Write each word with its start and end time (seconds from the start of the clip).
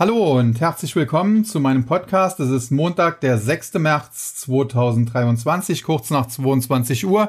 Hallo 0.00 0.38
und 0.38 0.62
herzlich 0.62 0.96
willkommen 0.96 1.44
zu 1.44 1.60
meinem 1.60 1.84
Podcast. 1.84 2.40
Es 2.40 2.48
ist 2.48 2.70
Montag, 2.70 3.20
der 3.20 3.36
6. 3.36 3.74
März 3.74 4.34
2023, 4.36 5.82
kurz 5.82 6.08
nach 6.08 6.24
22 6.24 7.04
Uhr. 7.04 7.28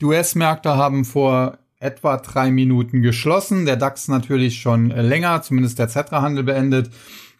Die 0.00 0.04
US-Märkte 0.04 0.76
haben 0.76 1.04
vor 1.04 1.58
etwa 1.80 2.18
drei 2.18 2.52
Minuten 2.52 3.02
geschlossen. 3.02 3.66
Der 3.66 3.74
DAX 3.74 4.06
natürlich 4.06 4.60
schon 4.60 4.90
länger, 4.90 5.42
zumindest 5.42 5.80
der 5.80 5.88
Zetra-Handel 5.88 6.44
beendet. 6.44 6.90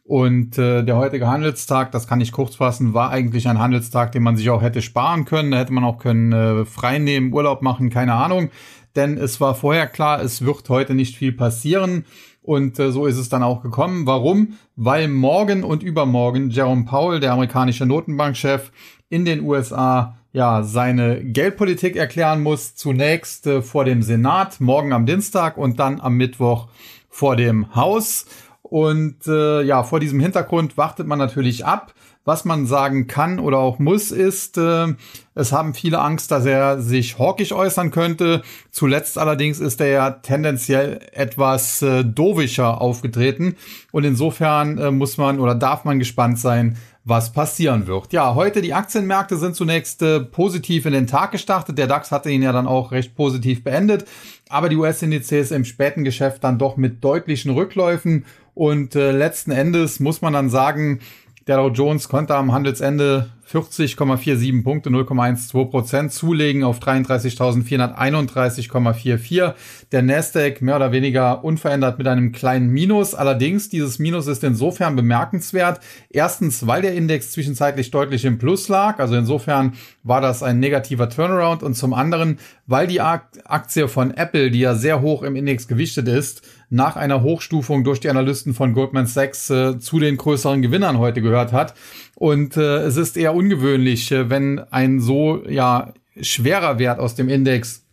Und 0.02 0.58
äh, 0.58 0.82
der 0.82 0.96
heutige 0.96 1.28
Handelstag, 1.28 1.92
das 1.92 2.08
kann 2.08 2.20
ich 2.20 2.32
kurz 2.32 2.56
fassen, 2.56 2.92
war 2.92 3.10
eigentlich 3.10 3.46
ein 3.46 3.60
Handelstag, 3.60 4.10
den 4.10 4.24
man 4.24 4.36
sich 4.36 4.50
auch 4.50 4.62
hätte 4.62 4.82
sparen 4.82 5.26
können. 5.26 5.52
Da 5.52 5.58
hätte 5.58 5.72
man 5.72 5.84
auch 5.84 5.98
können 5.98 6.32
äh, 6.32 6.64
frei 6.64 6.98
nehmen, 6.98 7.32
Urlaub 7.32 7.62
machen, 7.62 7.88
keine 7.88 8.14
Ahnung. 8.14 8.50
Denn 8.96 9.16
es 9.16 9.40
war 9.40 9.54
vorher 9.54 9.86
klar, 9.86 10.20
es 10.20 10.44
wird 10.44 10.68
heute 10.68 10.94
nicht 10.94 11.16
viel 11.16 11.30
passieren. 11.30 12.04
Und 12.42 12.78
äh, 12.78 12.90
so 12.90 13.06
ist 13.06 13.18
es 13.18 13.28
dann 13.28 13.42
auch 13.42 13.62
gekommen. 13.62 14.06
Warum? 14.06 14.58
Weil 14.74 15.08
morgen 15.08 15.62
und 15.62 15.82
übermorgen 15.82 16.50
Jerome 16.50 16.84
Powell, 16.84 17.20
der 17.20 17.32
amerikanische 17.32 17.86
Notenbankchef, 17.86 18.72
in 19.08 19.24
den 19.24 19.42
USA 19.42 20.16
ja 20.32 20.62
seine 20.62 21.22
Geldpolitik 21.24 21.96
erklären 21.96 22.42
muss. 22.42 22.74
Zunächst 22.74 23.46
äh, 23.46 23.62
vor 23.62 23.84
dem 23.84 24.02
Senat, 24.02 24.60
morgen 24.60 24.92
am 24.92 25.06
Dienstag 25.06 25.56
und 25.56 25.78
dann 25.78 26.00
am 26.00 26.16
Mittwoch 26.16 26.68
vor 27.08 27.36
dem 27.36 27.74
Haus. 27.76 28.26
Und 28.62 29.26
äh, 29.26 29.62
ja, 29.62 29.82
vor 29.84 30.00
diesem 30.00 30.18
Hintergrund 30.18 30.76
wartet 30.76 31.06
man 31.06 31.18
natürlich 31.18 31.64
ab. 31.64 31.94
Was 32.24 32.44
man 32.44 32.66
sagen 32.66 33.08
kann 33.08 33.40
oder 33.40 33.58
auch 33.58 33.80
muss, 33.80 34.12
ist, 34.12 34.56
äh, 34.56 34.94
es 35.34 35.50
haben 35.50 35.74
viele 35.74 35.98
Angst, 35.98 36.30
dass 36.30 36.46
er 36.46 36.80
sich 36.80 37.18
hawkisch 37.18 37.52
äußern 37.52 37.90
könnte. 37.90 38.42
Zuletzt 38.70 39.18
allerdings 39.18 39.58
ist 39.58 39.80
er 39.80 39.88
ja 39.88 40.10
tendenziell 40.10 41.00
etwas 41.12 41.82
äh, 41.82 42.04
dovischer 42.04 42.80
aufgetreten. 42.80 43.56
Und 43.90 44.04
insofern 44.04 44.78
äh, 44.78 44.90
muss 44.92 45.16
man 45.16 45.40
oder 45.40 45.56
darf 45.56 45.84
man 45.84 45.98
gespannt 45.98 46.38
sein, 46.38 46.76
was 47.04 47.32
passieren 47.32 47.88
wird. 47.88 48.12
Ja, 48.12 48.36
heute 48.36 48.62
die 48.62 48.74
Aktienmärkte 48.74 49.36
sind 49.36 49.56
zunächst 49.56 50.02
äh, 50.02 50.20
positiv 50.20 50.86
in 50.86 50.92
den 50.92 51.08
Tag 51.08 51.32
gestartet. 51.32 51.76
Der 51.76 51.88
DAX 51.88 52.12
hatte 52.12 52.30
ihn 52.30 52.42
ja 52.42 52.52
dann 52.52 52.68
auch 52.68 52.92
recht 52.92 53.16
positiv 53.16 53.64
beendet. 53.64 54.04
Aber 54.48 54.68
die 54.68 54.76
US-Indizes 54.76 55.50
im 55.50 55.64
späten 55.64 56.04
Geschäft 56.04 56.44
dann 56.44 56.58
doch 56.58 56.76
mit 56.76 57.02
deutlichen 57.02 57.50
Rückläufen. 57.50 58.24
Und 58.54 58.94
äh, 58.94 59.10
letzten 59.10 59.50
Endes 59.50 59.98
muss 59.98 60.20
man 60.20 60.34
dann 60.34 60.50
sagen, 60.50 61.00
der 61.46 61.56
Dow 61.56 61.68
Jones 61.68 62.08
konnte 62.08 62.34
am 62.34 62.52
Handelsende 62.52 63.30
40,47 63.50 64.62
Punkte, 64.62 64.88
0,12 64.88 65.70
Prozent 65.70 66.12
zulegen 66.12 66.62
auf 66.64 66.78
33.431,44. 66.78 69.52
Der 69.90 70.02
Nasdaq 70.02 70.62
mehr 70.62 70.76
oder 70.76 70.92
weniger 70.92 71.44
unverändert 71.44 71.98
mit 71.98 72.08
einem 72.08 72.32
kleinen 72.32 72.70
Minus. 72.70 73.14
Allerdings, 73.14 73.68
dieses 73.68 73.98
Minus 73.98 74.26
ist 74.26 74.42
insofern 74.42 74.96
bemerkenswert. 74.96 75.80
Erstens, 76.08 76.66
weil 76.66 76.80
der 76.80 76.94
Index 76.94 77.32
zwischenzeitlich 77.32 77.90
deutlich 77.90 78.24
im 78.24 78.38
Plus 78.38 78.68
lag. 78.68 79.00
Also 79.00 79.16
insofern 79.16 79.74
war 80.02 80.22
das 80.22 80.42
ein 80.42 80.60
negativer 80.60 81.10
Turnaround. 81.10 81.62
Und 81.62 81.74
zum 81.74 81.92
anderen, 81.92 82.38
weil 82.66 82.86
die 82.86 83.02
Aktie 83.02 83.88
von 83.88 84.12
Apple, 84.12 84.50
die 84.50 84.60
ja 84.60 84.74
sehr 84.74 85.02
hoch 85.02 85.24
im 85.24 85.36
Index 85.36 85.68
gewichtet 85.68 86.08
ist, 86.08 86.40
nach 86.72 86.96
einer 86.96 87.22
Hochstufung 87.22 87.84
durch 87.84 88.00
die 88.00 88.08
Analysten 88.08 88.54
von 88.54 88.72
Goldman 88.72 89.06
Sachs 89.06 89.50
äh, 89.50 89.78
zu 89.78 89.98
den 90.00 90.16
größeren 90.16 90.62
Gewinnern 90.62 90.96
heute 90.96 91.20
gehört 91.20 91.52
hat. 91.52 91.74
Und 92.14 92.56
äh, 92.56 92.78
es 92.78 92.96
ist 92.96 93.18
eher 93.18 93.34
ungewöhnlich, 93.34 94.10
äh, 94.10 94.30
wenn 94.30 94.58
ein 94.58 94.98
so 94.98 95.46
ja 95.46 95.92
schwerer 96.18 96.78
Wert 96.78 96.98
aus 96.98 97.14
dem 97.14 97.28
Index 97.28 97.84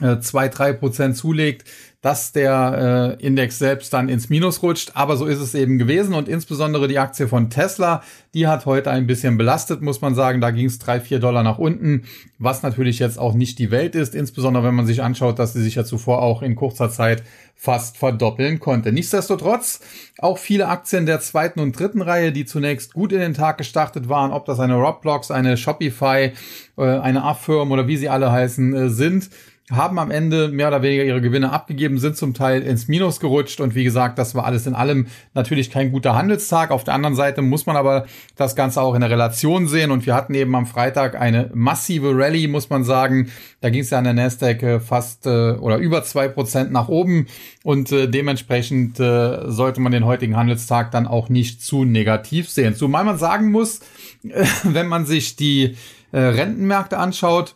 äh, 0.00 0.18
zwei 0.18 0.48
drei 0.48 0.74
Prozent 0.74 1.16
zulegt, 1.16 1.64
dass 2.02 2.32
der 2.32 3.16
äh, 3.20 3.26
Index 3.26 3.58
selbst 3.58 3.92
dann 3.92 4.08
ins 4.08 4.30
Minus 4.30 4.62
rutscht. 4.62 4.92
Aber 4.94 5.16
so 5.16 5.26
ist 5.26 5.38
es 5.38 5.54
eben 5.54 5.78
gewesen 5.78 6.14
und 6.14 6.28
insbesondere 6.28 6.88
die 6.88 6.98
Aktie 6.98 7.28
von 7.28 7.50
Tesla, 7.50 8.02
die 8.32 8.46
hat 8.46 8.64
heute 8.64 8.90
ein 8.90 9.06
bisschen 9.06 9.36
belastet, 9.36 9.82
muss 9.82 10.00
man 10.00 10.14
sagen. 10.14 10.40
Da 10.40 10.50
ging 10.50 10.66
es 10.66 10.78
drei, 10.78 11.00
vier 11.00 11.18
Dollar 11.18 11.42
nach 11.42 11.58
unten, 11.58 12.04
was 12.38 12.62
natürlich 12.62 12.98
jetzt 12.98 13.18
auch 13.18 13.34
nicht 13.34 13.58
die 13.58 13.70
Welt 13.70 13.94
ist, 13.94 14.14
insbesondere 14.14 14.64
wenn 14.64 14.74
man 14.74 14.86
sich 14.86 15.02
anschaut, 15.02 15.38
dass 15.38 15.52
sie 15.52 15.62
sich 15.62 15.74
ja 15.74 15.84
zuvor 15.84 16.22
auch 16.22 16.40
in 16.40 16.54
kurzer 16.54 16.90
Zeit 16.90 17.22
fast 17.54 17.98
verdoppeln 17.98 18.58
konnte. 18.58 18.90
Nichtsdestotrotz 18.90 19.80
auch 20.18 20.38
viele 20.38 20.68
Aktien 20.68 21.04
der 21.04 21.20
zweiten 21.20 21.60
und 21.60 21.78
dritten 21.78 22.00
Reihe, 22.00 22.32
die 22.32 22.46
zunächst 22.46 22.94
gut 22.94 23.12
in 23.12 23.20
den 23.20 23.34
Tag 23.34 23.58
gestartet 23.58 24.08
waren, 24.08 24.32
ob 24.32 24.46
das 24.46 24.58
eine 24.60 24.76
Roblox, 24.76 25.30
eine 25.30 25.58
Shopify, 25.58 26.32
äh, 26.78 26.82
eine 26.82 27.22
Affirm 27.22 27.70
oder 27.70 27.86
wie 27.86 27.98
sie 27.98 28.08
alle 28.08 28.32
heißen, 28.32 28.74
äh, 28.74 28.88
sind 28.88 29.28
haben 29.70 29.98
am 29.98 30.10
Ende 30.10 30.48
mehr 30.48 30.68
oder 30.68 30.82
weniger 30.82 31.04
ihre 31.04 31.20
Gewinne 31.20 31.52
abgegeben, 31.52 31.98
sind 31.98 32.16
zum 32.16 32.34
Teil 32.34 32.62
ins 32.62 32.88
Minus 32.88 33.20
gerutscht 33.20 33.60
und 33.60 33.74
wie 33.74 33.84
gesagt, 33.84 34.18
das 34.18 34.34
war 34.34 34.44
alles 34.44 34.66
in 34.66 34.74
allem 34.74 35.06
natürlich 35.34 35.70
kein 35.70 35.92
guter 35.92 36.16
Handelstag. 36.16 36.70
Auf 36.70 36.84
der 36.84 36.94
anderen 36.94 37.14
Seite 37.14 37.42
muss 37.42 37.66
man 37.66 37.76
aber 37.76 38.06
das 38.36 38.56
Ganze 38.56 38.82
auch 38.82 38.94
in 38.94 39.00
der 39.00 39.10
Relation 39.10 39.68
sehen 39.68 39.90
und 39.90 40.06
wir 40.06 40.14
hatten 40.14 40.34
eben 40.34 40.54
am 40.56 40.66
Freitag 40.66 41.20
eine 41.20 41.50
massive 41.54 42.10
Rallye, 42.14 42.48
muss 42.48 42.68
man 42.68 42.84
sagen. 42.84 43.30
Da 43.60 43.70
ging 43.70 43.82
es 43.82 43.90
ja 43.90 43.98
an 43.98 44.04
der 44.04 44.14
Nasdaq 44.14 44.62
äh, 44.62 44.80
fast 44.80 45.26
äh, 45.26 45.52
oder 45.52 45.76
über 45.76 46.02
zwei 46.02 46.28
Prozent 46.28 46.72
nach 46.72 46.88
oben 46.88 47.26
und 47.62 47.92
äh, 47.92 48.08
dementsprechend 48.08 48.96
sollte 48.96 49.80
man 49.80 49.92
den 49.92 50.04
heutigen 50.04 50.36
Handelstag 50.36 50.90
dann 50.90 51.06
auch 51.06 51.28
nicht 51.28 51.62
zu 51.62 51.84
negativ 51.84 52.48
sehen. 52.48 52.74
Zumal 52.74 53.04
man 53.04 53.18
sagen 53.18 53.50
muss, 53.50 53.80
wenn 54.64 54.88
man 54.88 55.06
sich 55.06 55.36
die 55.36 55.76
Rentenmärkte 56.12 56.98
anschaut, 56.98 57.54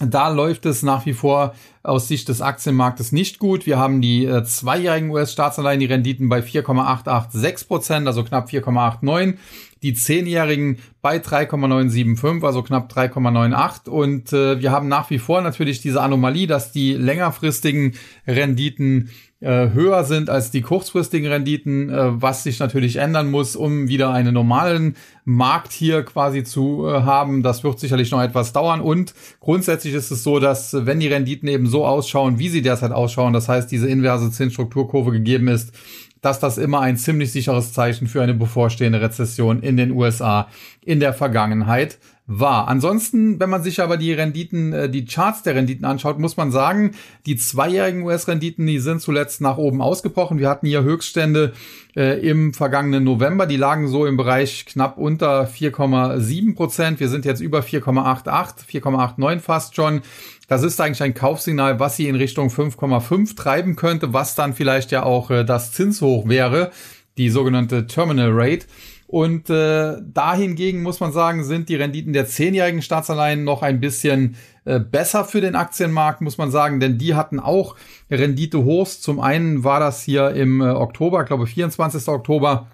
da 0.00 0.28
läuft 0.28 0.64
es 0.66 0.82
nach 0.82 1.04
wie 1.04 1.12
vor 1.12 1.54
aus 1.82 2.08
Sicht 2.08 2.28
des 2.28 2.40
Aktienmarktes 2.40 3.12
nicht 3.12 3.38
gut. 3.38 3.66
Wir 3.66 3.78
haben 3.78 4.00
die 4.00 4.24
äh, 4.24 4.42
zweijährigen 4.44 5.10
US-Staatsanleihen, 5.10 5.80
die 5.80 5.86
Renditen 5.86 6.28
bei 6.28 6.42
4,886 6.42 7.68
Prozent, 7.68 8.06
also 8.06 8.24
knapp 8.24 8.48
4,89. 8.48 9.36
Die 9.82 9.94
zehnjährigen 9.94 10.78
bei 11.00 11.18
3,975, 11.18 12.44
also 12.44 12.62
knapp 12.62 12.92
3,98. 12.92 13.88
Und 13.88 14.32
äh, 14.32 14.60
wir 14.60 14.72
haben 14.72 14.88
nach 14.88 15.10
wie 15.10 15.18
vor 15.18 15.40
natürlich 15.40 15.80
diese 15.80 16.02
Anomalie, 16.02 16.46
dass 16.46 16.72
die 16.72 16.94
längerfristigen 16.94 17.94
Renditen 18.26 19.10
äh, 19.40 19.70
höher 19.72 20.04
sind 20.04 20.28
als 20.28 20.50
die 20.50 20.60
kurzfristigen 20.60 21.30
Renditen, 21.30 21.88
äh, 21.88 22.20
was 22.20 22.42
sich 22.42 22.58
natürlich 22.58 22.96
ändern 22.96 23.30
muss, 23.30 23.56
um 23.56 23.88
wieder 23.88 24.10
einen 24.10 24.34
normalen 24.34 24.96
Markt 25.24 25.72
hier 25.72 26.02
quasi 26.02 26.44
zu 26.44 26.86
äh, 26.86 27.02
haben. 27.02 27.42
Das 27.42 27.64
wird 27.64 27.80
sicherlich 27.80 28.10
noch 28.10 28.22
etwas 28.22 28.52
dauern. 28.52 28.82
Und 28.82 29.14
grundsätzlich 29.40 29.94
ist 29.94 30.10
es 30.10 30.22
so, 30.22 30.40
dass 30.40 30.74
wenn 30.86 31.00
die 31.00 31.08
Renditen 31.08 31.48
eben 31.48 31.66
so 31.66 31.86
ausschauen, 31.86 32.38
wie 32.38 32.50
sie 32.50 32.60
derzeit 32.60 32.92
ausschauen, 32.92 33.32
das 33.32 33.48
heißt, 33.48 33.70
diese 33.70 33.88
inverse 33.88 34.30
Zinsstrukturkurve 34.30 35.10
gegeben 35.10 35.48
ist, 35.48 35.72
dass 36.20 36.38
das 36.38 36.58
immer 36.58 36.80
ein 36.80 36.98
ziemlich 36.98 37.32
sicheres 37.32 37.72
Zeichen 37.72 38.06
für 38.06 38.22
eine 38.22 38.34
bevorstehende 38.34 39.00
Rezession 39.00 39.62
in 39.62 39.78
den 39.78 39.90
USA 39.92 40.48
in 40.84 41.00
der 41.00 41.14
Vergangenheit 41.14 41.98
war. 42.32 42.68
Ansonsten, 42.68 43.40
wenn 43.40 43.50
man 43.50 43.64
sich 43.64 43.82
aber 43.82 43.96
die 43.96 44.12
Renditen, 44.12 44.72
äh, 44.72 44.88
die 44.88 45.04
Charts 45.04 45.42
der 45.42 45.56
Renditen 45.56 45.84
anschaut, 45.84 46.20
muss 46.20 46.36
man 46.36 46.52
sagen, 46.52 46.92
die 47.26 47.36
zweijährigen 47.36 48.02
US-Renditen, 48.02 48.66
die 48.66 48.78
sind 48.78 49.02
zuletzt 49.02 49.40
nach 49.40 49.58
oben 49.58 49.82
ausgebrochen. 49.82 50.38
Wir 50.38 50.48
hatten 50.48 50.68
hier 50.68 50.84
Höchststände 50.84 51.52
äh, 51.96 52.24
im 52.24 52.54
vergangenen 52.54 53.02
November, 53.02 53.46
die 53.46 53.56
lagen 53.56 53.88
so 53.88 54.06
im 54.06 54.16
Bereich 54.16 54.64
knapp 54.64 54.96
unter 54.96 55.48
4,7 55.48 56.54
Prozent. 56.54 57.00
Wir 57.00 57.08
sind 57.08 57.24
jetzt 57.24 57.40
über 57.40 57.60
4,88, 57.60 58.80
4,89 58.80 59.40
fast 59.40 59.74
schon. 59.74 60.02
Das 60.46 60.62
ist 60.62 60.80
eigentlich 60.80 61.02
ein 61.02 61.14
Kaufsignal, 61.14 61.80
was 61.80 61.96
sie 61.96 62.06
in 62.06 62.14
Richtung 62.14 62.48
5,5 62.48 63.34
treiben 63.34 63.74
könnte, 63.74 64.12
was 64.12 64.36
dann 64.36 64.54
vielleicht 64.54 64.92
ja 64.92 65.02
auch 65.02 65.30
äh, 65.30 65.44
das 65.44 65.72
Zinshoch 65.72 66.28
wäre, 66.28 66.70
die 67.18 67.28
sogenannte 67.28 67.88
Terminal 67.88 68.30
Rate. 68.32 68.66
Und 69.10 69.50
äh, 69.50 69.96
dahingegen 70.04 70.84
muss 70.84 71.00
man 71.00 71.10
sagen, 71.10 71.42
sind 71.42 71.68
die 71.68 71.74
Renditen 71.74 72.12
der 72.12 72.26
zehnjährigen 72.26 72.80
Staatsanleihen 72.80 73.42
noch 73.42 73.60
ein 73.60 73.80
bisschen 73.80 74.36
äh, 74.64 74.78
besser 74.78 75.24
für 75.24 75.40
den 75.40 75.56
Aktienmarkt, 75.56 76.20
muss 76.20 76.38
man 76.38 76.52
sagen, 76.52 76.78
denn 76.78 76.96
die 76.96 77.16
hatten 77.16 77.40
auch 77.40 77.74
Rendite 78.08 78.62
hochs. 78.62 79.00
Zum 79.00 79.18
einen 79.18 79.64
war 79.64 79.80
das 79.80 80.04
hier 80.04 80.30
im 80.30 80.60
äh, 80.60 80.66
Oktober, 80.66 81.24
glaube 81.24 81.48
24. 81.48 82.06
Oktober, 82.06 82.68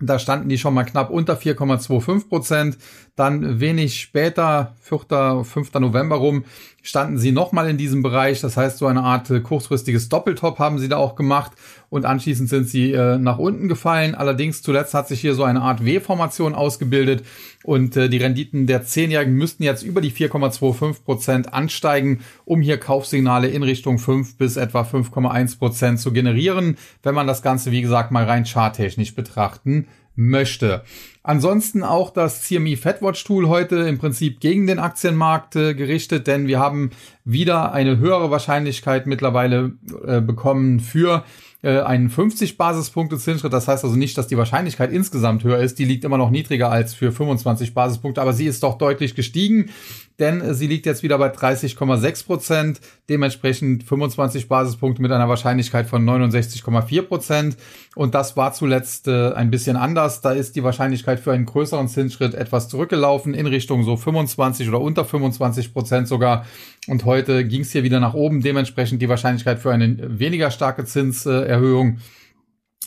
da 0.00 0.18
standen 0.18 0.48
die 0.48 0.56
schon 0.56 0.72
mal 0.74 0.84
knapp 0.84 1.10
unter 1.10 1.34
4,25 1.34 2.28
Prozent. 2.28 2.78
Dann 3.14 3.60
wenig 3.60 4.00
später, 4.00 4.74
4. 4.80 5.44
5. 5.44 5.74
November 5.74 6.16
rum, 6.16 6.44
standen 6.82 7.18
sie 7.18 7.32
nochmal 7.32 7.68
in 7.68 7.76
diesem 7.76 8.02
Bereich. 8.02 8.40
Das 8.40 8.56
heißt, 8.56 8.78
so 8.78 8.86
eine 8.86 9.02
Art 9.02 9.28
äh, 9.28 9.40
kurzfristiges 9.40 10.08
Doppeltop 10.08 10.58
haben 10.58 10.78
sie 10.78 10.88
da 10.88 10.96
auch 10.96 11.14
gemacht 11.14 11.52
und 11.90 12.04
anschließend 12.04 12.48
sind 12.48 12.68
sie 12.68 12.92
äh, 12.92 13.18
nach 13.18 13.38
unten 13.38 13.68
gefallen. 13.68 14.14
Allerdings 14.14 14.62
zuletzt 14.62 14.94
hat 14.94 15.08
sich 15.08 15.20
hier 15.20 15.34
so 15.34 15.44
eine 15.44 15.62
Art 15.62 15.84
W-Formation 15.84 16.54
ausgebildet 16.54 17.24
und 17.64 17.96
äh, 17.96 18.08
die 18.08 18.18
Renditen 18.18 18.66
der 18.66 18.84
Zehnjährigen 18.84 19.34
müssten 19.34 19.62
jetzt 19.62 19.82
über 19.82 20.00
die 20.00 20.12
4,25 20.12 21.04
Prozent 21.04 21.54
ansteigen, 21.54 22.20
um 22.44 22.60
hier 22.60 22.78
Kaufsignale 22.78 23.48
in 23.48 23.62
Richtung 23.62 23.98
5 23.98 24.36
bis 24.36 24.56
etwa 24.56 24.82
5,1 24.82 25.58
Prozent 25.58 26.00
zu 26.00 26.12
generieren, 26.12 26.76
wenn 27.02 27.14
man 27.14 27.26
das 27.26 27.42
Ganze, 27.42 27.70
wie 27.70 27.82
gesagt, 27.82 28.10
mal 28.10 28.24
rein 28.24 28.44
charttechnisch 28.44 29.14
betrachten 29.14 29.86
möchte. 30.18 30.82
Ansonsten 31.22 31.84
auch 31.84 32.10
das 32.10 32.42
CME 32.42 32.76
Fedwatch 32.76 33.22
Tool 33.22 33.48
heute 33.48 33.76
im 33.76 33.98
Prinzip 33.98 34.40
gegen 34.40 34.66
den 34.66 34.78
Aktienmarkt 34.78 35.54
äh, 35.56 35.74
gerichtet, 35.74 36.26
denn 36.26 36.48
wir 36.48 36.58
haben 36.58 36.90
wieder 37.24 37.72
eine 37.72 37.98
höhere 37.98 38.30
Wahrscheinlichkeit 38.30 39.06
mittlerweile 39.06 39.72
äh, 40.06 40.20
bekommen 40.20 40.80
für 40.80 41.24
äh, 41.62 41.80
einen 41.80 42.10
50 42.10 42.56
Basispunkte 42.56 43.18
Zinsschritt. 43.18 43.52
Das 43.52 43.68
heißt 43.68 43.84
also 43.84 43.96
nicht, 43.96 44.16
dass 44.16 44.26
die 44.26 44.36
Wahrscheinlichkeit 44.36 44.92
insgesamt 44.92 45.44
höher 45.44 45.58
ist. 45.58 45.78
Die 45.78 45.84
liegt 45.84 46.04
immer 46.04 46.18
noch 46.18 46.30
niedriger 46.30 46.70
als 46.70 46.94
für 46.94 47.12
25 47.12 47.74
Basispunkte, 47.74 48.20
aber 48.20 48.32
sie 48.32 48.46
ist 48.46 48.62
doch 48.62 48.78
deutlich 48.78 49.14
gestiegen 49.14 49.70
denn 50.18 50.54
sie 50.54 50.66
liegt 50.66 50.84
jetzt 50.84 51.02
wieder 51.02 51.16
bei 51.18 51.32
30,6 51.32 52.26
Prozent, 52.26 52.80
dementsprechend 53.08 53.84
25 53.84 54.48
Basispunkte 54.48 55.00
mit 55.00 55.12
einer 55.12 55.28
Wahrscheinlichkeit 55.28 55.86
von 55.86 56.04
69,4 56.04 57.02
Prozent. 57.02 57.56
Und 57.94 58.14
das 58.14 58.36
war 58.36 58.52
zuletzt 58.52 59.06
äh, 59.06 59.32
ein 59.32 59.50
bisschen 59.50 59.76
anders. 59.76 60.20
Da 60.20 60.32
ist 60.32 60.56
die 60.56 60.64
Wahrscheinlichkeit 60.64 61.20
für 61.20 61.32
einen 61.32 61.46
größeren 61.46 61.86
Zinsschritt 61.86 62.34
etwas 62.34 62.68
zurückgelaufen 62.68 63.32
in 63.32 63.46
Richtung 63.46 63.84
so 63.84 63.96
25 63.96 64.68
oder 64.68 64.80
unter 64.80 65.04
25 65.04 65.72
Prozent 65.72 66.08
sogar. 66.08 66.44
Und 66.88 67.04
heute 67.04 67.44
ging 67.44 67.60
es 67.60 67.70
hier 67.70 67.84
wieder 67.84 68.00
nach 68.00 68.14
oben. 68.14 68.40
Dementsprechend 68.40 69.00
die 69.00 69.08
Wahrscheinlichkeit 69.08 69.60
für 69.60 69.72
eine 69.72 70.18
weniger 70.18 70.50
starke 70.50 70.84
Zinserhöhung 70.84 71.98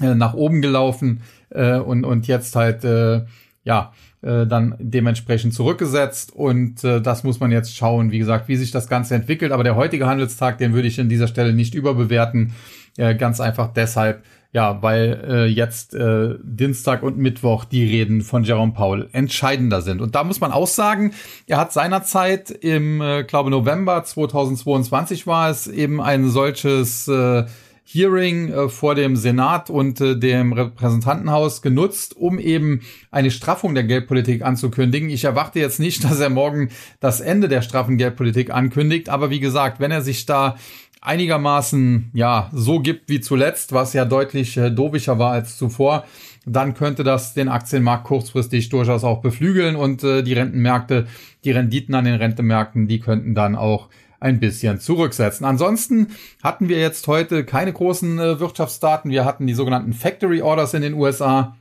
äh, 0.01 0.15
nach 0.15 0.33
oben 0.33 0.61
gelaufen. 0.61 1.21
Äh, 1.49 1.77
und, 1.77 2.03
und 2.03 2.27
jetzt 2.27 2.55
halt, 2.57 2.83
äh, 2.83 3.21
ja, 3.63 3.93
äh, 4.21 4.45
dann 4.45 4.75
dementsprechend 4.79 5.53
zurückgesetzt 5.53 6.31
und 6.33 6.83
äh, 6.83 7.01
das 7.01 7.23
muss 7.23 7.39
man 7.39 7.51
jetzt 7.51 7.75
schauen, 7.75 8.11
wie 8.11 8.19
gesagt, 8.19 8.47
wie 8.47 8.55
sich 8.55 8.71
das 8.71 8.87
Ganze 8.87 9.15
entwickelt. 9.15 9.51
Aber 9.51 9.63
der 9.63 9.75
heutige 9.75 10.05
Handelstag, 10.05 10.57
den 10.57 10.73
würde 10.73 10.87
ich 10.87 10.99
an 10.99 11.09
dieser 11.09 11.27
Stelle 11.27 11.53
nicht 11.53 11.73
überbewerten, 11.73 12.53
äh, 12.97 13.15
ganz 13.15 13.39
einfach 13.39 13.73
deshalb, 13.73 14.23
ja, 14.53 14.81
weil 14.83 15.23
äh, 15.27 15.45
jetzt 15.45 15.95
äh, 15.95 16.35
Dienstag 16.43 17.03
und 17.03 17.17
Mittwoch 17.17 17.65
die 17.65 17.83
Reden 17.83 18.21
von 18.21 18.43
Jerome 18.43 18.73
Powell 18.73 19.09
entscheidender 19.13 19.81
sind. 19.81 20.01
Und 20.01 20.13
da 20.13 20.23
muss 20.23 20.41
man 20.41 20.51
auch 20.51 20.67
sagen, 20.67 21.13
er 21.47 21.57
hat 21.57 21.71
seinerzeit 21.71 22.51
im, 22.51 23.01
äh, 23.01 23.23
glaube 23.23 23.49
November 23.49 24.03
2022 24.03 25.25
war 25.25 25.49
es 25.49 25.67
eben 25.67 26.01
ein 26.01 26.29
solches 26.29 27.07
äh, 27.07 27.45
Hearing 27.93 28.53
äh, 28.53 28.69
vor 28.69 28.95
dem 28.95 29.15
Senat 29.15 29.69
und 29.69 29.99
äh, 29.99 30.17
dem 30.17 30.53
Repräsentantenhaus 30.53 31.61
genutzt, 31.61 32.15
um 32.15 32.39
eben 32.39 32.81
eine 33.11 33.31
Straffung 33.31 33.75
der 33.75 33.83
Geldpolitik 33.83 34.43
anzukündigen. 34.43 35.09
Ich 35.09 35.25
erwarte 35.25 35.59
jetzt 35.59 35.79
nicht, 35.79 36.03
dass 36.05 36.19
er 36.19 36.29
morgen 36.29 36.69
das 36.99 37.19
Ende 37.19 37.49
der 37.49 37.61
straffen 37.61 37.97
Geldpolitik 37.97 38.49
ankündigt, 38.51 39.09
aber 39.09 39.29
wie 39.29 39.39
gesagt, 39.39 39.79
wenn 39.79 39.91
er 39.91 40.01
sich 40.01 40.25
da 40.25 40.55
einigermaßen 41.01 42.11
ja 42.13 42.49
so 42.53 42.79
gibt 42.79 43.09
wie 43.09 43.19
zuletzt, 43.19 43.73
was 43.73 43.93
ja 43.93 44.05
deutlich 44.05 44.55
äh, 44.55 44.69
dovischer 44.69 45.19
war 45.19 45.31
als 45.31 45.57
zuvor, 45.57 46.05
dann 46.45 46.73
könnte 46.73 47.03
das 47.03 47.33
den 47.33 47.49
Aktienmarkt 47.49 48.05
kurzfristig 48.05 48.69
durchaus 48.69 49.03
auch 49.03 49.21
beflügeln 49.21 49.75
und 49.75 50.03
äh, 50.03 50.21
die 50.23 50.33
Rentenmärkte, 50.33 51.07
die 51.43 51.51
Renditen 51.51 51.93
an 51.95 52.05
den 52.05 52.15
Rentenmärkten, 52.15 52.87
die 52.87 52.99
könnten 52.99 53.35
dann 53.35 53.55
auch 53.55 53.89
ein 54.21 54.39
bisschen 54.39 54.79
zurücksetzen. 54.79 55.45
Ansonsten 55.45 56.07
hatten 56.41 56.69
wir 56.69 56.79
jetzt 56.79 57.07
heute 57.07 57.43
keine 57.43 57.73
großen 57.73 58.19
äh, 58.19 58.39
Wirtschaftsdaten. 58.39 59.11
Wir 59.11 59.25
hatten 59.25 59.47
die 59.47 59.53
sogenannten 59.53 59.93
Factory 59.93 60.41
Orders 60.41 60.73
in 60.73 60.83
den 60.83 60.93
USA. 60.93 61.57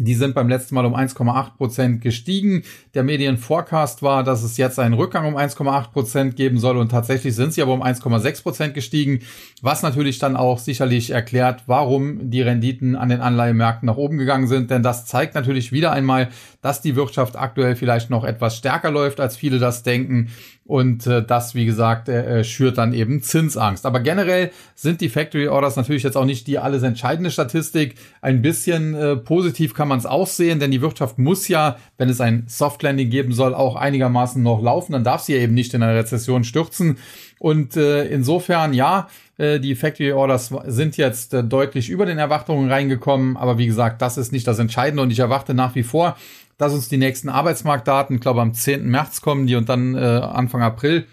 Die 0.00 0.14
sind 0.14 0.34
beim 0.34 0.48
letzten 0.48 0.76
Mal 0.76 0.86
um 0.86 0.94
1,8 0.94 1.56
Prozent 1.56 2.00
gestiegen. 2.00 2.62
Der 2.94 3.02
Medienforecast 3.02 4.00
war, 4.02 4.22
dass 4.22 4.44
es 4.44 4.56
jetzt 4.56 4.78
einen 4.78 4.94
Rückgang 4.94 5.26
um 5.26 5.36
1,8 5.36 5.90
Prozent 5.90 6.36
geben 6.36 6.58
soll 6.58 6.76
und 6.76 6.90
tatsächlich 6.90 7.34
sind 7.34 7.52
sie 7.52 7.62
aber 7.62 7.72
um 7.72 7.82
1,6 7.82 8.42
Prozent 8.44 8.74
gestiegen, 8.74 9.20
was 9.60 9.82
natürlich 9.82 10.20
dann 10.20 10.36
auch 10.36 10.58
sicherlich 10.58 11.10
erklärt, 11.10 11.64
warum 11.66 12.30
die 12.30 12.42
Renditen 12.42 12.94
an 12.94 13.08
den 13.08 13.20
Anleihemärkten 13.20 13.86
nach 13.86 13.96
oben 13.96 14.18
gegangen 14.18 14.46
sind. 14.46 14.70
Denn 14.70 14.84
das 14.84 15.04
zeigt 15.04 15.34
natürlich 15.34 15.72
wieder 15.72 15.90
einmal, 15.90 16.28
dass 16.62 16.80
die 16.80 16.94
Wirtschaft 16.94 17.36
aktuell 17.36 17.74
vielleicht 17.74 18.08
noch 18.08 18.22
etwas 18.22 18.56
stärker 18.56 18.92
läuft, 18.92 19.18
als 19.18 19.36
viele 19.36 19.58
das 19.58 19.82
denken 19.82 20.28
und 20.68 21.06
äh, 21.06 21.24
das, 21.24 21.54
wie 21.54 21.64
gesagt, 21.64 22.10
äh, 22.10 22.40
äh, 22.40 22.44
schürt 22.44 22.76
dann 22.76 22.92
eben 22.92 23.22
Zinsangst. 23.22 23.86
Aber 23.86 24.00
generell 24.00 24.50
sind 24.74 25.00
die 25.00 25.08
Factory 25.08 25.48
Orders 25.48 25.76
natürlich 25.76 26.02
jetzt 26.02 26.14
auch 26.14 26.26
nicht 26.26 26.46
die 26.46 26.58
alles 26.58 26.82
entscheidende 26.82 27.30
Statistik. 27.30 27.94
Ein 28.20 28.42
bisschen 28.42 28.94
äh, 28.94 29.16
positiv 29.16 29.72
kann 29.72 29.88
man 29.88 29.98
es 29.98 30.04
auch 30.04 30.26
sehen, 30.26 30.60
denn 30.60 30.70
die 30.70 30.82
Wirtschaft 30.82 31.18
muss 31.18 31.48
ja, 31.48 31.78
wenn 31.96 32.10
es 32.10 32.20
ein 32.20 32.44
Soft 32.48 32.82
Landing 32.82 33.08
geben 33.08 33.32
soll, 33.32 33.54
auch 33.54 33.76
einigermaßen 33.76 34.42
noch 34.42 34.62
laufen. 34.62 34.92
Dann 34.92 35.04
darf 35.04 35.22
sie 35.22 35.32
eben 35.32 35.54
nicht 35.54 35.72
in 35.72 35.82
eine 35.82 35.98
Rezession 35.98 36.44
stürzen. 36.44 36.98
Und 37.38 37.74
äh, 37.78 38.04
insofern, 38.04 38.74
ja, 38.74 39.08
äh, 39.38 39.60
die 39.60 39.74
Factory 39.74 40.12
Orders 40.12 40.52
sind 40.66 40.98
jetzt 40.98 41.32
äh, 41.32 41.42
deutlich 41.42 41.88
über 41.88 42.04
den 42.04 42.18
Erwartungen 42.18 42.70
reingekommen. 42.70 43.38
Aber 43.38 43.56
wie 43.56 43.66
gesagt, 43.66 44.02
das 44.02 44.18
ist 44.18 44.32
nicht 44.32 44.46
das 44.46 44.58
Entscheidende. 44.58 45.02
Und 45.02 45.12
ich 45.12 45.20
erwarte 45.20 45.54
nach 45.54 45.74
wie 45.74 45.82
vor, 45.82 46.18
dass 46.58 46.74
uns 46.74 46.88
die 46.88 46.98
nächsten 46.98 47.28
Arbeitsmarktdaten, 47.28 48.16
ich 48.16 48.20
glaube 48.20 48.42
am 48.42 48.52
10. 48.52 48.86
März 48.86 49.22
kommen 49.22 49.46
die 49.46 49.56
und 49.56 49.68
dann 49.68 49.94
äh, 49.94 49.98
Anfang 49.98 50.60
April, 50.62 51.06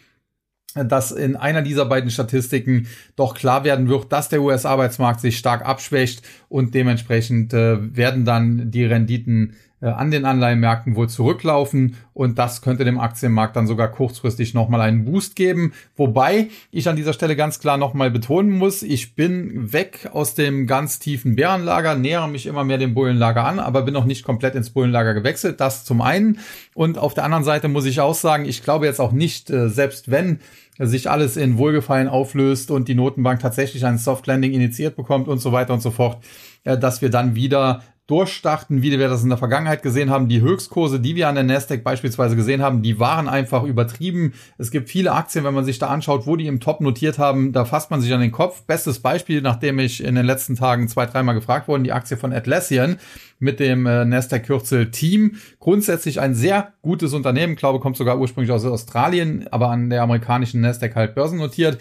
dass 0.73 1.11
in 1.11 1.37
einer 1.37 1.61
dieser 1.61 1.85
beiden 1.85 2.11
Statistiken 2.11 2.87
doch 3.15 3.33
klar 3.33 3.63
werden 3.63 3.87
wird, 3.87 4.11
dass 4.11 4.27
der 4.27 4.41
US-Arbeitsmarkt 4.41 5.21
sich 5.21 5.37
stark 5.37 5.65
abschwächt 5.65 6.23
und 6.49 6.73
dementsprechend 6.73 7.53
äh, 7.53 7.95
werden 7.95 8.25
dann 8.25 8.71
die 8.71 8.83
Renditen 8.83 9.55
an 9.89 10.11
den 10.11 10.25
Anleihenmärkten 10.25 10.95
wohl 10.95 11.09
zurücklaufen 11.09 11.97
und 12.13 12.39
das 12.39 12.61
könnte 12.61 12.85
dem 12.85 12.99
Aktienmarkt 12.99 13.55
dann 13.55 13.67
sogar 13.67 13.89
kurzfristig 13.89 14.53
nochmal 14.53 14.81
einen 14.81 15.05
Boost 15.05 15.35
geben. 15.35 15.73
Wobei 15.95 16.49
ich 16.71 16.87
an 16.87 16.95
dieser 16.95 17.13
Stelle 17.13 17.35
ganz 17.35 17.59
klar 17.59 17.77
nochmal 17.77 18.11
betonen 18.11 18.51
muss, 18.51 18.83
ich 18.83 19.15
bin 19.15 19.73
weg 19.73 20.09
aus 20.13 20.33
dem 20.35 20.67
ganz 20.67 20.99
tiefen 20.99 21.35
Bärenlager, 21.35 21.95
nähere 21.95 22.29
mich 22.29 22.45
immer 22.45 22.63
mehr 22.63 22.77
dem 22.77 22.93
Bullenlager 22.93 23.45
an, 23.45 23.59
aber 23.59 23.81
bin 23.81 23.93
noch 23.93 24.05
nicht 24.05 24.23
komplett 24.23 24.55
ins 24.55 24.69
Bullenlager 24.69 25.13
gewechselt. 25.13 25.59
Das 25.59 25.85
zum 25.85 26.01
einen. 26.01 26.39
Und 26.73 26.97
auf 26.97 27.13
der 27.13 27.23
anderen 27.23 27.43
Seite 27.43 27.67
muss 27.67 27.85
ich 27.85 27.99
auch 27.99 28.15
sagen, 28.15 28.45
ich 28.45 28.63
glaube 28.63 28.85
jetzt 28.85 28.99
auch 28.99 29.11
nicht, 29.11 29.49
äh, 29.49 29.69
selbst 29.69 30.09
wenn 30.09 30.39
sich 30.77 31.09
alles 31.09 31.37
in 31.37 31.57
Wohlgefallen 31.57 32.07
auflöst 32.07 32.69
und 32.69 32.87
die 32.87 32.95
Notenbank 32.95 33.39
tatsächlich 33.39 33.85
ein 33.85 33.97
Soft 33.97 34.27
Landing 34.27 34.51
initiiert 34.51 34.95
bekommt 34.95 35.27
und 35.27 35.39
so 35.39 35.51
weiter 35.51 35.73
und 35.73 35.81
so 35.81 35.91
fort, 35.91 36.23
äh, 36.63 36.77
dass 36.77 37.01
wir 37.01 37.09
dann 37.09 37.35
wieder 37.35 37.83
durchstarten, 38.07 38.83
wie 38.83 38.91
wir 38.91 39.09
das 39.09 39.23
in 39.23 39.29
der 39.29 39.37
Vergangenheit 39.37 39.81
gesehen 39.81 40.11
haben. 40.11 40.27
Die 40.27 40.41
Höchstkurse, 40.41 40.99
die 40.99 41.15
wir 41.15 41.27
an 41.27 41.35
der 41.35 41.43
Nasdaq 41.43 41.83
beispielsweise 41.83 42.35
gesehen 42.35 42.61
haben, 42.61 42.83
die 42.83 42.99
waren 42.99 43.27
einfach 43.27 43.63
übertrieben. 43.63 44.33
Es 44.57 44.69
gibt 44.69 44.89
viele 44.89 45.11
Aktien, 45.13 45.43
wenn 45.43 45.53
man 45.55 45.65
sich 45.65 45.79
da 45.79 45.87
anschaut, 45.87 46.27
wo 46.27 46.35
die 46.35 46.45
im 46.45 46.59
Top 46.59 46.81
notiert 46.81 47.17
haben, 47.17 47.51
da 47.51 47.65
fasst 47.65 47.89
man 47.89 48.01
sich 48.01 48.13
an 48.13 48.21
den 48.21 48.31
Kopf. 48.31 48.61
Bestes 48.63 48.99
Beispiel, 48.99 49.41
nachdem 49.41 49.79
ich 49.79 50.03
in 50.03 50.15
den 50.15 50.25
letzten 50.25 50.55
Tagen 50.55 50.87
zwei, 50.87 51.07
dreimal 51.07 51.35
gefragt 51.35 51.67
worden, 51.67 51.83
die 51.83 51.93
Aktie 51.93 52.17
von 52.17 52.31
Atlassian 52.31 52.97
mit 53.39 53.59
dem 53.59 53.85
äh, 53.85 54.05
Nasdaq-Kürzel 54.05 54.91
Team. 54.91 55.35
Grundsätzlich 55.59 56.19
ein 56.19 56.35
sehr 56.35 56.73
gutes 56.81 57.13
Unternehmen, 57.13 57.55
glaube, 57.55 57.79
kommt 57.79 57.97
sogar 57.97 58.19
ursprünglich 58.19 58.51
aus 58.51 58.65
Australien, 58.65 59.47
aber 59.51 59.69
an 59.69 59.89
der 59.89 60.03
amerikanischen 60.03 60.61
Nasdaq 60.61 60.95
halt 60.95 61.15
börsennotiert. 61.15 61.79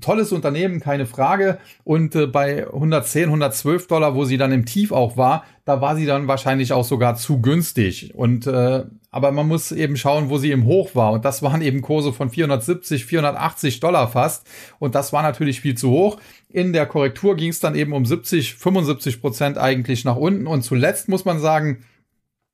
Tolles 0.00 0.32
Unternehmen, 0.32 0.80
keine 0.80 1.06
Frage. 1.06 1.58
Und 1.84 2.14
äh, 2.14 2.26
bei 2.26 2.66
110, 2.66 3.24
112 3.24 3.86
Dollar, 3.88 4.14
wo 4.14 4.24
sie 4.24 4.36
dann 4.36 4.52
im 4.52 4.64
Tief 4.64 4.92
auch 4.92 5.16
war, 5.16 5.44
da 5.64 5.80
war 5.80 5.96
sie 5.96 6.06
dann 6.06 6.28
wahrscheinlich 6.28 6.72
auch 6.72 6.84
sogar 6.84 7.16
zu 7.16 7.40
günstig. 7.40 8.14
Und 8.14 8.46
äh, 8.46 8.84
aber 9.12 9.30
man 9.30 9.46
muss 9.46 9.70
eben 9.72 9.96
schauen, 9.96 10.30
wo 10.30 10.38
sie 10.38 10.50
im 10.50 10.64
Hoch 10.64 10.94
war. 10.94 11.12
Und 11.12 11.26
das 11.26 11.42
waren 11.42 11.60
eben 11.60 11.82
Kurse 11.82 12.14
von 12.14 12.30
470, 12.30 13.04
480 13.04 13.78
Dollar 13.78 14.08
fast. 14.08 14.46
Und 14.78 14.94
das 14.94 15.12
war 15.12 15.22
natürlich 15.22 15.60
viel 15.60 15.76
zu 15.76 15.90
hoch. 15.90 16.18
In 16.48 16.72
der 16.72 16.86
Korrektur 16.86 17.36
ging 17.36 17.50
es 17.50 17.60
dann 17.60 17.74
eben 17.74 17.92
um 17.92 18.06
70, 18.06 18.54
75 18.54 19.20
Prozent 19.20 19.58
eigentlich 19.58 20.06
nach 20.06 20.16
unten. 20.16 20.46
Und 20.46 20.62
zuletzt 20.62 21.10
muss 21.10 21.26
man 21.26 21.40
sagen, 21.40 21.84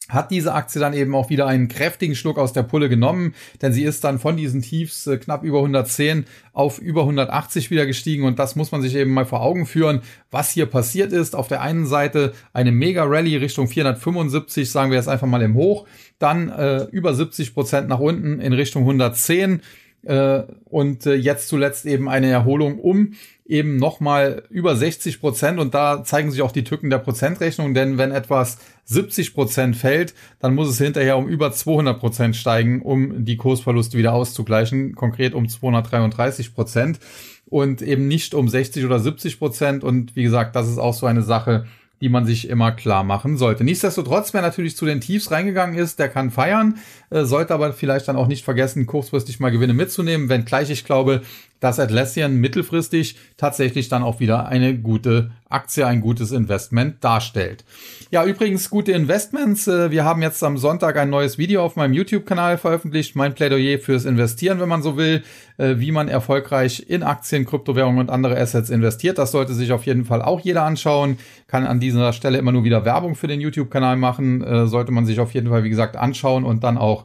hat 0.09 0.31
diese 0.31 0.55
Aktie 0.55 0.81
dann 0.81 0.95
eben 0.95 1.15
auch 1.15 1.31
wieder 1.31 1.47
einen 1.47 1.69
kräftigen 1.69 2.15
Schluck 2.15 2.39
aus 2.39 2.53
der 2.53 2.63
Pulle 2.63 2.89
genommen, 2.89 3.35
denn 3.61 3.73
sie 3.73 3.85
ist 3.85 4.05
dann 4.05 4.19
von 4.19 4.37
diesen 4.37 4.63
Tiefs 4.63 5.07
äh, 5.07 5.19
knapp 5.19 5.45
über 5.45 5.59
110 5.59 6.25
auf 6.53 6.79
über 6.79 7.03
180 7.03 7.71
wieder 7.71 7.87
gestiegen 7.87 8.25
und 8.25 8.39
das 8.39 8.57
muss 8.57 8.73
man 8.73 8.83
sich 8.83 8.95
eben 8.95 9.13
mal 9.13 9.27
vor 9.27 9.43
Augen 9.43 9.67
führen, 9.67 10.01
was 10.31 10.51
hier 10.51 10.67
passiert 10.67 11.13
ist. 11.13 11.37
Auf 11.37 11.49
der 11.49 11.61
einen 11.61 11.87
Seite 11.87 12.33
eine 12.53 12.73
Mega 12.73 13.05
Rally 13.05 13.37
Richtung 13.37 13.69
475, 13.69 14.71
sagen 14.71 14.91
wir 14.91 14.99
jetzt 14.99 15.09
einfach 15.09 15.27
mal 15.27 15.43
im 15.43 15.55
Hoch, 15.55 15.87
dann 16.19 16.49
äh, 16.49 16.85
über 16.91 17.15
70 17.15 17.55
Prozent 17.55 17.89
nach 17.89 18.01
unten 18.01 18.41
in 18.41 18.53
Richtung 18.53 18.83
110 18.83 19.61
äh, 20.05 20.43
und 20.65 21.07
äh, 21.07 21.15
jetzt 21.15 21.49
zuletzt 21.49 21.87
eben 21.87 22.09
eine 22.09 22.31
Erholung 22.31 22.79
um 22.79 23.15
eben 23.49 23.77
nochmal 23.77 24.43
über 24.51 24.77
60 24.77 25.21
Prozent. 25.21 25.59
Und 25.59 25.75
da 25.75 26.05
zeigen 26.05 26.31
sich 26.31 26.43
auch 26.43 26.53
die 26.53 26.65
Tücken 26.65 26.91
der 26.91 26.99
Prozentrechnung, 26.99 27.75
denn 27.75 27.99
wenn 27.99 28.13
etwas 28.13 28.59
70 28.85 29.35
Prozent 29.35 29.77
fällt, 29.77 30.15
dann 30.39 30.55
muss 30.55 30.69
es 30.69 30.79
hinterher 30.79 31.17
um 31.17 31.27
über 31.27 31.51
200 31.51 31.99
Prozent 31.99 32.37
steigen, 32.37 32.83
um 32.83 33.25
die 33.25 33.37
Kursverluste 33.37 33.97
wieder 33.97 34.13
auszugleichen, 34.13 34.95
konkret 34.95 35.35
um 35.35 35.49
233 35.49 36.55
Prozent. 36.55 37.01
Und 37.47 37.81
eben 37.81 38.07
nicht 38.07 38.35
um 38.35 38.47
60 38.47 38.85
oder 38.85 39.01
70 39.01 39.39
Prozent. 39.39 39.83
Und 39.83 40.15
wie 40.15 40.23
gesagt, 40.23 40.55
das 40.55 40.69
ist 40.69 40.79
auch 40.79 40.93
so 40.93 41.07
eine 41.07 41.23
Sache, 41.23 41.65
die 42.01 42.09
man 42.09 42.27
sich 42.27 42.49
immer 42.49 42.73
klar 42.73 43.03
machen 43.05 43.37
sollte. 43.37 43.65
Nichtsdestotrotz, 43.65 44.33
wer 44.35 44.43
natürlich 44.43 44.77
zu 44.77 44.85
den 44.85 45.01
Tiefs 45.01 45.31
reingegangen 45.31 45.77
ist, 45.77 45.99
der 45.99 46.09
kann 46.09 46.31
feiern, 46.31 46.79
äh, 47.11 47.25
sollte 47.25 47.55
aber 47.55 47.73
vielleicht 47.73 48.09
dann 48.09 48.17
auch 48.17 48.27
nicht 48.27 48.45
vergessen, 48.45 48.87
kurzfristig 48.87 49.41
mal 49.41 49.51
Gewinne 49.51 49.75
mitzunehmen, 49.75 50.29
wenngleich 50.29 50.71
ich 50.71 50.85
glaube, 50.85 51.23
dass 51.61 51.81
Atlassian 51.81 52.37
mittelfristig 52.37 53.17
tatsächlich 53.37 53.89
dann 53.89 54.03
auch 54.03 54.21
wieder 54.21 54.47
eine 54.47 54.79
gute 54.79 55.31
Aktie, 55.49 55.87
ein 55.87 56.01
gutes 56.01 56.31
Investment 56.31 57.03
darstellt. 57.03 57.65
Ja, 58.11 58.25
übrigens 58.25 58.71
gute 58.71 58.93
Investments. 58.93 59.67
Äh, 59.67 59.91
wir 59.91 60.05
haben 60.05 60.23
jetzt 60.23 60.43
am 60.45 60.59
Sonntag 60.59 60.97
ein 60.97 61.11
neues 61.11 61.39
Video 61.39 61.63
auf 61.63 61.75
meinem 61.75 61.95
YouTube-Kanal 61.95 62.59
veröffentlicht. 62.59 63.17
Mein 63.17 63.35
Plädoyer 63.35 63.79
fürs 63.79 64.05
Investieren, 64.05 64.61
wenn 64.61 64.69
man 64.69 64.83
so 64.83 64.97
will, 64.97 65.23
äh, 65.57 65.77
wie 65.79 65.91
man 65.91 66.09
erfolgreich 66.09 66.85
in 66.89 67.03
Aktien, 67.03 67.45
Kryptowährungen 67.45 68.01
und 68.01 68.11
andere 68.11 68.39
Assets 68.39 68.71
investiert. 68.71 69.19
Das 69.19 69.33
sollte 69.33 69.55
sich 69.55 69.73
auf 69.73 69.85
jeden 69.87 70.05
Fall 70.05 70.23
auch 70.23 70.41
jeder 70.41 70.65
anschauen. 70.65 71.19
Kann 71.49 71.67
an 71.67 71.81
dieser 71.81 72.13
Stelle 72.13 72.39
immer 72.39 72.53
nur 72.53 72.65
wieder 72.65 72.85
Werbung 72.85 73.15
für 73.15 73.27
den 73.27 73.41
YouTube-Kanal 73.41 73.97
machen. 73.97 74.69
Sollte 74.69 74.93
man 74.93 75.07
sich 75.07 75.19
auf 75.19 75.33
jeden 75.33 75.49
Fall, 75.49 75.65
wie 75.65 75.71
gesagt, 75.71 75.97
anschauen 75.97 76.45
und 76.45 76.63
dann 76.63 76.77
auch 76.77 76.98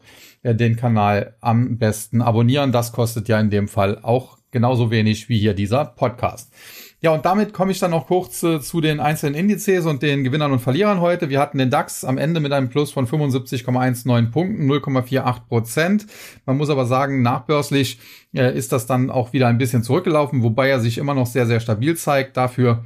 den 0.43 0.75
Kanal 0.75 1.35
am 1.39 1.77
besten 1.77 2.21
abonnieren. 2.21 2.71
Das 2.71 2.91
kostet 2.91 3.29
ja 3.29 3.39
in 3.39 3.49
dem 3.49 3.67
Fall 3.67 3.99
auch 4.01 4.37
genauso 4.51 4.91
wenig 4.91 5.27
wie 5.27 5.39
hier 5.39 5.53
dieser 5.53 5.83
Podcast. 5.83 6.53
Ja, 7.01 7.11
und 7.11 7.25
damit 7.25 7.51
komme 7.51 7.73
ich 7.73 7.79
dann 7.79 7.91
noch 7.91 8.07
kurz 8.07 8.43
äh, 8.43 8.61
zu 8.61 8.79
den 8.79 9.01
einzelnen 9.01 9.35
Indizes 9.35 9.85
und 9.85 10.01
den 10.01 10.23
Gewinnern 10.23 10.53
und 10.53 10.59
Verlierern 10.59 11.01
heute. 11.01 11.29
Wir 11.29 11.41
hatten 11.41 11.57
den 11.57 11.69
DAX 11.69 12.05
am 12.05 12.17
Ende 12.17 12.39
mit 12.39 12.53
einem 12.53 12.69
Plus 12.69 12.93
von 12.93 13.07
75,19 13.07 14.31
Punkten, 14.31 14.71
0,48 14.71 15.47
Prozent. 15.49 16.07
Man 16.45 16.55
muss 16.55 16.69
aber 16.69 16.85
sagen, 16.85 17.21
nachbörslich 17.21 17.99
äh, 18.33 18.57
ist 18.57 18.71
das 18.71 18.85
dann 18.85 19.09
auch 19.09 19.33
wieder 19.33 19.49
ein 19.49 19.57
bisschen 19.57 19.83
zurückgelaufen, 19.83 20.43
wobei 20.43 20.69
er 20.69 20.79
sich 20.79 20.97
immer 20.97 21.13
noch 21.13 21.27
sehr, 21.27 21.45
sehr 21.45 21.59
stabil 21.59 21.97
zeigt. 21.97 22.37
Dafür 22.37 22.85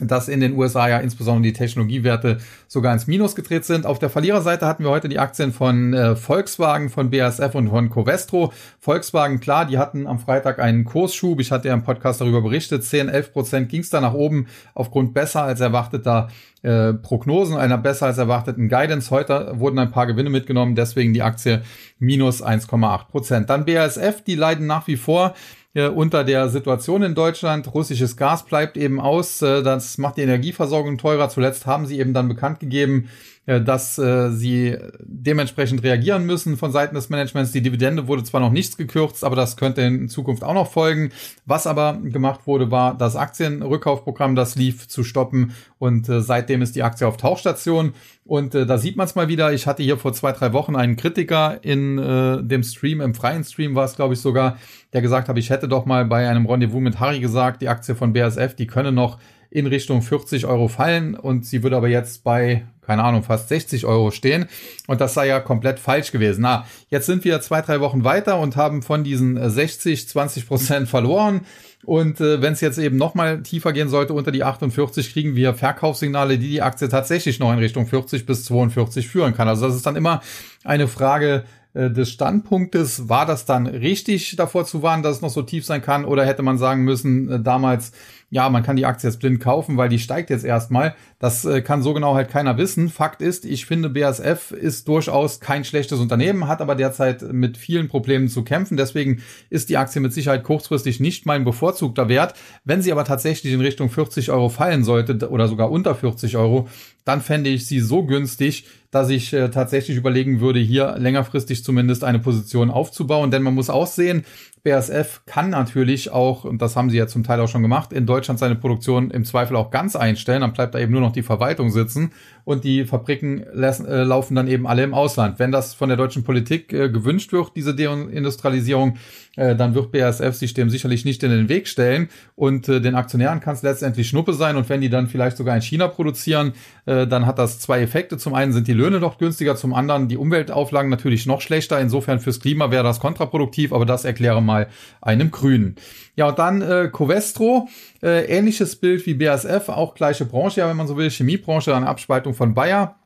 dass 0.00 0.28
in 0.28 0.40
den 0.40 0.56
USA 0.56 0.88
ja 0.88 0.98
insbesondere 0.98 1.42
die 1.44 1.52
Technologiewerte 1.52 2.38
sogar 2.68 2.92
ins 2.92 3.06
Minus 3.06 3.34
gedreht 3.34 3.64
sind. 3.64 3.86
Auf 3.86 3.98
der 3.98 4.10
Verliererseite 4.10 4.66
hatten 4.66 4.84
wir 4.84 4.90
heute 4.90 5.08
die 5.08 5.18
Aktien 5.18 5.52
von 5.52 5.94
äh, 5.94 6.16
Volkswagen, 6.16 6.90
von 6.90 7.10
BASF 7.10 7.54
und 7.54 7.70
von 7.70 7.88
Covestro. 7.88 8.52
Volkswagen, 8.78 9.40
klar, 9.40 9.64
die 9.64 9.78
hatten 9.78 10.06
am 10.06 10.18
Freitag 10.18 10.58
einen 10.58 10.84
Kursschub. 10.84 11.40
Ich 11.40 11.50
hatte 11.50 11.68
ja 11.68 11.74
im 11.74 11.82
Podcast 11.82 12.20
darüber 12.20 12.42
berichtet. 12.42 12.84
10, 12.84 13.08
11 13.08 13.32
Prozent 13.32 13.68
ging 13.68 13.80
es 13.80 13.90
da 13.90 14.00
nach 14.00 14.14
oben 14.14 14.46
aufgrund 14.74 15.14
besser 15.14 15.42
als 15.42 15.60
erwarteter 15.60 16.28
äh, 16.62 16.92
Prognosen, 16.92 17.56
einer 17.56 17.78
besser 17.78 18.06
als 18.06 18.18
erwarteten 18.18 18.68
Guidance. 18.68 19.10
Heute 19.10 19.52
wurden 19.58 19.78
ein 19.78 19.90
paar 19.90 20.06
Gewinne 20.06 20.30
mitgenommen, 20.30 20.74
deswegen 20.74 21.14
die 21.14 21.22
Aktie 21.22 21.62
minus 21.98 22.42
1,8 22.42 23.08
Prozent. 23.08 23.50
Dann 23.50 23.64
BASF, 23.64 24.22
die 24.22 24.34
leiden 24.34 24.66
nach 24.66 24.86
wie 24.86 24.96
vor 24.96 25.34
äh, 25.76 25.88
unter 25.88 26.24
der 26.24 26.48
Situation 26.48 27.02
in 27.02 27.14
Deutschland. 27.14 27.72
Russisches 27.74 28.16
Gas 28.16 28.46
bleibt 28.46 28.78
eben 28.78 28.98
aus. 28.98 29.42
Äh, 29.42 29.62
das 29.62 29.98
macht 29.98 30.16
die 30.16 30.22
Energieversorgung 30.22 30.96
teurer. 30.96 31.28
Zuletzt 31.28 31.66
haben 31.66 31.86
sie 31.86 32.00
eben 32.00 32.14
dann 32.14 32.28
bekannt 32.28 32.60
gegeben, 32.60 33.10
dass 33.46 33.96
äh, 33.96 34.30
sie 34.30 34.76
dementsprechend 35.00 35.84
reagieren 35.84 36.26
müssen 36.26 36.56
von 36.56 36.72
Seiten 36.72 36.96
des 36.96 37.10
Managements. 37.10 37.52
Die 37.52 37.62
Dividende 37.62 38.08
wurde 38.08 38.24
zwar 38.24 38.40
noch 38.40 38.50
nichts 38.50 38.76
gekürzt, 38.76 39.22
aber 39.22 39.36
das 39.36 39.56
könnte 39.56 39.82
in 39.82 40.08
Zukunft 40.08 40.42
auch 40.42 40.54
noch 40.54 40.70
folgen. 40.70 41.10
Was 41.44 41.68
aber 41.68 41.98
gemacht 42.02 42.40
wurde, 42.46 42.72
war 42.72 42.96
das 42.96 43.14
Aktienrückkaufprogramm, 43.14 44.34
das 44.34 44.56
lief, 44.56 44.88
zu 44.88 45.04
stoppen 45.04 45.52
und 45.78 46.08
äh, 46.08 46.20
seitdem 46.20 46.60
ist 46.60 46.74
die 46.74 46.82
Aktie 46.82 47.06
auf 47.06 47.16
Tauchstation. 47.16 47.92
Und 48.24 48.56
äh, 48.56 48.66
da 48.66 48.78
sieht 48.78 48.96
man 48.96 49.06
es 49.06 49.14
mal 49.14 49.28
wieder. 49.28 49.52
Ich 49.52 49.68
hatte 49.68 49.84
hier 49.84 49.96
vor 49.96 50.12
zwei, 50.12 50.32
drei 50.32 50.52
Wochen 50.52 50.74
einen 50.74 50.96
Kritiker 50.96 51.62
in 51.62 51.98
äh, 51.98 52.42
dem 52.42 52.64
Stream, 52.64 53.00
im 53.00 53.14
freien 53.14 53.44
Stream 53.44 53.76
war 53.76 53.84
es, 53.84 53.94
glaube 53.94 54.14
ich, 54.14 54.20
sogar, 54.20 54.58
der 54.92 55.02
gesagt 55.02 55.28
hat, 55.28 55.38
ich 55.38 55.50
hätte 55.50 55.68
doch 55.68 55.86
mal 55.86 56.04
bei 56.04 56.28
einem 56.28 56.46
Rendezvous 56.46 56.80
mit 56.80 56.98
Harry 56.98 57.20
gesagt, 57.20 57.62
die 57.62 57.68
Aktie 57.68 57.94
von 57.94 58.12
BASF, 58.12 58.56
die 58.56 58.66
könne 58.66 58.90
noch 58.90 59.18
in 59.56 59.66
Richtung 59.66 60.02
40 60.02 60.44
Euro 60.44 60.68
fallen 60.68 61.14
und 61.14 61.46
sie 61.46 61.62
würde 61.62 61.78
aber 61.78 61.88
jetzt 61.88 62.24
bei, 62.24 62.66
keine 62.82 63.02
Ahnung, 63.02 63.22
fast 63.22 63.48
60 63.48 63.86
Euro 63.86 64.10
stehen. 64.10 64.48
Und 64.86 65.00
das 65.00 65.14
sei 65.14 65.28
ja 65.28 65.40
komplett 65.40 65.78
falsch 65.78 66.12
gewesen. 66.12 66.42
Na, 66.42 66.66
jetzt 66.90 67.06
sind 67.06 67.24
wir 67.24 67.40
zwei, 67.40 67.62
drei 67.62 67.80
Wochen 67.80 68.04
weiter 68.04 68.38
und 68.38 68.56
haben 68.56 68.82
von 68.82 69.02
diesen 69.02 69.48
60, 69.48 70.10
20 70.10 70.46
Prozent 70.46 70.88
verloren. 70.90 71.40
Und 71.86 72.20
äh, 72.20 72.42
wenn 72.42 72.52
es 72.52 72.60
jetzt 72.60 72.76
eben 72.76 72.98
nochmal 72.98 73.42
tiefer 73.44 73.72
gehen 73.72 73.88
sollte 73.88 74.12
unter 74.12 74.30
die 74.30 74.44
48, 74.44 75.10
kriegen 75.10 75.36
wir 75.36 75.54
Verkaufssignale, 75.54 76.36
die 76.36 76.50
die 76.50 76.60
Aktie 76.60 76.90
tatsächlich 76.90 77.38
noch 77.38 77.50
in 77.50 77.58
Richtung 77.58 77.86
40 77.86 78.26
bis 78.26 78.44
42 78.44 79.08
führen 79.08 79.32
kann. 79.32 79.48
Also 79.48 79.66
das 79.66 79.74
ist 79.74 79.86
dann 79.86 79.96
immer 79.96 80.20
eine 80.64 80.86
Frage 80.86 81.44
äh, 81.76 81.90
des 81.90 82.10
Standpunktes. 82.10 83.08
War 83.10 83.26
das 83.26 83.44
dann 83.44 83.66
richtig 83.66 84.34
davor 84.36 84.64
zu 84.64 84.82
warnen, 84.82 85.02
dass 85.02 85.16
es 85.16 85.22
noch 85.22 85.30
so 85.30 85.42
tief 85.42 85.66
sein 85.66 85.82
kann? 85.82 86.06
Oder 86.06 86.24
hätte 86.24 86.42
man 86.42 86.56
sagen 86.56 86.84
müssen, 86.84 87.30
äh, 87.30 87.40
damals, 87.40 87.92
ja, 88.28 88.48
man 88.48 88.64
kann 88.64 88.76
die 88.76 88.86
Aktie 88.86 89.08
jetzt 89.08 89.20
blind 89.20 89.40
kaufen, 89.40 89.76
weil 89.76 89.88
die 89.88 90.00
steigt 90.00 90.30
jetzt 90.30 90.44
erstmal. 90.44 90.96
Das 91.20 91.44
äh, 91.44 91.62
kann 91.62 91.82
so 91.82 91.94
genau 91.94 92.16
halt 92.16 92.28
keiner 92.28 92.58
wissen. 92.58 92.88
Fakt 92.88 93.22
ist, 93.22 93.44
ich 93.44 93.66
finde, 93.66 93.88
BASF 93.88 94.50
ist 94.50 94.88
durchaus 94.88 95.38
kein 95.38 95.64
schlechtes 95.64 96.00
Unternehmen, 96.00 96.48
hat 96.48 96.60
aber 96.60 96.74
derzeit 96.74 97.22
mit 97.32 97.56
vielen 97.56 97.86
Problemen 97.86 98.28
zu 98.28 98.42
kämpfen. 98.42 98.76
Deswegen 98.76 99.22
ist 99.48 99.68
die 99.68 99.76
Aktie 99.76 100.00
mit 100.00 100.12
Sicherheit 100.12 100.42
kurzfristig 100.42 100.98
nicht 100.98 101.24
mein 101.24 101.44
bevorzugter 101.44 102.08
Wert. 102.08 102.34
Wenn 102.64 102.82
sie 102.82 102.90
aber 102.90 103.04
tatsächlich 103.04 103.52
in 103.52 103.60
Richtung 103.60 103.90
40 103.90 104.32
Euro 104.32 104.48
fallen 104.48 104.82
sollte 104.82 105.30
oder 105.30 105.46
sogar 105.46 105.70
unter 105.70 105.94
40 105.94 106.36
Euro, 106.36 106.68
dann 107.04 107.20
fände 107.20 107.50
ich 107.50 107.66
sie 107.66 107.78
so 107.78 108.04
günstig, 108.04 108.66
dass 108.90 109.08
ich 109.10 109.32
äh, 109.32 109.50
tatsächlich 109.50 109.96
überlegen 109.96 110.40
würde, 110.40 110.58
hier 110.58 110.96
längerfristig 110.98 111.62
zumindest 111.62 112.02
eine 112.02 112.18
Position 112.18 112.70
aufzubauen. 112.70 113.30
Denn 113.30 113.42
man 113.42 113.54
muss 113.54 113.70
auch 113.70 113.86
sehen, 113.86 114.24
BASF 114.66 115.20
kann 115.26 115.50
natürlich 115.50 116.10
auch, 116.10 116.44
und 116.44 116.60
das 116.60 116.74
haben 116.74 116.90
sie 116.90 116.98
ja 116.98 117.06
zum 117.06 117.22
Teil 117.22 117.40
auch 117.40 117.48
schon 117.48 117.62
gemacht, 117.62 117.92
in 117.92 118.04
Deutschland 118.04 118.40
seine 118.40 118.56
Produktion 118.56 119.12
im 119.12 119.24
Zweifel 119.24 119.54
auch 119.56 119.70
ganz 119.70 119.94
einstellen. 119.94 120.40
Dann 120.40 120.52
bleibt 120.52 120.74
da 120.74 120.80
eben 120.80 120.90
nur 120.90 121.00
noch 121.00 121.12
die 121.12 121.22
Verwaltung 121.22 121.70
sitzen 121.70 122.10
und 122.46 122.62
die 122.62 122.84
Fabriken 122.84 123.44
lassen, 123.52 123.86
äh, 123.86 124.04
laufen 124.04 124.36
dann 124.36 124.46
eben 124.46 124.68
alle 124.68 124.84
im 124.84 124.94
Ausland. 124.94 125.40
Wenn 125.40 125.50
das 125.50 125.74
von 125.74 125.88
der 125.88 125.98
deutschen 125.98 126.22
Politik 126.22 126.72
äh, 126.72 126.88
gewünscht 126.88 127.32
wird, 127.32 127.56
diese 127.56 127.74
Deindustrialisierung, 127.74 128.98
äh, 129.34 129.56
dann 129.56 129.74
wird 129.74 129.90
BASF 129.90 130.32
sich 130.32 130.54
dem 130.54 130.70
sicherlich 130.70 131.04
nicht 131.04 131.24
in 131.24 131.32
den 131.32 131.48
Weg 131.48 131.66
stellen 131.66 132.08
und 132.36 132.68
äh, 132.68 132.80
den 132.80 132.94
Aktionären 132.94 133.40
kann 133.40 133.56
es 133.56 133.62
letztendlich 133.62 134.08
Schnuppe 134.08 134.32
sein 134.32 134.56
und 134.56 134.68
wenn 134.68 134.80
die 134.80 134.88
dann 134.88 135.08
vielleicht 135.08 135.36
sogar 135.36 135.56
in 135.56 135.60
China 135.60 135.88
produzieren, 135.88 136.52
äh, 136.86 137.08
dann 137.08 137.26
hat 137.26 137.40
das 137.40 137.58
zwei 137.58 137.82
Effekte. 137.82 138.16
Zum 138.16 138.32
einen 138.32 138.52
sind 138.52 138.68
die 138.68 138.74
Löhne 138.74 139.00
doch 139.00 139.18
günstiger, 139.18 139.56
zum 139.56 139.74
anderen 139.74 140.06
die 140.06 140.16
Umweltauflagen 140.16 140.88
natürlich 140.88 141.26
noch 141.26 141.40
schlechter. 141.40 141.80
Insofern 141.80 142.20
fürs 142.20 142.38
Klima 142.38 142.70
wäre 142.70 142.84
das 142.84 143.00
kontraproduktiv, 143.00 143.72
aber 143.72 143.86
das 143.86 144.04
erkläre 144.04 144.40
mal 144.40 144.68
einem 145.00 145.32
Grünen. 145.32 145.74
Ja, 146.16 146.28
und 146.28 146.38
dann 146.38 146.62
äh, 146.62 146.88
Covestro, 146.90 147.68
äh, 148.02 148.24
ähnliches 148.24 148.76
Bild 148.76 149.04
wie 149.04 149.12
BASF, 149.12 149.68
auch 149.68 149.94
gleiche 149.94 150.24
Branche, 150.24 150.60
ja, 150.60 150.68
wenn 150.68 150.76
man 150.76 150.86
so 150.86 150.96
will, 150.96 151.10
Chemiebranche, 151.10 151.76
eine 151.76 151.86
Abspaltung 151.86 152.32
von 152.36 152.54
Bayer. 152.54 152.96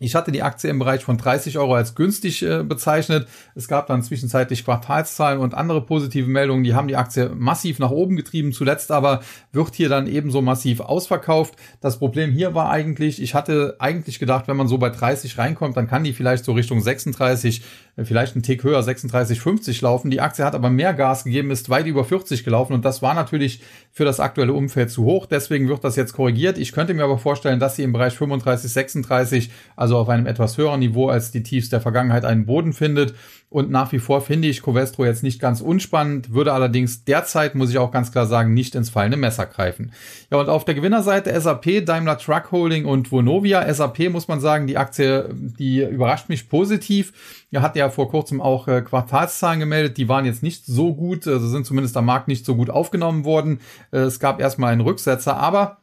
Ich 0.00 0.14
hatte 0.14 0.30
die 0.30 0.42
Aktie 0.42 0.70
im 0.70 0.78
Bereich 0.78 1.02
von 1.02 1.18
30 1.18 1.58
Euro 1.58 1.74
als 1.74 1.94
günstig 1.94 2.42
äh, 2.42 2.62
bezeichnet. 2.62 3.28
Es 3.54 3.66
gab 3.66 3.88
dann 3.88 4.02
zwischenzeitlich 4.02 4.64
Quartalszahlen 4.64 5.40
und 5.40 5.54
andere 5.54 5.84
positive 5.84 6.28
Meldungen, 6.28 6.62
die 6.62 6.74
haben 6.74 6.88
die 6.88 6.96
Aktie 6.96 7.30
massiv 7.34 7.78
nach 7.78 7.90
oben 7.90 8.16
getrieben. 8.16 8.52
Zuletzt 8.52 8.92
aber 8.92 9.20
wird 9.52 9.74
hier 9.74 9.88
dann 9.88 10.06
ebenso 10.06 10.40
massiv 10.40 10.80
ausverkauft. 10.80 11.54
Das 11.80 11.98
Problem 11.98 12.30
hier 12.30 12.54
war 12.54 12.70
eigentlich, 12.70 13.20
ich 13.20 13.34
hatte 13.34 13.76
eigentlich 13.78 14.18
gedacht, 14.18 14.46
wenn 14.48 14.56
man 14.56 14.68
so 14.68 14.78
bei 14.78 14.90
30 14.90 15.36
reinkommt, 15.38 15.76
dann 15.76 15.88
kann 15.88 16.04
die 16.04 16.12
vielleicht 16.12 16.44
so 16.44 16.52
Richtung 16.52 16.80
36 16.80 17.62
vielleicht 18.04 18.36
ein 18.36 18.42
Tick 18.42 18.62
höher, 18.62 18.82
36, 18.82 19.40
50 19.40 19.80
laufen. 19.80 20.10
Die 20.10 20.20
Aktie 20.20 20.44
hat 20.44 20.54
aber 20.54 20.70
mehr 20.70 20.94
Gas 20.94 21.24
gegeben, 21.24 21.50
ist 21.50 21.68
weit 21.68 21.86
über 21.86 22.04
40 22.04 22.44
gelaufen 22.44 22.72
und 22.72 22.84
das 22.84 23.02
war 23.02 23.14
natürlich 23.14 23.60
für 23.90 24.04
das 24.04 24.20
aktuelle 24.20 24.52
Umfeld 24.52 24.90
zu 24.90 25.04
hoch. 25.04 25.26
Deswegen 25.26 25.68
wird 25.68 25.82
das 25.82 25.96
jetzt 25.96 26.12
korrigiert. 26.12 26.58
Ich 26.58 26.72
könnte 26.72 26.94
mir 26.94 27.04
aber 27.04 27.18
vorstellen, 27.18 27.58
dass 27.58 27.76
sie 27.76 27.82
im 27.82 27.92
Bereich 27.92 28.14
35, 28.16 28.70
36, 28.70 29.50
also 29.74 29.87
auf 29.96 30.08
einem 30.08 30.26
etwas 30.26 30.58
höheren 30.58 30.80
Niveau 30.80 31.08
als 31.08 31.30
die 31.30 31.42
Tiefs 31.42 31.68
der 31.68 31.80
Vergangenheit 31.80 32.24
einen 32.24 32.46
Boden 32.46 32.72
findet. 32.72 33.14
Und 33.50 33.70
nach 33.70 33.92
wie 33.92 33.98
vor 33.98 34.20
finde 34.20 34.48
ich 34.48 34.60
Covestro 34.60 35.06
jetzt 35.06 35.22
nicht 35.22 35.40
ganz 35.40 35.62
unspannend, 35.62 36.34
würde 36.34 36.52
allerdings 36.52 37.04
derzeit, 37.04 37.54
muss 37.54 37.70
ich 37.70 37.78
auch 37.78 37.90
ganz 37.90 38.12
klar 38.12 38.26
sagen, 38.26 38.52
nicht 38.52 38.74
ins 38.74 38.90
fallende 38.90 39.16
Messer 39.16 39.46
greifen. 39.46 39.92
Ja, 40.30 40.38
und 40.38 40.50
auf 40.50 40.66
der 40.66 40.74
Gewinnerseite 40.74 41.38
SAP, 41.40 41.86
Daimler 41.86 42.18
Truck 42.18 42.52
Holding 42.52 42.84
und 42.84 43.10
Vonovia. 43.10 43.72
SAP 43.72 44.10
muss 44.10 44.28
man 44.28 44.40
sagen, 44.40 44.66
die 44.66 44.76
Aktie, 44.76 45.30
die 45.32 45.82
überrascht 45.82 46.28
mich 46.28 46.50
positiv. 46.50 47.46
Er 47.50 47.62
hat 47.62 47.74
ja 47.74 47.88
vor 47.88 48.10
kurzem 48.10 48.42
auch 48.42 48.68
äh, 48.68 48.82
Quartalszahlen 48.82 49.60
gemeldet, 49.60 49.96
die 49.96 50.10
waren 50.10 50.26
jetzt 50.26 50.42
nicht 50.42 50.66
so 50.66 50.94
gut, 50.94 51.26
also 51.26 51.48
sind 51.48 51.64
zumindest 51.64 51.96
am 51.96 52.04
Markt 52.04 52.28
nicht 52.28 52.44
so 52.44 52.54
gut 52.54 52.68
aufgenommen 52.68 53.24
worden. 53.24 53.60
Äh, 53.92 54.00
es 54.00 54.20
gab 54.20 54.40
erstmal 54.40 54.72
einen 54.72 54.82
Rücksetzer, 54.82 55.38
aber 55.38 55.78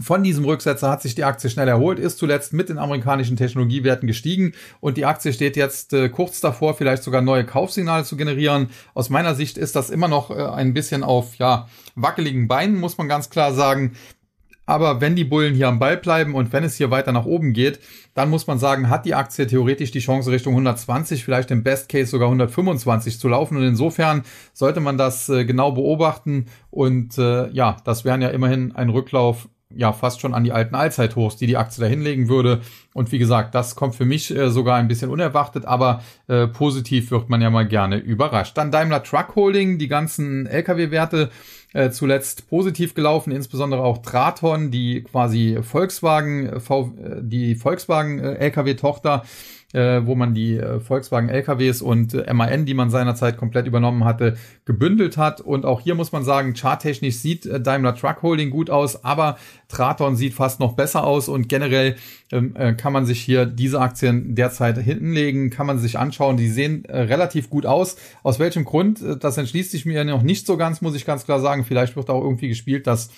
von 0.00 0.22
diesem 0.22 0.46
Rücksetzer 0.46 0.88
hat 0.88 1.02
sich 1.02 1.14
die 1.14 1.24
Aktie 1.24 1.50
schnell 1.50 1.68
erholt, 1.68 1.98
ist 1.98 2.16
zuletzt 2.16 2.54
mit 2.54 2.70
den 2.70 2.78
amerikanischen 2.78 3.36
Technologiewerten 3.36 4.06
gestiegen 4.06 4.52
und 4.80 4.96
die 4.96 5.04
Aktie 5.04 5.34
steht 5.34 5.54
jetzt 5.54 5.92
äh, 5.92 6.08
kurz 6.08 6.40
davor, 6.40 6.74
vielleicht 6.74 7.02
sogar 7.02 7.20
neue 7.20 7.44
Kaufsignale 7.44 8.04
zu 8.04 8.16
generieren. 8.16 8.70
Aus 8.94 9.10
meiner 9.10 9.34
Sicht 9.34 9.58
ist 9.58 9.76
das 9.76 9.90
immer 9.90 10.08
noch 10.08 10.30
äh, 10.30 10.34
ein 10.34 10.72
bisschen 10.72 11.02
auf 11.02 11.36
ja, 11.36 11.68
wackeligen 11.94 12.48
Beinen, 12.48 12.80
muss 12.80 12.96
man 12.96 13.06
ganz 13.06 13.28
klar 13.28 13.52
sagen. 13.52 13.92
Aber 14.64 15.00
wenn 15.02 15.16
die 15.16 15.24
Bullen 15.24 15.54
hier 15.54 15.68
am 15.68 15.78
Ball 15.78 15.98
bleiben 15.98 16.34
und 16.34 16.52
wenn 16.52 16.64
es 16.64 16.76
hier 16.76 16.90
weiter 16.90 17.12
nach 17.12 17.26
oben 17.26 17.52
geht, 17.52 17.80
dann 18.14 18.30
muss 18.30 18.46
man 18.46 18.58
sagen, 18.58 18.88
hat 18.88 19.04
die 19.04 19.14
Aktie 19.14 19.46
theoretisch 19.46 19.90
die 19.90 19.98
Chance 19.98 20.30
Richtung 20.30 20.54
120, 20.54 21.24
vielleicht 21.24 21.50
im 21.50 21.64
Best 21.64 21.88
Case 21.88 22.10
sogar 22.10 22.28
125 22.28 23.18
zu 23.18 23.28
laufen. 23.28 23.56
Und 23.56 23.64
insofern 23.64 24.22
sollte 24.54 24.80
man 24.80 24.96
das 24.96 25.28
äh, 25.28 25.44
genau 25.44 25.72
beobachten. 25.72 26.46
Und 26.70 27.18
äh, 27.18 27.50
ja, 27.50 27.76
das 27.84 28.04
wären 28.04 28.22
ja 28.22 28.28
immerhin 28.28 28.72
ein 28.74 28.88
Rücklauf 28.88 29.48
ja 29.76 29.92
fast 29.92 30.20
schon 30.20 30.34
an 30.34 30.44
die 30.44 30.52
alten 30.52 30.74
Allzeithochs, 30.74 31.36
die 31.36 31.46
die 31.46 31.56
Aktie 31.56 31.82
da 31.82 31.88
hinlegen 31.88 32.28
würde. 32.28 32.60
Und 32.94 33.12
wie 33.12 33.18
gesagt, 33.18 33.54
das 33.54 33.74
kommt 33.74 33.94
für 33.94 34.04
mich 34.04 34.34
äh, 34.34 34.50
sogar 34.50 34.76
ein 34.76 34.88
bisschen 34.88 35.10
unerwartet, 35.10 35.64
aber 35.64 36.02
äh, 36.28 36.46
positiv 36.46 37.10
wird 37.10 37.28
man 37.28 37.40
ja 37.40 37.50
mal 37.50 37.66
gerne 37.66 37.96
überrascht. 37.96 38.56
Dann 38.56 38.70
Daimler 38.70 39.02
Truck 39.02 39.34
Holding, 39.34 39.78
die 39.78 39.88
ganzen 39.88 40.46
Lkw-Werte 40.46 41.30
äh, 41.72 41.90
zuletzt 41.90 42.48
positiv 42.48 42.94
gelaufen, 42.94 43.32
insbesondere 43.32 43.82
auch 43.82 43.98
Traton, 43.98 44.70
die 44.70 45.02
quasi 45.02 45.58
Volkswagen, 45.62 46.60
v, 46.60 46.92
äh, 47.02 47.16
die 47.22 47.54
Volkswagen 47.54 48.18
äh, 48.18 48.34
Lkw-Tochter 48.34 49.24
äh, 49.72 50.02
wo 50.04 50.14
man 50.14 50.34
die 50.34 50.56
äh, 50.56 50.80
Volkswagen 50.80 51.28
LKWs 51.28 51.82
und 51.82 52.14
äh, 52.14 52.32
MAN, 52.32 52.64
die 52.64 52.74
man 52.74 52.90
seinerzeit 52.90 53.36
komplett 53.36 53.66
übernommen 53.66 54.04
hatte, 54.04 54.36
gebündelt 54.64 55.16
hat. 55.16 55.40
Und 55.40 55.64
auch 55.64 55.80
hier 55.80 55.94
muss 55.94 56.12
man 56.12 56.24
sagen, 56.24 56.54
charttechnisch 56.54 57.16
sieht 57.16 57.46
äh, 57.46 57.60
Daimler 57.60 57.94
Truck 57.94 58.22
Holding 58.22 58.50
gut 58.50 58.70
aus, 58.70 59.04
aber 59.04 59.36
Traton 59.68 60.16
sieht 60.16 60.34
fast 60.34 60.60
noch 60.60 60.74
besser 60.74 61.04
aus 61.04 61.28
und 61.28 61.48
generell 61.48 61.96
ähm, 62.30 62.54
äh, 62.56 62.74
kann 62.74 62.92
man 62.92 63.06
sich 63.06 63.20
hier 63.20 63.46
diese 63.46 63.80
Aktien 63.80 64.34
derzeit 64.34 64.78
hinlegen, 64.78 65.50
kann 65.50 65.66
man 65.66 65.78
sich 65.78 65.98
anschauen. 65.98 66.36
Die 66.36 66.48
sehen 66.48 66.84
äh, 66.84 67.00
relativ 67.02 67.50
gut 67.50 67.66
aus. 67.66 67.96
Aus 68.22 68.38
welchem 68.38 68.64
Grund? 68.64 69.02
Äh, 69.02 69.16
das 69.16 69.38
entschließt 69.38 69.70
sich 69.70 69.86
mir 69.86 70.04
noch 70.04 70.22
nicht 70.22 70.46
so 70.46 70.56
ganz, 70.56 70.80
muss 70.80 70.94
ich 70.94 71.04
ganz 71.04 71.24
klar 71.24 71.40
sagen. 71.40 71.64
Vielleicht 71.64 71.96
wird 71.96 72.10
auch 72.10 72.22
irgendwie 72.22 72.48
gespielt, 72.48 72.86
dass 72.86 73.10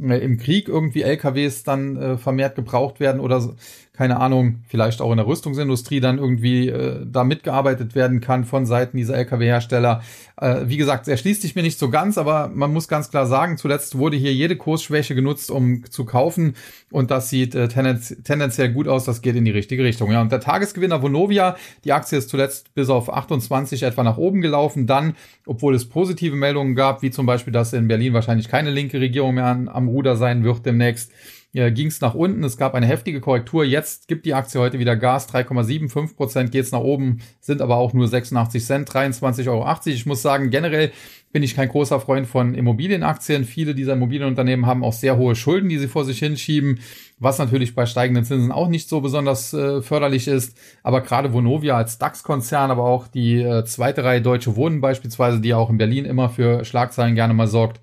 im 0.00 0.38
Krieg 0.38 0.68
irgendwie 0.68 1.02
LKWs 1.02 1.62
dann 1.62 1.96
äh, 1.96 2.18
vermehrt 2.18 2.54
gebraucht 2.54 3.00
werden 3.00 3.20
oder 3.20 3.54
keine 4.00 4.18
Ahnung, 4.18 4.60
vielleicht 4.66 5.02
auch 5.02 5.10
in 5.10 5.18
der 5.18 5.26
Rüstungsindustrie 5.26 6.00
dann 6.00 6.16
irgendwie 6.16 6.68
äh, 6.68 7.04
da 7.04 7.22
mitgearbeitet 7.22 7.94
werden 7.94 8.22
kann 8.22 8.46
von 8.46 8.64
Seiten 8.64 8.96
dieser 8.96 9.14
Lkw-Hersteller. 9.18 10.00
Äh, 10.40 10.60
wie 10.64 10.78
gesagt, 10.78 11.06
er 11.06 11.18
schließt 11.18 11.42
sich 11.42 11.54
mir 11.54 11.60
nicht 11.60 11.78
so 11.78 11.90
ganz, 11.90 12.16
aber 12.16 12.48
man 12.48 12.72
muss 12.72 12.88
ganz 12.88 13.10
klar 13.10 13.26
sagen, 13.26 13.58
zuletzt 13.58 13.98
wurde 13.98 14.16
hier 14.16 14.32
jede 14.32 14.56
Kursschwäche 14.56 15.14
genutzt, 15.14 15.50
um 15.50 15.84
zu 15.90 16.06
kaufen 16.06 16.54
und 16.90 17.10
das 17.10 17.28
sieht 17.28 17.54
äh, 17.54 17.68
tendenz 17.68 18.16
tendenziell 18.24 18.72
gut 18.72 18.88
aus, 18.88 19.04
das 19.04 19.20
geht 19.20 19.36
in 19.36 19.44
die 19.44 19.50
richtige 19.50 19.84
Richtung. 19.84 20.10
Ja, 20.10 20.22
und 20.22 20.32
der 20.32 20.40
Tagesgewinner 20.40 21.02
Vonovia, 21.02 21.56
die 21.84 21.92
Aktie 21.92 22.16
ist 22.16 22.30
zuletzt 22.30 22.74
bis 22.74 22.88
auf 22.88 23.12
28 23.12 23.82
etwa 23.82 24.02
nach 24.02 24.16
oben 24.16 24.40
gelaufen, 24.40 24.86
dann, 24.86 25.14
obwohl 25.44 25.74
es 25.74 25.90
positive 25.90 26.36
Meldungen 26.36 26.74
gab, 26.74 27.02
wie 27.02 27.10
zum 27.10 27.26
Beispiel, 27.26 27.52
dass 27.52 27.74
in 27.74 27.86
Berlin 27.86 28.14
wahrscheinlich 28.14 28.48
keine 28.48 28.70
linke 28.70 28.98
Regierung 28.98 29.34
mehr 29.34 29.44
an, 29.44 29.68
am 29.68 29.89
Ruder 29.90 30.16
sein 30.16 30.44
wird 30.44 30.64
demnächst, 30.64 31.12
ja, 31.52 31.68
ging 31.68 31.88
es 31.88 32.00
nach 32.00 32.14
unten. 32.14 32.44
Es 32.44 32.56
gab 32.56 32.74
eine 32.74 32.86
heftige 32.86 33.20
Korrektur. 33.20 33.64
Jetzt 33.64 34.06
gibt 34.06 34.24
die 34.24 34.34
Aktie 34.34 34.60
heute 34.60 34.78
wieder 34.78 34.94
Gas. 34.94 35.28
3,75 35.28 36.14
Prozent 36.14 36.52
geht 36.52 36.64
es 36.64 36.70
nach 36.70 36.80
oben, 36.80 37.22
sind 37.40 37.60
aber 37.60 37.76
auch 37.76 37.92
nur 37.92 38.06
86 38.06 38.64
Cent, 38.64 38.88
23,80 38.88 39.50
Euro. 39.50 39.68
Ich 39.86 40.06
muss 40.06 40.22
sagen, 40.22 40.50
generell 40.50 40.92
bin 41.32 41.42
ich 41.42 41.56
kein 41.56 41.68
großer 41.68 41.98
Freund 41.98 42.28
von 42.28 42.54
Immobilienaktien. 42.54 43.44
Viele 43.44 43.74
dieser 43.74 43.94
Immobilienunternehmen 43.94 44.66
haben 44.66 44.84
auch 44.84 44.92
sehr 44.92 45.16
hohe 45.16 45.34
Schulden, 45.34 45.68
die 45.68 45.78
sie 45.78 45.88
vor 45.88 46.04
sich 46.04 46.20
hinschieben, 46.20 46.78
was 47.18 47.38
natürlich 47.38 47.74
bei 47.74 47.84
steigenden 47.84 48.24
Zinsen 48.24 48.52
auch 48.52 48.68
nicht 48.68 48.88
so 48.88 49.00
besonders 49.00 49.52
äh, 49.52 49.82
förderlich 49.82 50.28
ist. 50.28 50.56
Aber 50.84 51.00
gerade 51.00 51.32
Vonovia 51.32 51.76
als 51.76 51.98
DAX-Konzern, 51.98 52.70
aber 52.70 52.84
auch 52.84 53.08
die 53.08 53.40
äh, 53.40 53.64
zweite 53.64 54.04
Reihe 54.04 54.22
Deutsche 54.22 54.54
Wohnen 54.54 54.80
beispielsweise, 54.80 55.40
die 55.40 55.54
auch 55.54 55.70
in 55.70 55.78
Berlin 55.78 56.04
immer 56.04 56.28
für 56.28 56.64
Schlagzeilen 56.64 57.16
gerne 57.16 57.34
mal 57.34 57.48
sorgt, 57.48 57.80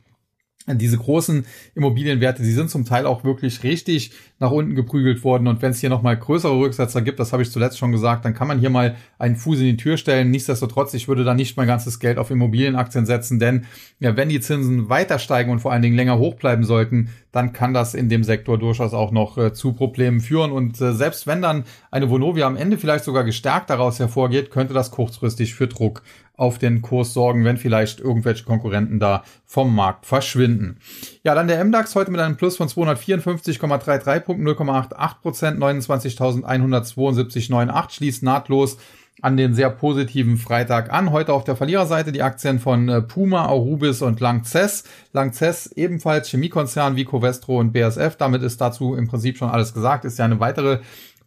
diese 0.75 0.97
großen 0.97 1.45
Immobilienwerte, 1.75 2.43
die 2.43 2.51
sind 2.51 2.69
zum 2.69 2.83
Teil 2.83 3.05
auch 3.05 3.23
wirklich 3.23 3.63
richtig 3.63 4.11
nach 4.39 4.51
unten 4.51 4.75
geprügelt 4.75 5.23
worden. 5.23 5.47
Und 5.47 5.61
wenn 5.61 5.71
es 5.71 5.79
hier 5.79 5.89
nochmal 5.89 6.17
größere 6.17 6.57
Rücksetzer 6.57 7.01
gibt, 7.01 7.19
das 7.19 7.31
habe 7.31 7.43
ich 7.43 7.51
zuletzt 7.51 7.77
schon 7.77 7.91
gesagt, 7.91 8.25
dann 8.25 8.33
kann 8.33 8.47
man 8.47 8.59
hier 8.59 8.69
mal 8.69 8.95
einen 9.17 9.37
Fuß 9.37 9.59
in 9.59 9.65
die 9.65 9.77
Tür 9.77 9.97
stellen. 9.97 10.29
Nichtsdestotrotz, 10.29 10.93
ich 10.93 11.07
würde 11.07 11.23
da 11.23 11.33
nicht 11.33 11.55
mein 11.55 11.67
ganzes 11.67 11.99
Geld 11.99 12.17
auf 12.17 12.31
Immobilienaktien 12.31 13.05
setzen, 13.05 13.39
denn 13.39 13.65
ja, 13.99 14.15
wenn 14.17 14.29
die 14.29 14.41
Zinsen 14.41 14.89
weiter 14.89 15.19
steigen 15.19 15.51
und 15.51 15.59
vor 15.59 15.71
allen 15.71 15.81
Dingen 15.81 15.95
länger 15.95 16.19
hoch 16.19 16.35
bleiben 16.35 16.63
sollten, 16.63 17.09
dann 17.31 17.53
kann 17.53 17.73
das 17.73 17.93
in 17.93 18.09
dem 18.09 18.23
Sektor 18.23 18.57
durchaus 18.57 18.93
auch 18.93 19.11
noch 19.11 19.37
äh, 19.37 19.53
zu 19.53 19.73
Problemen 19.73 20.19
führen. 20.19 20.51
Und 20.51 20.81
äh, 20.81 20.93
selbst 20.93 21.27
wenn 21.27 21.41
dann 21.41 21.63
eine 21.91 22.09
Vonovia 22.09 22.47
am 22.47 22.57
Ende 22.57 22.77
vielleicht 22.77 23.05
sogar 23.05 23.23
gestärkt 23.23 23.69
daraus 23.69 23.99
hervorgeht, 23.99 24.51
könnte 24.51 24.73
das 24.73 24.91
kurzfristig 24.91 25.53
für 25.53 25.67
Druck 25.67 26.03
auf 26.37 26.59
den 26.59 26.81
Kurs 26.81 27.13
sorgen, 27.13 27.43
wenn 27.43 27.57
vielleicht 27.57 27.99
irgendwelche 27.99 28.45
Konkurrenten 28.45 28.99
da 28.99 29.23
vom 29.45 29.75
Markt 29.75 30.05
verschwinden. 30.05 30.77
Ja, 31.23 31.35
dann 31.35 31.47
der 31.47 31.65
MDAX 31.65 31.95
heute 31.95 32.11
mit 32.11 32.21
einem 32.21 32.37
Plus 32.37 32.55
von 32.57 32.69
254,33 32.69 34.19
Punkten, 34.21 34.47
0,88 34.47 35.21
Prozent, 35.21 35.59
29.172,98 35.59 37.89
schließt 37.89 38.23
nahtlos 38.23 38.77
an 39.21 39.35
den 39.35 39.55
sehr 39.55 39.69
positiven 39.69 40.37
Freitag 40.37 40.93
an. 40.93 41.11
Heute 41.11 41.33
auf 41.33 41.43
der 41.43 41.55
Verliererseite 41.55 42.11
die 42.11 42.21
Aktien 42.21 42.59
von 42.59 42.87
äh, 42.87 43.01
Puma, 43.01 43.47
Aurubis 43.47 44.01
und 44.01 44.19
Langzess. 44.19 44.83
Langzess 45.11 45.67
ebenfalls 45.75 46.29
Chemiekonzern 46.29 46.95
wie 46.95 47.05
Covestro 47.05 47.59
und 47.59 47.71
BSF. 47.71 48.15
Damit 48.17 48.43
ist 48.43 48.61
dazu 48.61 48.93
im 48.93 49.07
Prinzip 49.07 49.37
schon 49.37 49.49
alles 49.49 49.73
gesagt. 49.73 50.05
Ist 50.05 50.19
ja 50.19 50.25
eine 50.25 50.39
weitere 50.39 50.79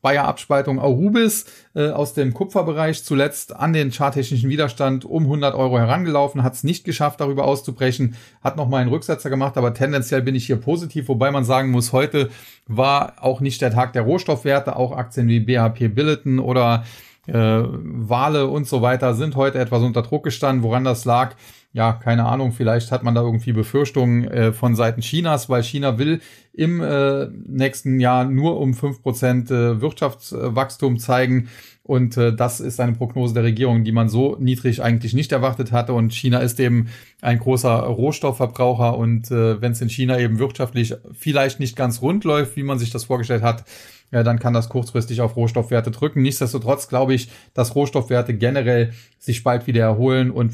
Bayer-Abspaltung 0.02 0.78
Aurubis 0.78 1.47
äh, 1.75 1.90
aus 1.90 2.14
dem 2.14 2.35
Kupferbereich 2.35 3.04
zuletzt 3.04 3.54
an 3.54 3.73
den 3.73 3.92
charttechnischen 3.92 4.51
Widerstand 4.51 5.05
um 5.05 5.24
100 5.24 5.55
Euro 5.55 5.79
herangelaufen, 5.79 6.42
hat 6.42 6.55
es 6.55 6.64
nicht 6.64 6.85
geschafft, 6.85 7.20
darüber 7.20 7.44
auszubrechen, 7.44 8.16
hat 8.42 8.57
nochmal 8.57 8.83
einen 8.83 8.90
Rücksetzer 8.90 9.31
gemacht, 9.31 9.57
aber 9.57 9.74
tendenziell 9.74 10.22
bin 10.22 10.35
ich 10.35 10.46
hier 10.46 10.57
positiv, 10.57 11.09
wobei 11.09 11.31
man 11.31 11.44
sagen 11.44 11.70
muss, 11.70 11.92
heute 11.92 12.31
war 12.66 13.14
auch 13.20 13.40
nicht 13.40 13.61
der 13.61 13.72
Tag 13.72 13.92
der 13.92 14.03
Rohstoffwerte, 14.03 14.77
auch 14.77 14.92
Aktien 14.92 15.29
wie 15.29 15.40
BHP 15.40 15.88
Billiton 15.88 16.38
oder 16.38 16.85
äh, 17.27 17.33
Wale 17.35 18.46
und 18.46 18.66
so 18.66 18.83
weiter 18.83 19.14
sind 19.14 19.37
heute 19.37 19.59
etwas 19.59 19.83
unter 19.83 20.03
Druck 20.03 20.24
gestanden. 20.24 20.62
Woran 20.62 20.85
das 20.85 21.05
lag, 21.05 21.35
ja, 21.72 21.92
keine 21.92 22.26
Ahnung, 22.26 22.50
vielleicht 22.52 22.90
hat 22.90 23.04
man 23.04 23.14
da 23.14 23.22
irgendwie 23.22 23.52
Befürchtungen 23.52 24.24
äh, 24.24 24.52
von 24.52 24.74
Seiten 24.74 25.02
Chinas, 25.02 25.48
weil 25.48 25.62
China 25.62 25.98
will 25.98 26.20
im 26.52 26.80
äh, 26.80 27.28
nächsten 27.46 28.00
Jahr 28.00 28.24
nur 28.24 28.59
um 28.59 28.74
fünf 28.74 29.02
Prozent 29.02 29.52
äh, 29.52 29.80
Wirtschaftswachstum 29.80 30.98
zeigen. 30.98 31.48
Und 31.85 32.16
äh, 32.16 32.35
das 32.35 32.59
ist 32.59 32.80
eine 32.80 32.92
Prognose 32.92 33.35
der 33.35 33.44
Regierung, 33.44 33.85
die 33.85 33.92
man 33.92 34.09
so 34.09 34.37
niedrig 34.40 34.83
eigentlich 34.83 35.14
nicht 35.14 35.30
erwartet 35.30 35.70
hatte. 35.70 35.92
Und 35.92 36.12
China 36.12 36.38
ist 36.38 36.59
eben 36.59 36.88
ein 37.20 37.38
großer 37.38 37.70
Rohstoffverbraucher. 37.70 38.96
Und 38.98 39.30
äh, 39.30 39.61
wenn 39.61 39.72
es 39.72 39.80
in 39.80 39.90
China 39.90 40.18
eben 40.18 40.40
wirtschaftlich 40.40 40.94
vielleicht 41.12 41.61
nicht 41.61 41.76
ganz 41.76 42.02
rund 42.02 42.24
läuft, 42.24 42.56
wie 42.56 42.64
man 42.64 42.80
sich 42.80 42.90
das 42.90 43.04
vorgestellt 43.04 43.42
hat, 43.42 43.64
ja, 44.12 44.23
dann 44.23 44.38
kann 44.38 44.53
das 44.53 44.68
kurzfristig 44.68 45.20
auf 45.20 45.37
Rohstoffwerte 45.37 45.90
drücken. 45.90 46.23
Nichtsdestotrotz 46.23 46.88
glaube 46.88 47.14
ich, 47.14 47.31
dass 47.55 47.75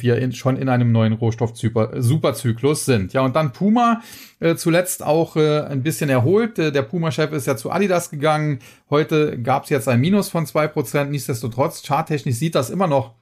wir 0.03 0.19
in, 0.19 0.33
schon 0.33 0.57
in 0.57 0.69
einem 0.69 0.92
neuen 0.92 1.14
Rohstoff-Superzyklus 1.14 2.85
sind. 2.85 3.12
Ja, 3.12 3.23
und 3.23 3.35
dann 3.35 3.53
Puma 3.53 4.03
äh, 4.40 4.57
zuletzt 4.57 5.03
auch 5.03 5.37
äh, 5.37 5.61
ein 5.61 5.83
bisschen 5.83 6.11
erholt. 6.11 6.59
Äh, 6.59 6.73
der 6.73 6.83
Puma-Chef 6.83 7.33
ist 7.33 7.47
ja 7.47 7.57
zu 7.57 7.71
Adidas 7.71 8.11
gegangen. 8.11 8.59
Heute 8.90 9.40
gab 9.40 9.64
es 9.64 9.71
jetzt 9.71 9.88
ein 9.88 10.01
Minus 10.01 10.29
von 10.29 10.45
zwei 10.47 10.69
Prozent. 10.69 11.11
Nichtsdestotrotz, 11.11 11.83
charttechnisch 11.83 12.37
sieht 12.37 12.55
das 12.55 12.71
immer 12.71 12.87
noch 12.87 13.14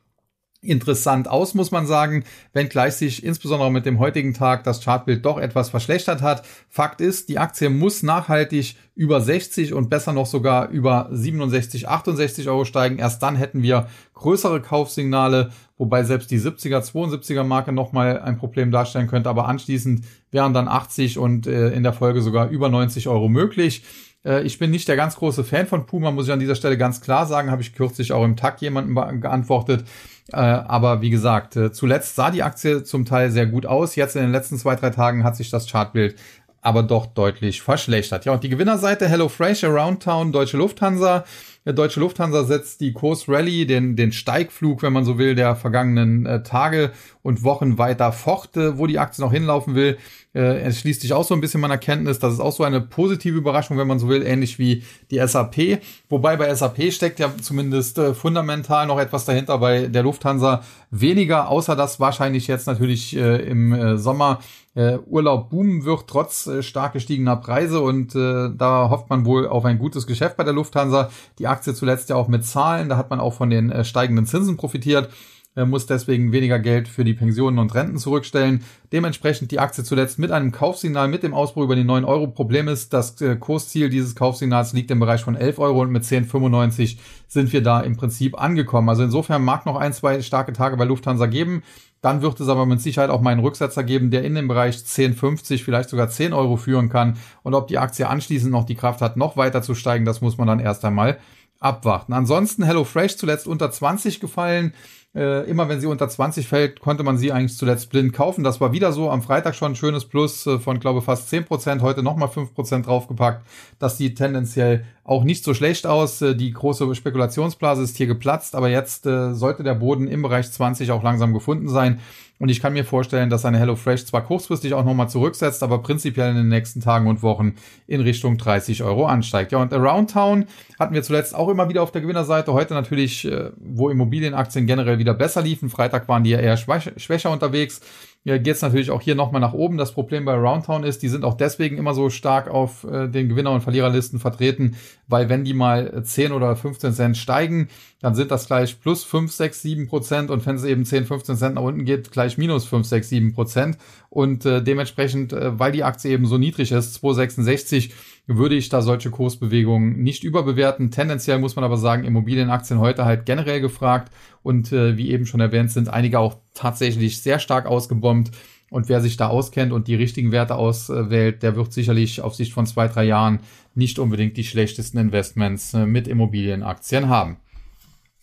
interessant 0.64 1.28
aus, 1.28 1.54
muss 1.54 1.70
man 1.70 1.86
sagen, 1.86 2.24
wenngleich 2.52 2.94
sich 2.94 3.24
insbesondere 3.24 3.70
mit 3.70 3.86
dem 3.86 3.98
heutigen 3.98 4.34
Tag 4.34 4.64
das 4.64 4.82
Chartbild 4.82 5.24
doch 5.24 5.38
etwas 5.38 5.70
verschlechtert 5.70 6.22
hat. 6.22 6.44
Fakt 6.68 7.00
ist, 7.00 7.28
die 7.28 7.38
Aktie 7.38 7.70
muss 7.70 8.02
nachhaltig 8.02 8.76
über 8.94 9.20
60 9.20 9.72
und 9.72 9.90
besser 9.90 10.12
noch 10.12 10.26
sogar 10.26 10.68
über 10.68 11.08
67, 11.10 11.88
68 11.88 12.48
Euro 12.48 12.64
steigen. 12.64 12.98
Erst 12.98 13.22
dann 13.22 13.36
hätten 13.36 13.62
wir 13.62 13.88
größere 14.14 14.60
Kaufsignale, 14.60 15.50
wobei 15.76 16.04
selbst 16.04 16.30
die 16.30 16.40
70er, 16.40 16.80
72er 16.80 17.44
Marke 17.44 17.72
nochmal 17.72 18.20
ein 18.20 18.36
Problem 18.36 18.70
darstellen 18.70 19.08
könnte. 19.08 19.28
Aber 19.28 19.48
anschließend 19.48 20.04
wären 20.30 20.54
dann 20.54 20.68
80 20.68 21.18
und 21.18 21.46
äh, 21.46 21.70
in 21.70 21.82
der 21.82 21.92
Folge 21.92 22.22
sogar 22.22 22.48
über 22.48 22.68
90 22.68 23.08
Euro 23.08 23.28
möglich. 23.28 23.82
Äh, 24.24 24.42
ich 24.42 24.58
bin 24.58 24.70
nicht 24.70 24.88
der 24.88 24.96
ganz 24.96 25.16
große 25.16 25.44
Fan 25.44 25.66
von 25.66 25.86
Puma, 25.86 26.10
muss 26.10 26.26
ich 26.26 26.32
an 26.32 26.40
dieser 26.40 26.54
Stelle 26.54 26.78
ganz 26.78 27.00
klar 27.00 27.26
sagen. 27.26 27.50
Habe 27.50 27.62
ich 27.62 27.74
kürzlich 27.74 28.12
auch 28.12 28.24
im 28.24 28.36
Tag 28.36 28.60
jemandem 28.60 29.20
geantwortet. 29.20 29.84
Äh, 30.32 30.36
aber 30.36 31.02
wie 31.02 31.10
gesagt, 31.10 31.56
äh, 31.56 31.72
zuletzt 31.72 32.16
sah 32.16 32.30
die 32.30 32.42
Aktie 32.42 32.82
zum 32.82 33.04
Teil 33.04 33.30
sehr 33.30 33.46
gut 33.46 33.66
aus. 33.66 33.94
Jetzt 33.96 34.16
in 34.16 34.22
den 34.22 34.32
letzten 34.32 34.58
zwei, 34.58 34.74
drei 34.76 34.90
Tagen 34.90 35.24
hat 35.24 35.36
sich 35.36 35.50
das 35.50 35.70
Chartbild 35.70 36.16
aber 36.64 36.82
doch 36.82 37.04
deutlich 37.06 37.60
verschlechtert. 37.60 38.24
Ja, 38.24 38.32
und 38.32 38.42
die 38.42 38.48
Gewinnerseite 38.48 39.06
HelloFresh, 39.06 39.64
Aroundtown, 39.64 40.32
Deutsche 40.32 40.56
Lufthansa. 40.56 41.24
Deutsche 41.64 42.00
Lufthansa 42.00 42.44
setzt 42.44 42.82
die 42.82 42.92
Kursrally, 42.92 43.66
den, 43.66 43.96
den 43.96 44.12
Steigflug, 44.12 44.82
wenn 44.82 44.92
man 44.92 45.06
so 45.06 45.16
will, 45.16 45.34
der 45.34 45.56
vergangenen 45.56 46.26
äh, 46.26 46.42
Tage 46.42 46.92
und 47.22 47.42
Wochen 47.42 47.78
weiter 47.78 48.12
fort, 48.12 48.54
äh, 48.56 48.76
wo 48.76 48.86
die 48.86 48.98
Aktie 48.98 49.24
noch 49.24 49.32
hinlaufen 49.32 49.74
will. 49.74 49.96
Äh, 50.34 50.60
es 50.60 50.80
schließt 50.80 51.00
sich 51.00 51.14
auch 51.14 51.24
so 51.24 51.32
ein 51.32 51.40
bisschen 51.40 51.62
meiner 51.62 51.78
Kenntnis. 51.78 52.18
Das 52.18 52.34
ist 52.34 52.40
auch 52.40 52.52
so 52.52 52.64
eine 52.64 52.82
positive 52.82 53.38
Überraschung, 53.38 53.78
wenn 53.78 53.86
man 53.86 53.98
so 53.98 54.08
will, 54.08 54.22
ähnlich 54.22 54.58
wie 54.58 54.82
die 55.10 55.26
SAP. 55.26 55.80
Wobei 56.10 56.36
bei 56.36 56.54
SAP 56.54 56.92
steckt 56.92 57.18
ja 57.18 57.32
zumindest 57.40 57.96
äh, 57.96 58.12
fundamental 58.12 58.86
noch 58.86 59.00
etwas 59.00 59.24
dahinter 59.24 59.56
bei 59.56 59.86
der 59.86 60.02
Lufthansa 60.02 60.62
weniger, 60.90 61.48
außer 61.48 61.76
dass 61.76 61.98
wahrscheinlich 61.98 62.46
jetzt 62.46 62.66
natürlich 62.66 63.16
äh, 63.16 63.36
im 63.48 63.72
äh, 63.72 63.96
Sommer 63.96 64.40
äh, 64.74 64.98
Urlaub 65.06 65.50
boomen 65.50 65.84
wird, 65.84 66.06
trotz 66.06 66.46
äh, 66.46 66.62
stark 66.62 66.94
gestiegener 66.94 67.36
Preise. 67.36 67.80
Und 67.80 68.14
äh, 68.14 68.50
da 68.54 68.90
hofft 68.90 69.10
man 69.10 69.24
wohl 69.24 69.46
auf 69.46 69.64
ein 69.64 69.78
gutes 69.78 70.06
Geschäft 70.06 70.36
bei 70.36 70.44
der 70.44 70.52
Lufthansa. 70.52 71.10
Die 71.38 71.46
Aktie 71.46 71.74
zuletzt 71.74 72.08
ja 72.10 72.16
auch 72.16 72.28
mit 72.28 72.44
Zahlen, 72.44 72.88
da 72.88 72.96
hat 72.96 73.10
man 73.10 73.20
auch 73.20 73.34
von 73.34 73.50
den 73.50 73.70
äh, 73.70 73.84
steigenden 73.84 74.26
Zinsen 74.26 74.56
profitiert. 74.56 75.10
muss 75.56 75.86
deswegen 75.86 76.32
weniger 76.32 76.58
Geld 76.58 76.88
für 76.88 77.04
die 77.04 77.14
Pensionen 77.14 77.60
und 77.60 77.72
Renten 77.76 77.98
zurückstellen. 77.98 78.64
Dementsprechend 78.90 79.52
die 79.52 79.60
Aktie 79.60 79.84
zuletzt 79.84 80.18
mit 80.18 80.32
einem 80.32 80.50
Kaufsignal 80.50 81.06
mit 81.06 81.22
dem 81.22 81.32
Ausbruch 81.32 81.62
über 81.62 81.76
die 81.76 81.84
9 81.84 82.04
Euro. 82.04 82.26
Problem 82.26 82.66
ist, 82.66 82.92
das 82.92 83.20
äh, 83.20 83.36
Kursziel 83.36 83.88
dieses 83.88 84.16
Kaufsignals 84.16 84.72
liegt 84.72 84.90
im 84.90 84.98
Bereich 84.98 85.22
von 85.22 85.36
11 85.36 85.60
Euro 85.60 85.82
und 85.82 85.90
mit 85.90 86.02
10,95 86.02 86.98
sind 87.28 87.52
wir 87.52 87.62
da 87.62 87.80
im 87.80 87.96
Prinzip 87.96 88.40
angekommen. 88.40 88.88
Also 88.88 89.04
insofern 89.04 89.44
mag 89.44 89.64
noch 89.64 89.76
ein, 89.76 89.92
zwei 89.92 90.20
starke 90.22 90.52
Tage 90.52 90.76
bei 90.76 90.84
Lufthansa 90.84 91.26
geben. 91.26 91.62
Dann 92.04 92.20
wird 92.20 92.38
es 92.38 92.48
aber 92.48 92.66
mit 92.66 92.82
Sicherheit 92.82 93.08
auch 93.08 93.22
meinen 93.22 93.40
Rücksetzer 93.40 93.82
geben, 93.82 94.10
der 94.10 94.24
in 94.24 94.34
dem 94.34 94.46
Bereich 94.46 94.76
10,50, 94.76 95.64
vielleicht 95.64 95.88
sogar 95.88 96.10
10 96.10 96.34
Euro 96.34 96.58
führen 96.58 96.90
kann. 96.90 97.16
Und 97.42 97.54
ob 97.54 97.66
die 97.66 97.78
Aktie 97.78 98.06
anschließend 98.06 98.52
noch 98.52 98.66
die 98.66 98.74
Kraft 98.74 99.00
hat, 99.00 99.16
noch 99.16 99.38
weiter 99.38 99.62
zu 99.62 99.74
steigen, 99.74 100.04
das 100.04 100.20
muss 100.20 100.36
man 100.36 100.46
dann 100.46 100.60
erst 100.60 100.84
einmal 100.84 101.16
abwarten. 101.60 102.12
Ansonsten 102.12 102.62
HelloFresh 102.62 103.16
zuletzt 103.16 103.46
unter 103.46 103.70
20 103.70 104.20
gefallen. 104.20 104.74
Äh, 105.14 105.48
immer 105.48 105.70
wenn 105.70 105.80
sie 105.80 105.86
unter 105.86 106.06
20 106.06 106.46
fällt, 106.46 106.80
konnte 106.80 107.04
man 107.04 107.16
sie 107.16 107.32
eigentlich 107.32 107.56
zuletzt 107.56 107.88
blind 107.88 108.12
kaufen. 108.12 108.44
Das 108.44 108.60
war 108.60 108.72
wieder 108.72 108.92
so. 108.92 109.10
Am 109.10 109.22
Freitag 109.22 109.54
schon 109.54 109.72
ein 109.72 109.76
schönes 109.76 110.04
Plus 110.04 110.46
äh, 110.46 110.58
von, 110.58 110.80
glaube 110.80 111.00
fast 111.00 111.30
10 111.30 111.46
Prozent. 111.46 111.80
Heute 111.80 112.02
nochmal 112.02 112.28
5 112.28 112.52
Prozent 112.52 112.86
draufgepackt. 112.86 113.46
Das 113.78 113.96
sieht 113.96 114.18
tendenziell 114.18 114.84
auch 115.04 115.22
nicht 115.22 115.44
so 115.44 115.54
schlecht 115.54 115.86
aus. 115.86 116.20
Äh, 116.22 116.34
die 116.34 116.52
große 116.52 116.92
Spekulationsblase 116.94 117.82
ist 117.82 117.96
hier 117.96 118.06
geplatzt. 118.06 118.54
Aber 118.54 118.68
jetzt 118.68 119.06
äh, 119.06 119.34
sollte 119.34 119.62
der 119.62 119.74
Boden 119.74 120.08
im 120.08 120.22
Bereich 120.22 120.50
20 120.50 120.90
auch 120.90 121.02
langsam 121.02 121.32
gefunden 121.32 121.68
sein. 121.68 122.00
Und 122.40 122.48
ich 122.48 122.60
kann 122.60 122.72
mir 122.72 122.84
vorstellen, 122.84 123.30
dass 123.30 123.44
eine 123.44 123.58
HelloFresh 123.58 124.06
zwar 124.06 124.24
kurzfristig 124.24 124.74
auch 124.74 124.84
nochmal 124.84 125.08
zurücksetzt, 125.08 125.62
aber 125.62 125.78
prinzipiell 125.78 126.30
in 126.30 126.36
den 126.36 126.48
nächsten 126.48 126.80
Tagen 126.80 127.06
und 127.06 127.22
Wochen 127.22 127.54
in 127.86 128.00
Richtung 128.00 128.38
30 128.38 128.82
Euro 128.82 129.06
ansteigt. 129.06 129.52
Ja, 129.52 129.58
und 129.58 129.72
Around 129.72 130.10
Town 130.10 130.46
hatten 130.78 130.94
wir 130.94 131.04
zuletzt 131.04 131.34
auch 131.34 131.48
immer 131.48 131.68
wieder 131.68 131.82
auf 131.82 131.92
der 131.92 132.00
Gewinnerseite. 132.00 132.52
Heute 132.52 132.74
natürlich, 132.74 133.24
äh, 133.24 133.50
wo 133.56 133.88
Immobilienaktien 133.88 134.66
generell 134.66 134.98
wieder 134.98 135.14
besser 135.14 135.42
liefen. 135.42 135.70
Freitag 135.70 136.08
waren 136.08 136.24
die 136.24 136.30
ja 136.30 136.40
eher 136.40 136.56
schwächer 136.56 137.30
unterwegs 137.30 137.80
ja, 138.26 138.38
geht 138.38 138.56
es 138.56 138.62
natürlich 138.62 138.90
auch 138.90 139.02
hier 139.02 139.14
nochmal 139.14 139.42
nach 139.42 139.52
oben. 139.52 139.76
Das 139.76 139.92
Problem 139.92 140.24
bei 140.24 140.34
Roundtown 140.34 140.82
ist, 140.82 141.02
die 141.02 141.10
sind 141.10 141.26
auch 141.26 141.34
deswegen 141.34 141.76
immer 141.76 141.92
so 141.92 142.08
stark 142.08 142.48
auf 142.48 142.84
äh, 142.84 143.06
den 143.06 143.28
Gewinner- 143.28 143.52
und 143.52 143.60
Verliererlisten 143.60 144.18
vertreten, 144.18 144.76
weil 145.06 145.28
wenn 145.28 145.44
die 145.44 145.52
mal 145.52 146.02
10 146.02 146.32
oder 146.32 146.56
15 146.56 146.94
Cent 146.94 147.16
steigen, 147.18 147.68
dann 148.00 148.14
sind 148.14 148.30
das 148.30 148.46
gleich 148.46 148.80
plus 148.80 149.04
5, 149.04 149.30
6, 149.30 149.60
7 149.60 149.88
Prozent 149.88 150.30
und 150.30 150.44
wenn 150.46 150.56
es 150.56 150.64
eben 150.64 150.86
10, 150.86 151.04
15 151.04 151.36
Cent 151.36 151.54
nach 151.56 151.62
unten 151.62 151.84
geht, 151.84 152.12
gleich 152.12 152.38
minus 152.38 152.64
5, 152.64 152.86
6, 152.86 153.08
7 153.10 153.34
Prozent. 153.34 153.76
Und 154.08 154.46
äh, 154.46 154.62
dementsprechend, 154.62 155.34
äh, 155.34 155.58
weil 155.58 155.72
die 155.72 155.84
Aktie 155.84 156.10
eben 156.10 156.24
so 156.24 156.38
niedrig 156.38 156.72
ist, 156.72 157.04
2,66, 157.04 157.90
würde 158.26 158.54
ich 158.54 158.68
da 158.68 158.80
solche 158.80 159.10
Kursbewegungen 159.10 160.02
nicht 160.02 160.24
überbewerten. 160.24 160.90
Tendenziell 160.90 161.38
muss 161.38 161.56
man 161.56 161.64
aber 161.64 161.76
sagen, 161.76 162.04
Immobilienaktien 162.04 162.78
heute 162.78 163.04
halt 163.04 163.26
generell 163.26 163.60
gefragt 163.60 164.12
und 164.42 164.72
äh, 164.72 164.96
wie 164.96 165.10
eben 165.10 165.26
schon 165.26 165.40
erwähnt, 165.40 165.70
sind 165.70 165.88
einige 165.88 166.18
auch 166.18 166.36
tatsächlich 166.54 167.20
sehr 167.20 167.38
stark 167.38 167.66
ausgebombt. 167.66 168.30
Und 168.70 168.88
wer 168.88 169.00
sich 169.00 169.16
da 169.16 169.28
auskennt 169.28 169.72
und 169.72 169.86
die 169.86 169.94
richtigen 169.94 170.32
Werte 170.32 170.56
auswählt, 170.56 171.42
der 171.42 171.54
wird 171.54 171.72
sicherlich 171.72 172.22
auf 172.22 172.34
Sicht 172.34 172.52
von 172.52 172.66
zwei, 172.66 172.88
drei 172.88 173.04
Jahren 173.04 173.40
nicht 173.74 173.98
unbedingt 173.98 174.36
die 174.36 174.44
schlechtesten 174.44 174.98
Investments 174.98 175.74
äh, 175.74 175.86
mit 175.86 176.08
Immobilienaktien 176.08 177.08
haben. 177.08 177.36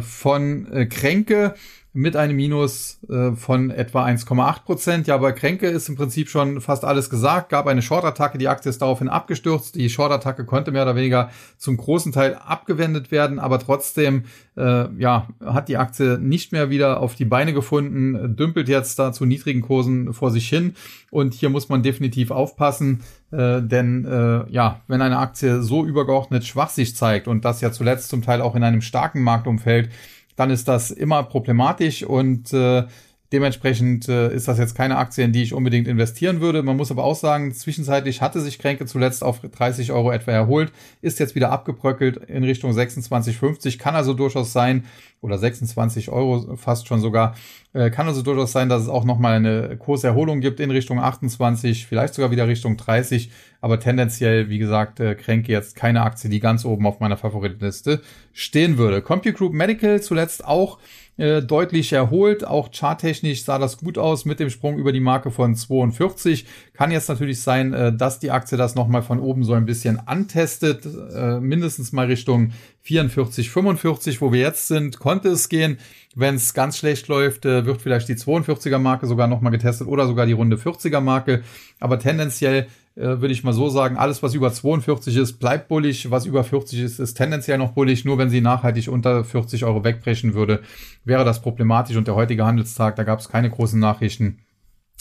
von 0.02 0.72
äh, 0.72 0.86
Kränke 0.86 1.56
mit 1.98 2.16
einem 2.16 2.36
Minus 2.36 3.00
äh, 3.10 3.32
von 3.32 3.72
etwa 3.72 4.06
1,8 4.06 4.66
Prozent. 4.66 5.08
Ja, 5.08 5.18
bei 5.18 5.32
Kränke 5.32 5.66
ist 5.66 5.90
im 5.90 5.96
Prinzip 5.96 6.30
schon 6.30 6.62
fast 6.62 6.86
alles 6.86 7.10
gesagt. 7.10 7.50
Gab 7.50 7.66
eine 7.66 7.82
Short-Attacke, 7.82 8.38
die 8.38 8.48
Aktie 8.48 8.70
ist 8.70 8.84
daraufhin 8.84 9.10
abgestürzt. 9.10 9.74
Die 9.74 9.90
Short-Attacke 9.90 10.46
konnte 10.46 10.72
mehr 10.72 10.84
oder 10.84 10.96
weniger 10.96 11.32
zum 11.58 11.76
großen 11.76 12.12
Teil 12.12 12.36
abgewendet 12.36 13.10
werden, 13.10 13.40
aber 13.40 13.58
trotzdem 13.58 14.26
äh, 14.56 14.86
ja, 15.02 15.28
hat 15.44 15.70
die 15.70 15.78
Aktie 15.78 16.20
nicht 16.20 16.52
mehr 16.52 16.70
wieder 16.70 17.00
auf 17.00 17.16
die 17.16 17.26
Beine 17.26 17.52
gefunden, 17.52 18.36
dümpelt 18.36 18.70
jetzt 18.70 19.00
da 19.00 19.12
zu 19.12 19.26
niedrigen 19.26 19.62
Kursen 19.62 20.14
vor 20.14 20.30
sich 20.30 20.48
hin. 20.48 20.76
Und 21.10 21.34
hier 21.34 21.50
muss 21.50 21.68
man 21.68 21.82
definitiv 21.82 22.30
aufpassen, 22.30 23.02
äh, 23.32 23.60
denn 23.64 24.06
äh, 24.06 24.48
ja, 24.52 24.82
wenn 24.88 25.02
eine 25.02 25.18
Aktie 25.18 25.64
so 25.64 25.84
übergeordnet 25.84 26.46
schwach 26.46 26.70
sich 26.70 26.96
zeigt 26.96 27.28
und 27.28 27.44
das 27.44 27.60
ja 27.62 27.72
zuletzt 27.72 28.10
zum 28.10 28.22
Teil 28.22 28.42
auch 28.42 28.54
in 28.54 28.64
einem 28.64 28.82
starken 28.82 29.24
Marktumfeld, 29.24 29.90
dann 30.38 30.52
ist 30.52 30.68
das 30.70 30.92
immer 30.92 31.24
problematisch 31.24 32.04
und 32.04 32.54
äh, 32.54 32.84
Dementsprechend 33.32 34.08
äh, 34.08 34.34
ist 34.34 34.48
das 34.48 34.58
jetzt 34.58 34.76
keine 34.76 34.98
Aktie, 34.98 35.24
in 35.24 35.34
die 35.34 35.44
ich 35.44 35.54
unbedingt 35.54 35.88
investieren 35.88 36.40
würde. 36.40 36.64
Man 36.64 36.78
muss 36.78 36.92
aber 36.92 37.04
auch 37.04 37.16
sagen, 37.16 37.54
zwischenzeitlich 37.54 38.22
hatte 38.22 38.40
sich 38.40 38.58
Kränke 38.58 38.86
zuletzt 38.86 39.24
auf 39.24 39.42
30 39.42 39.92
Euro 39.92 40.12
etwa 40.12 40.32
erholt, 40.32 40.72
ist 41.02 41.20
jetzt 41.20 41.36
wieder 41.36 41.52
abgebröckelt 41.52 42.18
in 42.30 42.44
Richtung 42.44 42.72
26,50. 42.72 43.78
Kann 43.80 43.96
also 43.96 44.14
durchaus 44.14 44.54
sein, 44.54 44.86
oder 45.22 45.38
26 45.38 46.10
Euro 46.10 46.56
fast 46.58 46.88
schon 46.88 47.02
sogar, 47.02 47.36
äh, 47.74 47.90
kann 47.90 48.08
also 48.08 48.22
durchaus 48.22 48.52
sein, 48.52 48.70
dass 48.70 48.84
es 48.84 48.90
auch 48.90 49.04
nochmal 49.04 49.36
eine 49.36 49.76
Kurserholung 49.78 50.42
gibt 50.42 50.60
in 50.60 50.72
Richtung 50.72 51.00
28, 51.00 51.88
vielleicht 51.88 52.14
sogar 52.14 52.32
wieder 52.32 52.48
Richtung 52.48 52.78
30. 52.78 53.32
Aber 53.60 53.80
tendenziell, 53.80 54.50
wie 54.50 54.60
gesagt, 54.60 55.00
äh, 55.00 55.16
Kränke 55.16 55.52
jetzt 55.52 55.76
keine 55.76 56.04
Aktie, 56.04 56.30
die 56.30 56.40
ganz 56.40 56.66
oben 56.66 56.86
auf 56.86 57.00
meiner 57.00 57.18
Favoritenliste 57.18 58.02
stehen 58.32 58.78
würde. 58.78 59.02
CompuGroup 59.02 59.54
Medical 59.54 60.02
zuletzt 60.02 60.46
auch 60.46 60.78
äh, 61.18 61.42
deutlich 61.42 61.94
erholt. 61.94 62.46
Auch 62.46 62.70
charttechnisch 62.72 63.44
sah 63.44 63.58
das 63.58 63.78
gut 63.78 63.98
aus 63.98 64.26
mit 64.26 64.40
dem 64.40 64.50
Sprung 64.50 64.78
über 64.78 64.92
die 64.92 65.00
Marke 65.00 65.32
von 65.32 65.56
42. 65.56 66.46
Kann 66.74 66.92
jetzt 66.92 67.10
natürlich 67.10 67.42
sein, 67.42 67.74
äh, 67.74 67.92
dass 67.92 68.20
die 68.20 68.32
Aktie 68.32 68.58
das 68.58 68.76
nochmal 68.76 69.02
von 69.02 69.20
oben 69.20 69.44
so 69.44 69.54
ein 69.54 69.66
bisschen 69.66 70.00
antestet. 70.08 70.86
Äh, 70.86 71.40
mindestens 71.40 71.92
mal 71.92 72.06
Richtung 72.06 72.52
44, 72.82 73.50
45, 73.50 74.22
wo 74.22 74.32
wir 74.32 74.42
jetzt 74.42 74.68
sind, 74.68 75.00
konnte 75.00 75.30
es 75.30 75.50
gehen. 75.50 75.78
Wenn 76.16 76.36
es 76.36 76.54
ganz 76.54 76.78
schlecht 76.78 77.08
läuft, 77.08 77.46
äh, 77.46 77.66
wird 77.66 77.82
vielleicht 77.82 78.08
die 78.08 78.16
42er 78.16 78.78
Marke 78.78 79.08
sogar 79.08 79.28
nochmal 79.28 79.52
getestet 79.52 79.88
oder 79.88 80.08
sogar 80.08 80.26
die 80.26 80.34
runde 80.34 80.58
40er 80.58 81.02
Marke. 81.02 81.44
Aber 81.80 82.00
tendenziell 82.00 82.68
würde 82.98 83.32
ich 83.32 83.44
mal 83.44 83.54
so 83.54 83.70
sagen, 83.70 83.96
alles, 83.98 84.24
was 84.24 84.34
über 84.34 84.52
42 84.52 85.16
ist, 85.18 85.34
bleibt 85.34 85.68
bullig. 85.68 86.10
Was 86.10 86.26
über 86.26 86.44
40 86.44 86.80
ist, 86.80 87.00
ist 87.00 87.14
tendenziell 87.14 87.60
noch 87.60 87.74
bullig. 87.74 88.06
Nur 88.06 88.18
wenn 88.18 88.32
sie 88.32 88.42
nachhaltig 88.42 88.88
unter 88.90 89.24
40 89.24 89.66
Euro 89.66 89.84
wegbrechen 89.84 90.34
würde, 90.34 90.62
wäre 91.06 91.24
das 91.24 91.42
problematisch. 91.42 91.96
Und 91.96 92.08
der 92.08 92.16
heutige 92.16 92.46
Handelstag, 92.46 92.96
da 92.96 93.04
gab 93.04 93.20
es 93.20 93.30
keine 93.30 93.52
großen 93.52 93.80
Nachrichten. 93.80 94.40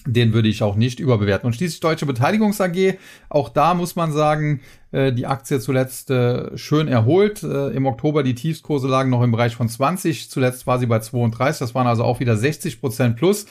Den 0.05 0.35
würde 0.35 0.49
ich 0.49 0.63
auch 0.63 0.77
nicht 0.77 1.01
überbewerten. 1.01 1.47
Und 1.47 1.55
schließlich 1.55 1.81
Deutsche 1.81 2.05
Beteiligungs 2.05 2.61
AG. 2.61 2.99
Auch 3.31 3.49
da 3.49 3.73
muss 3.73 3.97
man 3.97 4.13
sagen, 4.13 4.61
äh, 4.93 5.13
die 5.13 5.27
Aktie 5.27 5.59
zuletzt 5.59 6.11
äh, 6.11 6.57
schön 6.59 6.89
erholt. 6.89 7.43
Im 7.43 7.87
Oktober 7.87 8.23
die 8.23 8.35
Tiefskurse 8.35 8.89
lagen 8.89 9.09
noch 9.09 9.23
im 9.23 9.33
Bereich 9.33 9.57
von 9.57 9.71
20. 9.71 10.31
Zuletzt 10.31 10.67
war 10.67 10.79
sie 10.79 10.87
bei 10.87 11.01
32. 11.01 11.61
Das 11.61 11.75
waren 11.75 11.87
also 11.87 12.05
auch 12.05 12.21
wieder 12.21 12.37
60 12.37 12.79
Prozent 12.79 13.17
plus. 13.17 13.47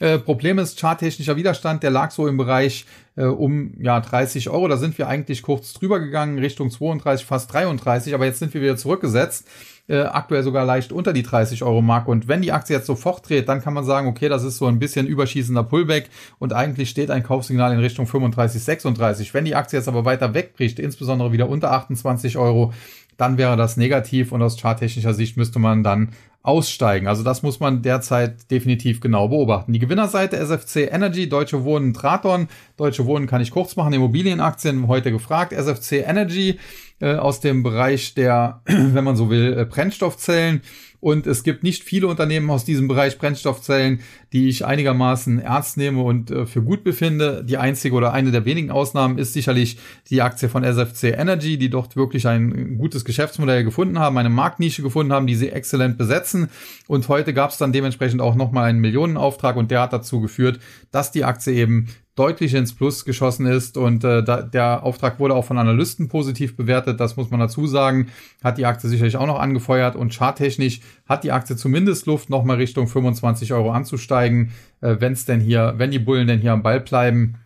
Äh, 0.00 0.18
Problem 0.18 0.58
ist, 0.58 0.78
charttechnischer 0.78 1.36
Widerstand, 1.36 1.82
der 1.82 1.90
lag 1.90 2.10
so 2.10 2.28
im 2.28 2.36
Bereich 2.36 2.86
äh, 3.16 3.24
um 3.24 3.72
ja 3.80 4.00
30 4.00 4.48
Euro. 4.48 4.68
Da 4.68 4.76
sind 4.76 4.96
wir 4.96 5.08
eigentlich 5.08 5.42
kurz 5.42 5.72
drüber 5.72 5.98
gegangen, 5.98 6.38
Richtung 6.38 6.70
32, 6.70 7.26
fast 7.26 7.52
33, 7.52 8.14
aber 8.14 8.24
jetzt 8.24 8.38
sind 8.38 8.54
wir 8.54 8.62
wieder 8.62 8.76
zurückgesetzt. 8.76 9.46
Äh, 9.88 10.00
aktuell 10.02 10.42
sogar 10.42 10.66
leicht 10.66 10.92
unter 10.92 11.14
die 11.14 11.22
30 11.22 11.62
Euro 11.62 11.80
Marke. 11.80 12.10
Und 12.10 12.28
wenn 12.28 12.42
die 12.42 12.52
Aktie 12.52 12.76
jetzt 12.76 12.86
sofort 12.86 13.26
dreht, 13.26 13.48
dann 13.48 13.62
kann 13.62 13.72
man 13.72 13.84
sagen, 13.84 14.06
okay, 14.06 14.28
das 14.28 14.44
ist 14.44 14.58
so 14.58 14.66
ein 14.66 14.78
bisschen 14.78 15.06
überschießender 15.06 15.64
Pullback 15.64 16.10
und 16.38 16.52
eigentlich 16.52 16.90
steht 16.90 17.10
ein 17.10 17.22
Kaufsignal 17.22 17.72
in 17.72 17.78
Richtung 17.78 18.06
35, 18.06 18.62
36. 18.62 19.32
Wenn 19.32 19.46
die 19.46 19.54
Aktie 19.54 19.78
jetzt 19.78 19.88
aber 19.88 20.04
weiter 20.04 20.34
wegbricht, 20.34 20.78
insbesondere 20.78 21.32
wieder 21.32 21.48
unter 21.48 21.72
28 21.72 22.36
Euro, 22.36 22.74
dann 23.16 23.38
wäre 23.38 23.56
das 23.56 23.78
negativ 23.78 24.30
und 24.30 24.42
aus 24.42 24.60
charttechnischer 24.60 25.14
Sicht 25.14 25.38
müsste 25.38 25.58
man 25.58 25.82
dann 25.82 26.10
aussteigen. 26.42 27.08
Also 27.08 27.22
das 27.22 27.42
muss 27.42 27.60
man 27.60 27.82
derzeit 27.82 28.50
definitiv 28.50 29.00
genau 29.00 29.28
beobachten. 29.28 29.72
Die 29.72 29.78
Gewinnerseite 29.78 30.36
SFC 30.36 30.88
Energy, 30.90 31.28
Deutsche 31.28 31.64
Wohnen, 31.64 31.92
Traton. 31.92 32.48
Deutsche 32.76 33.06
Wohnen 33.06 33.26
kann 33.26 33.40
ich 33.40 33.50
kurz 33.50 33.76
machen, 33.76 33.92
Immobilienaktien 33.92 34.86
heute 34.86 35.10
gefragt. 35.10 35.52
SFC 35.52 36.04
Energy 36.06 36.58
äh, 37.00 37.16
aus 37.16 37.40
dem 37.40 37.62
Bereich 37.62 38.14
der, 38.14 38.62
wenn 38.66 39.04
man 39.04 39.16
so 39.16 39.30
will, 39.30 39.58
äh, 39.58 39.64
Brennstoffzellen. 39.64 40.62
Und 41.00 41.26
es 41.26 41.42
gibt 41.42 41.62
nicht 41.62 41.82
viele 41.82 42.08
Unternehmen 42.08 42.50
aus 42.50 42.64
diesem 42.64 42.88
Bereich 42.88 43.18
Brennstoffzellen, 43.18 44.00
die 44.32 44.48
ich 44.48 44.66
einigermaßen 44.66 45.40
ernst 45.40 45.76
nehme 45.76 46.02
und 46.02 46.30
äh, 46.30 46.44
für 46.44 46.62
gut 46.62 46.84
befinde. 46.84 47.44
Die 47.44 47.56
einzige 47.56 47.94
oder 47.94 48.12
eine 48.12 48.32
der 48.32 48.44
wenigen 48.44 48.70
Ausnahmen 48.70 49.18
ist 49.18 49.32
sicherlich 49.32 49.78
die 50.10 50.22
Aktie 50.22 50.48
von 50.48 50.62
SFC 50.62 51.04
Energy, 51.04 51.56
die 51.56 51.70
dort 51.70 51.96
wirklich 51.96 52.26
ein 52.26 52.76
gutes 52.78 53.04
Geschäftsmodell 53.04 53.64
gefunden 53.64 53.98
haben, 53.98 54.18
eine 54.18 54.28
Marktnische 54.28 54.82
gefunden 54.82 55.12
haben, 55.12 55.26
die 55.26 55.36
sie 55.36 55.50
exzellent 55.50 55.96
besetzt 55.96 56.18
setzen. 56.18 56.48
Und 56.86 57.08
heute 57.08 57.32
gab 57.32 57.50
es 57.50 57.58
dann 57.58 57.72
dementsprechend 57.72 58.20
auch 58.20 58.34
nochmal 58.34 58.68
einen 58.68 58.80
Millionenauftrag 58.80 59.56
und 59.56 59.70
der 59.70 59.82
hat 59.82 59.92
dazu 59.92 60.20
geführt, 60.20 60.58
dass 60.90 61.12
die 61.12 61.24
Aktie 61.24 61.54
eben 61.54 61.88
deutlich 62.16 62.54
ins 62.54 62.74
Plus 62.74 63.04
geschossen 63.04 63.46
ist 63.46 63.76
und 63.76 64.02
äh, 64.02 64.24
da, 64.24 64.42
der 64.42 64.82
Auftrag 64.82 65.20
wurde 65.20 65.36
auch 65.36 65.44
von 65.44 65.56
Analysten 65.56 66.08
positiv 66.08 66.56
bewertet, 66.56 66.98
das 66.98 67.16
muss 67.16 67.30
man 67.30 67.38
dazu 67.38 67.68
sagen, 67.68 68.08
hat 68.42 68.58
die 68.58 68.66
Aktie 68.66 68.88
sicherlich 68.88 69.16
auch 69.16 69.28
noch 69.28 69.38
angefeuert 69.38 69.94
und 69.94 70.12
charttechnisch 70.12 70.80
hat 71.08 71.24
die 71.24 71.32
Aktie 71.32 71.56
zumindest 71.56 72.06
Luft, 72.06 72.30
nochmal 72.30 72.56
Richtung 72.56 72.86
25 72.86 73.52
Euro 73.52 73.70
anzusteigen, 73.72 74.52
äh, 74.80 74.96
wenn 74.98 75.12
es 75.12 75.24
denn 75.24 75.40
hier, 75.40 75.74
wenn 75.76 75.90
die 75.90 75.98
Bullen 75.98 76.26
denn 76.26 76.40
hier 76.40 76.52
am 76.52 76.62
Ball 76.62 76.80
bleiben. 76.80 77.36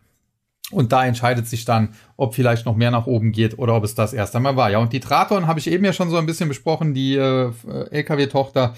Und 0.71 0.93
da 0.93 1.05
entscheidet 1.05 1.47
sich 1.47 1.67
dann, 1.67 1.91
ob 2.17 2.35
vielleicht 2.35 2.65
noch 2.65 2.77
mehr 2.77 2.91
nach 2.91 3.07
oben 3.07 3.33
geht 3.33 3.59
oder 3.59 3.75
ob 3.75 3.85
es 3.85 3.95
das 3.95 4.15
erst 4.15 4.35
einmal 4.35 4.57
war. 4.57 4.71
Ja, 4.71 4.79
und 4.79 4.93
die 4.93 5.01
Traton 5.01 5.47
habe 5.47 5.61
ich 5.61 5.71
eben 5.71 5.85
ja 5.85 5.93
schon 5.93 6.09
so 6.09 6.17
ein 6.17 6.25
bisschen 6.25 6.49
besprochen, 6.49 6.95
die 6.95 7.17
äh, 7.17 7.53
LKW-Tochter 7.91 8.75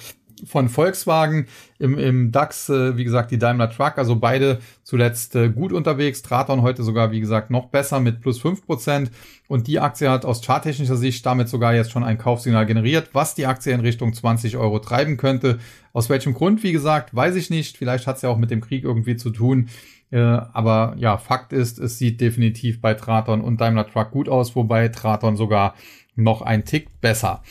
von 0.47 0.69
Volkswagen 0.69 1.47
im, 1.79 1.99
im 1.99 2.33
DAX, 2.33 2.69
äh, 2.69 2.97
wie 2.97 3.05
gesagt, 3.05 3.31
die 3.31 3.39
Daimler 3.39 3.71
Truck, 3.71 3.99
also 3.99 4.17
beide 4.17 4.59
zuletzt 4.83 5.37
äh, 5.37 5.49
gut 5.49 5.73
unterwegs. 5.73 6.23
Traton 6.23 6.63
heute 6.63 6.83
sogar, 6.83 7.11
wie 7.11 7.21
gesagt, 7.21 7.51
noch 7.51 7.67
besser 7.67 8.01
mit 8.01 8.21
plus 8.21 8.39
fünf 8.39 8.65
Prozent. 8.67 9.11
Und 9.47 9.67
die 9.67 9.81
Aktie 9.81 10.11
hat 10.11 10.25
aus 10.25 10.43
charttechnischer 10.43 10.97
Sicht 10.97 11.25
damit 11.27 11.49
sogar 11.49 11.75
jetzt 11.75 11.93
schon 11.93 12.05
ein 12.05 12.19
Kaufsignal 12.19 12.67
generiert, 12.67 13.11
was 13.13 13.35
die 13.35 13.47
Aktie 13.47 13.73
in 13.73 13.81
Richtung 13.81 14.13
20 14.13 14.57
Euro 14.57 14.79
treiben 14.79 15.17
könnte. 15.17 15.59
Aus 15.93 16.09
welchem 16.09 16.35
Grund, 16.35 16.63
wie 16.63 16.73
gesagt, 16.73 17.15
weiß 17.15 17.37
ich 17.37 17.51
nicht. 17.51 17.77
Vielleicht 17.77 18.07
hat 18.07 18.17
es 18.17 18.23
ja 18.23 18.29
auch 18.29 18.39
mit 18.39 18.51
dem 18.51 18.61
Krieg 18.61 18.85
irgendwie 18.85 19.17
zu 19.17 19.31
tun. 19.31 19.69
Äh, 20.11 20.19
aber 20.19 20.95
ja, 20.99 21.19
Fakt 21.19 21.53
ist, 21.53 21.79
es 21.79 21.99
sieht 21.99 22.21
definitiv 22.21 22.81
bei 22.81 22.95
Traton 22.95 23.41
und 23.41 23.61
Daimler 23.61 23.87
Truck 23.87 24.11
gut 24.11 24.29
aus, 24.29 24.55
wobei 24.55 24.89
Traton 24.89 25.37
sogar 25.37 25.75
noch 26.17 26.43
ein 26.43 26.65
Tick 26.65 27.01
besser. 27.01 27.43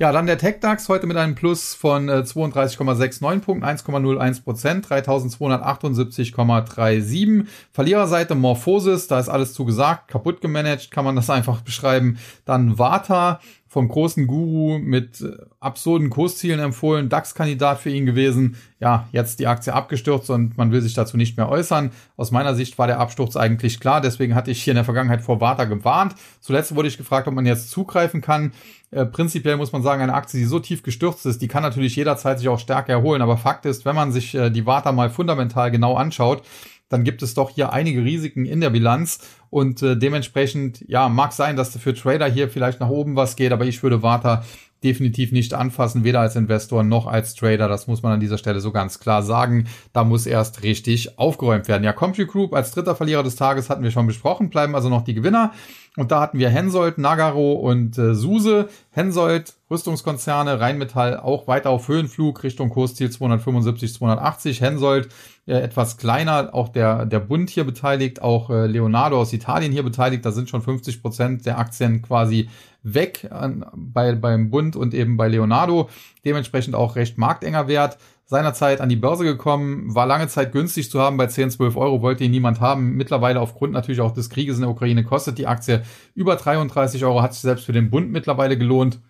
Ja, 0.00 0.10
dann 0.12 0.24
der 0.24 0.38
TechDAX 0.38 0.88
heute 0.88 1.06
mit 1.06 1.18
einem 1.18 1.34
Plus 1.34 1.74
von 1.74 2.08
äh, 2.08 2.22
32,69 2.24 3.40
Punkten, 3.40 3.66
1,01 3.66 4.44
Prozent, 4.44 4.86
3278,37. 4.86 7.44
Verliererseite 7.70 8.34
Morphosis, 8.34 9.08
da 9.08 9.20
ist 9.20 9.28
alles 9.28 9.52
zu 9.52 9.66
gesagt, 9.66 10.08
kaputt 10.08 10.40
gemanagt, 10.40 10.90
kann 10.90 11.04
man 11.04 11.16
das 11.16 11.28
einfach 11.30 11.60
beschreiben. 11.60 12.18
Dann 12.46 12.78
Vata 12.78 13.40
vom 13.70 13.86
großen 13.86 14.26
Guru 14.26 14.80
mit 14.80 15.20
äh, 15.20 15.28
absurden 15.60 16.10
Kurszielen 16.10 16.58
empfohlen, 16.58 17.08
DAX-Kandidat 17.08 17.78
für 17.78 17.90
ihn 17.90 18.04
gewesen. 18.04 18.56
Ja, 18.80 19.08
jetzt 19.12 19.38
die 19.38 19.46
Aktie 19.46 19.72
abgestürzt 19.72 20.28
und 20.28 20.58
man 20.58 20.72
will 20.72 20.80
sich 20.80 20.94
dazu 20.94 21.16
nicht 21.16 21.36
mehr 21.36 21.48
äußern. 21.48 21.92
Aus 22.16 22.32
meiner 22.32 22.56
Sicht 22.56 22.78
war 22.78 22.88
der 22.88 22.98
Absturz 22.98 23.36
eigentlich 23.36 23.78
klar, 23.78 24.00
deswegen 24.00 24.34
hatte 24.34 24.50
ich 24.50 24.60
hier 24.60 24.72
in 24.72 24.76
der 24.76 24.84
Vergangenheit 24.84 25.22
vor 25.22 25.40
Vata 25.40 25.66
gewarnt. 25.66 26.16
Zuletzt 26.40 26.74
wurde 26.74 26.88
ich 26.88 26.98
gefragt, 26.98 27.28
ob 27.28 27.34
man 27.34 27.46
jetzt 27.46 27.70
zugreifen 27.70 28.20
kann. 28.20 28.50
Äh, 28.90 29.06
prinzipiell 29.06 29.56
muss 29.56 29.70
man 29.70 29.84
sagen, 29.84 30.02
eine 30.02 30.14
Aktie, 30.14 30.40
die 30.40 30.46
so 30.46 30.58
tief 30.58 30.82
gestürzt 30.82 31.24
ist, 31.24 31.40
die 31.40 31.46
kann 31.46 31.62
natürlich 31.62 31.94
jederzeit 31.94 32.40
sich 32.40 32.48
auch 32.48 32.58
stärker 32.58 32.94
erholen. 32.94 33.22
Aber 33.22 33.36
Fakt 33.36 33.66
ist, 33.66 33.84
wenn 33.84 33.94
man 33.94 34.10
sich 34.10 34.34
äh, 34.34 34.50
die 34.50 34.66
Vata 34.66 34.90
mal 34.90 35.10
fundamental 35.10 35.70
genau 35.70 35.94
anschaut, 35.94 36.42
dann 36.90 37.04
gibt 37.04 37.22
es 37.22 37.34
doch 37.34 37.50
hier 37.50 37.72
einige 37.72 38.04
Risiken 38.04 38.44
in 38.44 38.60
der 38.60 38.70
Bilanz 38.70 39.20
und 39.50 39.82
äh, 39.82 39.96
dementsprechend, 39.96 40.84
ja, 40.88 41.08
mag 41.08 41.32
sein, 41.32 41.56
dass 41.56 41.76
für 41.76 41.94
Trader 41.94 42.26
hier 42.26 42.48
vielleicht 42.48 42.80
nach 42.80 42.88
oben 42.88 43.16
was 43.16 43.36
geht, 43.36 43.52
aber 43.52 43.64
ich 43.66 43.82
würde 43.82 44.02
Warta 44.02 44.44
definitiv 44.82 45.32
nicht 45.32 45.52
anfassen, 45.52 46.04
weder 46.04 46.20
als 46.20 46.36
Investor 46.36 46.82
noch 46.82 47.06
als 47.06 47.34
Trader. 47.34 47.68
Das 47.68 47.86
muss 47.86 48.02
man 48.02 48.12
an 48.12 48.20
dieser 48.20 48.38
Stelle 48.38 48.60
so 48.60 48.72
ganz 48.72 48.98
klar 48.98 49.22
sagen. 49.22 49.66
Da 49.92 50.04
muss 50.04 50.26
erst 50.26 50.62
richtig 50.62 51.18
aufgeräumt 51.18 51.68
werden. 51.68 51.84
Ja, 51.84 51.92
Compute 51.92 52.26
Group 52.26 52.54
als 52.54 52.70
dritter 52.70 52.96
Verlierer 52.96 53.22
des 53.22 53.36
Tages 53.36 53.68
hatten 53.68 53.82
wir 53.82 53.90
schon 53.90 54.06
besprochen, 54.06 54.48
bleiben 54.48 54.74
also 54.74 54.88
noch 54.88 55.02
die 55.02 55.14
Gewinner. 55.14 55.52
Und 55.96 56.12
da 56.12 56.20
hatten 56.20 56.38
wir 56.38 56.48
Hensoldt, 56.48 56.98
Nagaro 56.98 57.52
und 57.54 57.98
äh, 57.98 58.14
Suse. 58.14 58.68
Hensoldt, 58.90 59.54
Rüstungskonzerne, 59.70 60.60
Rheinmetall 60.60 61.18
auch 61.18 61.46
weiter 61.46 61.70
auf 61.70 61.88
Höhenflug 61.88 62.42
Richtung 62.42 62.70
Kursziel 62.70 63.10
275, 63.10 63.94
280. 63.94 64.60
Hensoldt 64.60 65.08
äh, 65.50 65.60
etwas 65.60 65.96
kleiner, 65.96 66.54
auch 66.54 66.68
der, 66.68 67.04
der 67.06 67.18
Bund 67.18 67.50
hier 67.50 67.64
beteiligt, 67.64 68.22
auch 68.22 68.50
äh, 68.50 68.66
Leonardo 68.66 69.20
aus 69.20 69.32
Italien 69.32 69.72
hier 69.72 69.82
beteiligt. 69.82 70.24
Da 70.24 70.30
sind 70.30 70.48
schon 70.48 70.62
50 70.62 71.02
Prozent 71.02 71.44
der 71.44 71.58
Aktien 71.58 72.02
quasi 72.02 72.48
weg 72.82 73.28
an, 73.30 73.66
bei, 73.74 74.14
beim 74.14 74.50
Bund 74.50 74.76
und 74.76 74.94
eben 74.94 75.16
bei 75.16 75.28
Leonardo. 75.28 75.90
Dementsprechend 76.24 76.74
auch 76.74 76.96
recht 76.96 77.18
marktenger 77.18 77.68
Wert 77.68 77.98
seinerzeit 78.26 78.80
an 78.80 78.88
die 78.88 78.96
Börse 78.96 79.24
gekommen, 79.24 79.92
war 79.92 80.06
lange 80.06 80.28
Zeit 80.28 80.52
günstig 80.52 80.88
zu 80.88 81.00
haben 81.00 81.16
bei 81.16 81.26
10, 81.26 81.50
12 81.50 81.76
Euro, 81.76 82.00
wollte 82.00 82.22
ihn 82.22 82.30
niemand 82.30 82.60
haben. 82.60 82.92
Mittlerweile 82.92 83.40
aufgrund 83.40 83.72
natürlich 83.72 84.00
auch 84.00 84.12
des 84.12 84.30
Krieges 84.30 84.54
in 84.54 84.62
der 84.62 84.70
Ukraine 84.70 85.02
kostet 85.02 85.36
die 85.36 85.48
Aktie 85.48 85.82
über 86.14 86.36
33 86.36 87.04
Euro, 87.04 87.22
hat 87.22 87.34
sich 87.34 87.42
selbst 87.42 87.66
für 87.66 87.72
den 87.72 87.90
Bund 87.90 88.12
mittlerweile 88.12 88.56
gelohnt. 88.56 89.00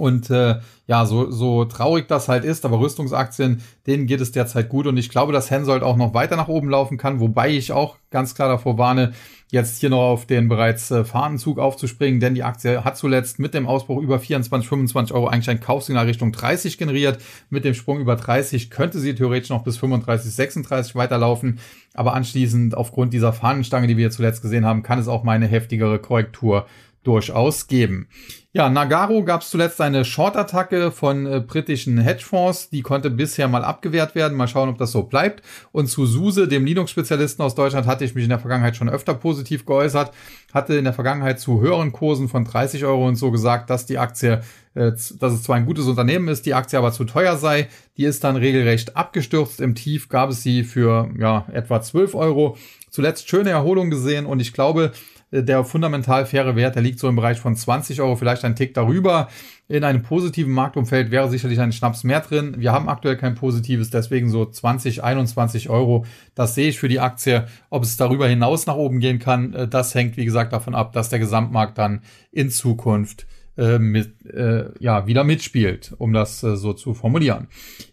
Und 0.00 0.30
äh, 0.30 0.56
ja, 0.86 1.04
so, 1.04 1.30
so 1.30 1.66
traurig 1.66 2.08
das 2.08 2.28
halt 2.28 2.42
ist, 2.44 2.64
aber 2.64 2.80
Rüstungsaktien, 2.80 3.62
denen 3.86 4.06
geht 4.06 4.22
es 4.22 4.32
derzeit 4.32 4.70
gut. 4.70 4.86
Und 4.86 4.96
ich 4.96 5.10
glaube, 5.10 5.32
dass 5.32 5.50
Hensoldt 5.50 5.82
auch 5.82 5.96
noch 5.96 6.14
weiter 6.14 6.36
nach 6.36 6.48
oben 6.48 6.70
laufen 6.70 6.96
kann, 6.96 7.20
wobei 7.20 7.50
ich 7.50 7.70
auch 7.70 7.96
ganz 8.10 8.34
klar 8.34 8.48
davor 8.48 8.78
warne, 8.78 9.12
jetzt 9.50 9.78
hier 9.78 9.90
noch 9.90 10.00
auf 10.00 10.26
den 10.26 10.48
bereits 10.48 10.90
äh, 10.90 11.04
Fahnenzug 11.04 11.58
aufzuspringen, 11.58 12.18
denn 12.18 12.34
die 12.34 12.44
Aktie 12.44 12.82
hat 12.82 12.96
zuletzt 12.96 13.38
mit 13.38 13.52
dem 13.52 13.66
Ausbruch 13.66 14.00
über 14.00 14.18
24, 14.18 14.68
25 14.68 15.14
Euro 15.14 15.28
eigentlich 15.28 15.50
ein 15.50 15.60
Kaufsignal 15.60 16.06
Richtung 16.06 16.32
30 16.32 16.78
generiert. 16.78 17.20
Mit 17.50 17.64
dem 17.64 17.74
Sprung 17.74 18.00
über 18.00 18.16
30 18.16 18.70
könnte 18.70 19.00
sie 19.00 19.14
theoretisch 19.14 19.50
noch 19.50 19.64
bis 19.64 19.76
35, 19.76 20.32
36 20.32 20.94
weiterlaufen, 20.94 21.58
aber 21.94 22.14
anschließend 22.14 22.76
aufgrund 22.76 23.12
dieser 23.12 23.32
Fahnenstange, 23.32 23.86
die 23.86 23.96
wir 23.96 24.10
zuletzt 24.10 24.40
gesehen 24.40 24.64
haben, 24.64 24.82
kann 24.82 24.98
es 24.98 25.08
auch 25.08 25.24
mal 25.24 25.32
eine 25.32 25.46
heftigere 25.46 25.98
Korrektur 25.98 26.66
durchaus 27.02 27.66
geben. 27.66 28.08
Ja, 28.52 28.68
Nagaro 28.68 29.22
gab 29.22 29.42
es 29.42 29.50
zuletzt 29.50 29.80
eine 29.80 30.04
Short-Attacke 30.04 30.90
von 30.90 31.24
äh, 31.24 31.40
britischen 31.40 31.98
Hedgefonds. 31.98 32.68
Die 32.68 32.82
konnte 32.82 33.08
bisher 33.08 33.46
mal 33.46 33.62
abgewehrt 33.62 34.16
werden. 34.16 34.36
Mal 34.36 34.48
schauen, 34.48 34.68
ob 34.68 34.76
das 34.76 34.90
so 34.90 35.04
bleibt. 35.04 35.44
Und 35.70 35.86
zu 35.86 36.04
SUSE, 36.04 36.48
dem 36.48 36.64
Linux-Spezialisten 36.64 37.42
aus 37.44 37.54
Deutschland, 37.54 37.86
hatte 37.86 38.04
ich 38.04 38.16
mich 38.16 38.24
in 38.24 38.30
der 38.30 38.40
Vergangenheit 38.40 38.74
schon 38.74 38.88
öfter 38.88 39.14
positiv 39.14 39.66
geäußert. 39.66 40.12
Hatte 40.52 40.74
in 40.74 40.82
der 40.82 40.92
Vergangenheit 40.92 41.38
zu 41.38 41.60
höheren 41.60 41.92
Kursen 41.92 42.28
von 42.28 42.44
30 42.44 42.84
Euro 42.84 43.06
und 43.06 43.14
so 43.14 43.30
gesagt, 43.30 43.70
dass 43.70 43.86
die 43.86 43.98
Aktie, 43.98 44.42
äh, 44.74 44.90
dass 44.90 45.32
es 45.32 45.44
zwar 45.44 45.54
ein 45.54 45.66
gutes 45.66 45.86
Unternehmen 45.86 46.26
ist, 46.26 46.44
die 46.44 46.54
Aktie 46.54 46.76
aber 46.76 46.90
zu 46.90 47.04
teuer 47.04 47.36
sei. 47.36 47.68
Die 47.96 48.04
ist 48.04 48.24
dann 48.24 48.34
regelrecht 48.34 48.96
abgestürzt. 48.96 49.60
Im 49.60 49.76
Tief 49.76 50.08
gab 50.08 50.30
es 50.30 50.42
sie 50.42 50.64
für 50.64 51.08
ja 51.16 51.46
etwa 51.52 51.80
12 51.80 52.16
Euro. 52.16 52.56
Zuletzt 52.90 53.28
schöne 53.28 53.50
Erholung 53.50 53.90
gesehen 53.90 54.26
und 54.26 54.40
ich 54.40 54.52
glaube, 54.52 54.90
der 55.32 55.64
fundamental 55.64 56.26
faire 56.26 56.56
Wert, 56.56 56.74
der 56.74 56.82
liegt 56.82 56.98
so 56.98 57.08
im 57.08 57.16
Bereich 57.16 57.38
von 57.38 57.54
20 57.54 58.00
Euro, 58.00 58.16
vielleicht 58.16 58.44
ein 58.44 58.56
Tick 58.56 58.74
darüber. 58.74 59.28
In 59.68 59.84
einem 59.84 60.02
positiven 60.02 60.52
Marktumfeld 60.52 61.12
wäre 61.12 61.30
sicherlich 61.30 61.60
ein 61.60 61.72
Schnaps 61.72 62.02
mehr 62.02 62.20
drin. 62.20 62.56
Wir 62.58 62.72
haben 62.72 62.88
aktuell 62.88 63.16
kein 63.16 63.36
positives, 63.36 63.90
deswegen 63.90 64.28
so 64.28 64.44
20, 64.44 65.04
21 65.04 65.70
Euro. 65.70 66.04
Das 66.34 66.56
sehe 66.56 66.68
ich 66.68 66.80
für 66.80 66.88
die 66.88 66.98
Aktie. 66.98 67.46
Ob 67.70 67.84
es 67.84 67.96
darüber 67.96 68.26
hinaus 68.26 68.66
nach 68.66 68.74
oben 68.74 68.98
gehen 68.98 69.20
kann, 69.20 69.54
äh, 69.54 69.68
das 69.68 69.94
hängt, 69.94 70.16
wie 70.16 70.24
gesagt, 70.24 70.52
davon 70.52 70.74
ab, 70.74 70.92
dass 70.92 71.08
der 71.08 71.20
Gesamtmarkt 71.20 71.78
dann 71.78 72.00
in 72.32 72.50
Zukunft 72.50 73.26
äh, 73.56 73.78
mit, 73.78 74.24
äh, 74.26 74.70
ja, 74.78 75.06
wieder 75.06 75.24
mitspielt, 75.24 75.92
um 75.98 76.12
das 76.12 76.42
äh, 76.42 76.56
so 76.56 76.72
zu 76.72 76.94
formulieren. 76.94 77.48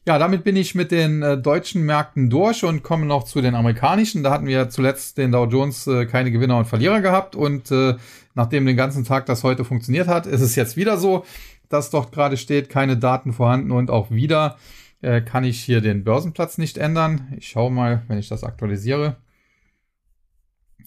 Ja, 0.05 0.19
damit 0.19 0.43
bin 0.43 0.55
ich 0.55 0.75
mit 0.75 0.91
den 0.91 1.21
äh, 1.23 1.37
deutschen 1.37 1.83
Märkten 1.85 2.29
durch 2.29 2.63
und 2.63 2.83
komme 2.83 3.05
noch 3.05 3.23
zu 3.23 3.41
den 3.41 3.55
amerikanischen. 3.55 4.23
Da 4.23 4.31
hatten 4.31 4.45
wir 4.45 4.69
zuletzt 4.69 5.17
den 5.17 5.31
Dow 5.31 5.45
Jones 5.45 5.87
äh, 5.87 6.05
keine 6.05 6.31
Gewinner 6.31 6.57
und 6.57 6.65
Verlierer 6.65 7.01
gehabt 7.01 7.35
und 7.35 7.71
äh, 7.71 7.95
nachdem 8.35 8.65
den 8.65 8.77
ganzen 8.77 9.03
Tag 9.03 9.25
das 9.25 9.43
heute 9.43 9.65
funktioniert 9.65 10.07
hat, 10.07 10.25
ist 10.25 10.41
es 10.41 10.55
jetzt 10.55 10.77
wieder 10.77 10.97
so, 10.97 11.25
dass 11.69 11.89
dort 11.89 12.11
gerade 12.11 12.37
steht, 12.37 12.69
keine 12.69 12.97
Daten 12.97 13.33
vorhanden 13.33 13.71
und 13.71 13.89
auch 13.89 14.11
wieder 14.11 14.57
äh, 15.01 15.21
kann 15.21 15.43
ich 15.43 15.59
hier 15.59 15.81
den 15.81 16.03
Börsenplatz 16.03 16.57
nicht 16.57 16.77
ändern. 16.77 17.33
Ich 17.37 17.47
schaue 17.49 17.71
mal, 17.71 18.03
wenn 18.07 18.19
ich 18.19 18.29
das 18.29 18.43
aktualisiere, 18.43 19.17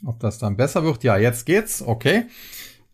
ob 0.04 0.20
das 0.20 0.38
dann 0.38 0.56
besser 0.56 0.84
wird. 0.84 1.04
Ja, 1.04 1.16
jetzt 1.16 1.44
geht's. 1.44 1.82
Okay. 1.82 2.24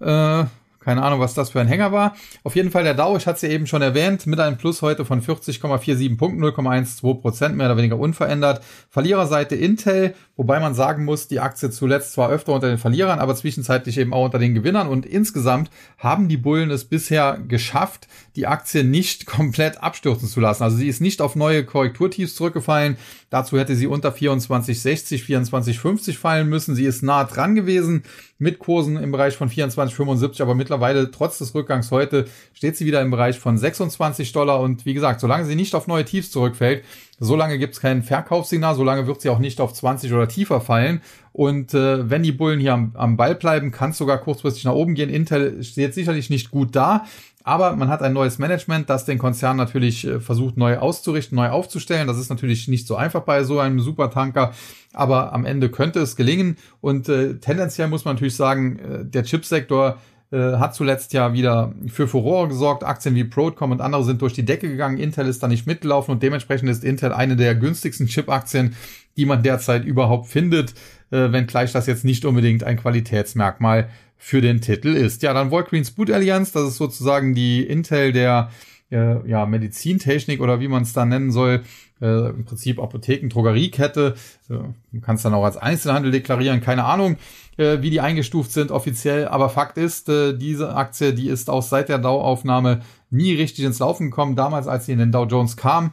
Äh, 0.01 0.45
keine 0.87 1.03
Ahnung, 1.03 1.18
was 1.18 1.35
das 1.35 1.51
für 1.51 1.61
ein 1.61 1.66
Hänger 1.66 1.90
war. 1.90 2.14
Auf 2.44 2.55
jeden 2.55 2.70
Fall 2.70 2.85
der 2.85 2.94
Dow, 2.94 3.16
ich 3.16 3.27
hatte 3.27 3.35
es 3.35 3.42
ja 3.42 3.49
eben 3.49 3.66
schon 3.66 3.83
erwähnt, 3.83 4.25
mit 4.29 4.38
einem 4.38 4.57
Plus 4.57 4.83
heute 4.83 5.05
von 5.05 5.20
40,47 5.20 6.16
Punkten, 6.16 6.44
0,12 6.44 7.20
Prozent, 7.20 7.57
mehr 7.57 7.66
oder 7.66 7.77
weniger 7.77 7.99
unverändert. 7.99 8.62
Verliererseite 8.88 9.57
Intel, 9.57 10.14
wobei 10.37 10.61
man 10.61 10.75
sagen 10.75 11.05
muss, 11.05 11.29
die 11.29 11.40
Aktie 11.40 11.70
zuletzt 11.70 12.12
zwar 12.12 12.31
öfter 12.31 12.53
unter 12.53 12.68
den 12.68 12.79
Verlierern, 12.79 13.18
aber 13.18 13.35
zwischenzeitlich 13.35 13.99
eben 13.99 14.12
auch 14.12 14.27
unter 14.27 14.38
den 14.38 14.55
Gewinnern. 14.55 14.88
Und 14.88 15.07
insgesamt 15.07 15.70
haben 15.99 16.29
die 16.29 16.37
Bullen 16.37 16.70
es 16.70 16.85
bisher 16.85 17.38
geschafft, 17.49 18.07
die 18.37 18.46
Aktie 18.46 18.85
nicht 18.85 19.27
komplett 19.27 19.83
abstürzen 19.83 20.29
zu 20.29 20.40
lassen. 20.40 20.62
Also 20.62 20.77
sie 20.77 20.88
ist 20.88 21.01
nicht 21.01 21.20
auf 21.20 21.37
neue 21.37 21.64
Korrekturtiefs 21.64 22.35
zurückgefallen. 22.35 22.96
Dazu 23.31 23.59
hätte 23.59 23.75
sie 23.75 23.87
unter 23.87 24.11
24,60, 24.11 25.25
24,50 25.25 26.16
fallen 26.16 26.49
müssen. 26.49 26.75
Sie 26.75 26.85
ist 26.85 27.03
nah 27.03 27.25
dran 27.25 27.55
gewesen 27.55 28.05
mit 28.38 28.59
Kursen 28.59 28.96
im 28.99 29.12
Bereich 29.12 29.37
von 29.37 29.49
24,75, 29.49 30.42
aber 30.42 30.55
mittlerweile 30.55 31.11
trotz 31.11 31.38
des 31.38 31.55
Rückgangs 31.55 31.90
heute 31.90 32.27
steht 32.53 32.77
sie 32.77 32.85
wieder 32.85 33.01
im 33.01 33.11
Bereich 33.11 33.38
von 33.38 33.57
26 33.57 34.33
Dollar 34.33 34.61
und 34.61 34.85
wie 34.85 34.94
gesagt, 34.94 35.20
solange 35.20 35.46
sie 35.46 35.55
nicht 35.55 35.75
auf 35.75 35.87
neue 35.87 36.05
Tiefs 36.05 36.31
zurückfällt, 36.31 36.85
solange 37.18 37.59
gibt 37.59 37.74
es 37.74 37.81
kein 37.81 38.02
Verkaufssignal, 38.02 38.74
solange 38.74 39.07
wird 39.07 39.20
sie 39.20 39.31
auch 39.31 39.38
nicht 39.38 39.61
auf 39.61 39.72
20 39.72 40.12
oder 40.12 40.29
tiefer 40.29 40.61
fallen. 40.61 41.00
Und 41.33 41.74
äh, 41.74 42.09
wenn 42.09 42.22
die 42.22 42.33
Bullen 42.33 42.61
hier 42.61 42.74
am, 42.74 42.92
am 42.94 43.16
Ball 43.16 43.35
bleiben, 43.35 43.70
kann 43.70 43.90
es 43.90 43.98
sogar 43.98 44.18
kurzfristig 44.18 44.64
nach 44.64 44.72
oben 44.72 44.94
gehen. 44.94 45.11
Intel 45.11 45.62
steht 45.62 45.94
sicherlich 45.94 46.31
nicht 46.31 46.50
gut 46.50 46.74
da, 46.76 47.05
aber 47.44 47.76
man 47.76 47.88
hat 47.88 48.02
ein 48.02 48.12
neues 48.12 48.38
Management, 48.38 48.90
das 48.90 49.05
den 49.05 49.18
Konzern 49.18 49.57
natürlich 49.57 50.07
äh, 50.07 50.20
versucht 50.20 50.57
neu 50.57 50.79
auszurichten, 50.79 51.37
neu 51.37 51.48
aufzustellen. 51.50 52.09
Das 52.09 52.18
ist 52.18 52.29
natürlich 52.29 52.68
nicht 52.68 52.87
so 52.87 52.96
einfach 52.96 53.22
bei 53.22 53.44
so 53.44 53.61
einem 53.61 53.81
Supertanker, 53.81 54.52
aber 54.92 55.33
am 55.33 55.44
Ende 55.44 55.70
könnte 55.70 56.00
es 56.00 56.16
gelingen. 56.16 56.57
Und 56.81 57.09
äh, 57.09 57.35
tendenziell 57.35 57.88
muss 57.88 58.05
man 58.05 58.14
natürlich 58.14 58.37
sagen, 58.37 58.79
äh, 58.79 59.05
der 59.05 59.22
Chipsektor 59.22 59.98
äh, 60.33 60.57
hat 60.57 60.75
zuletzt 60.75 61.12
ja 61.12 61.33
wieder 61.33 61.73
für 61.87 62.09
Furore 62.09 62.49
gesorgt. 62.49 62.83
Aktien 62.83 63.15
wie 63.15 63.25
Broadcom 63.25 63.71
und 63.71 63.81
andere 63.81 64.05
sind 64.05 64.23
durch 64.23 64.33
die 64.33 64.45
Decke 64.45 64.69
gegangen. 64.69 64.99
Intel 64.99 65.29
ist 65.29 65.43
da 65.43 65.49
nicht 65.49 65.67
mitgelaufen 65.67 66.12
und 66.12 66.23
dementsprechend 66.23 66.69
ist 66.69 66.85
Intel 66.85 67.12
eine 67.12 67.37
der 67.37 67.55
günstigsten 67.55 68.07
Chip-Aktien, 68.07 68.75
die 69.17 69.25
man 69.25 69.43
derzeit 69.43 69.85
überhaupt 69.85 70.27
findet, 70.27 70.75
äh, 71.11 71.31
wenngleich 71.33 71.73
das 71.73 71.87
jetzt 71.87 72.05
nicht 72.05 72.25
unbedingt 72.25 72.65
ein 72.65 72.77
Qualitätsmerkmal 72.77 73.89
für 74.17 74.41
den 74.41 74.61
Titel 74.61 74.89
ist. 74.89 75.23
Ja, 75.23 75.33
dann 75.33 75.51
Walgreens 75.51 75.93
Boot 75.93 76.11
Alliance, 76.11 76.53
das 76.53 76.69
ist 76.71 76.77
sozusagen 76.77 77.35
die 77.35 77.62
Intel 77.62 78.12
der 78.12 78.51
äh, 78.91 79.29
ja, 79.29 79.47
Medizintechnik 79.47 80.41
oder 80.41 80.61
wie 80.61 80.69
man 80.69 80.83
es 80.83 80.93
da 80.93 81.05
nennen 81.05 81.31
soll. 81.31 81.62
Äh, 82.01 82.31
Im 82.31 82.45
Prinzip 82.45 82.79
Apotheken, 82.79 83.29
Drogeriekette. 83.29 84.15
Äh, 84.51 84.55
man 84.93 85.03
kann 85.03 85.17
es 85.17 85.23
dann 85.23 85.35
auch 85.35 85.45
als 85.45 85.57
Einzelhandel 85.57 86.11
deklarieren, 86.11 86.61
keine 86.61 86.85
Ahnung, 86.85 87.17
äh, 87.57 87.81
wie 87.81 87.91
die 87.91 88.01
eingestuft 88.01 88.53
sind 88.53 88.71
offiziell. 88.71 89.29
Aber 89.29 89.49
Fakt 89.49 89.79
ist, 89.79 90.09
äh, 90.09 90.37
diese 90.37 90.75
Aktie, 90.75 91.15
die 91.15 91.29
ist 91.29 91.49
auch 91.49 91.63
seit 91.63 91.89
der 91.89 91.99
Dow-Aufnahme 91.99 92.81
nie 93.11 93.35
richtig 93.35 93.65
ins 93.65 93.79
Laufen 93.79 94.11
gekommen. 94.11 94.37
Damals, 94.37 94.67
als 94.67 94.87
sie 94.87 94.93
in 94.93 94.99
den 94.99 95.13
Dow 95.13 95.25
Jones 95.25 95.57
kam, 95.57 95.93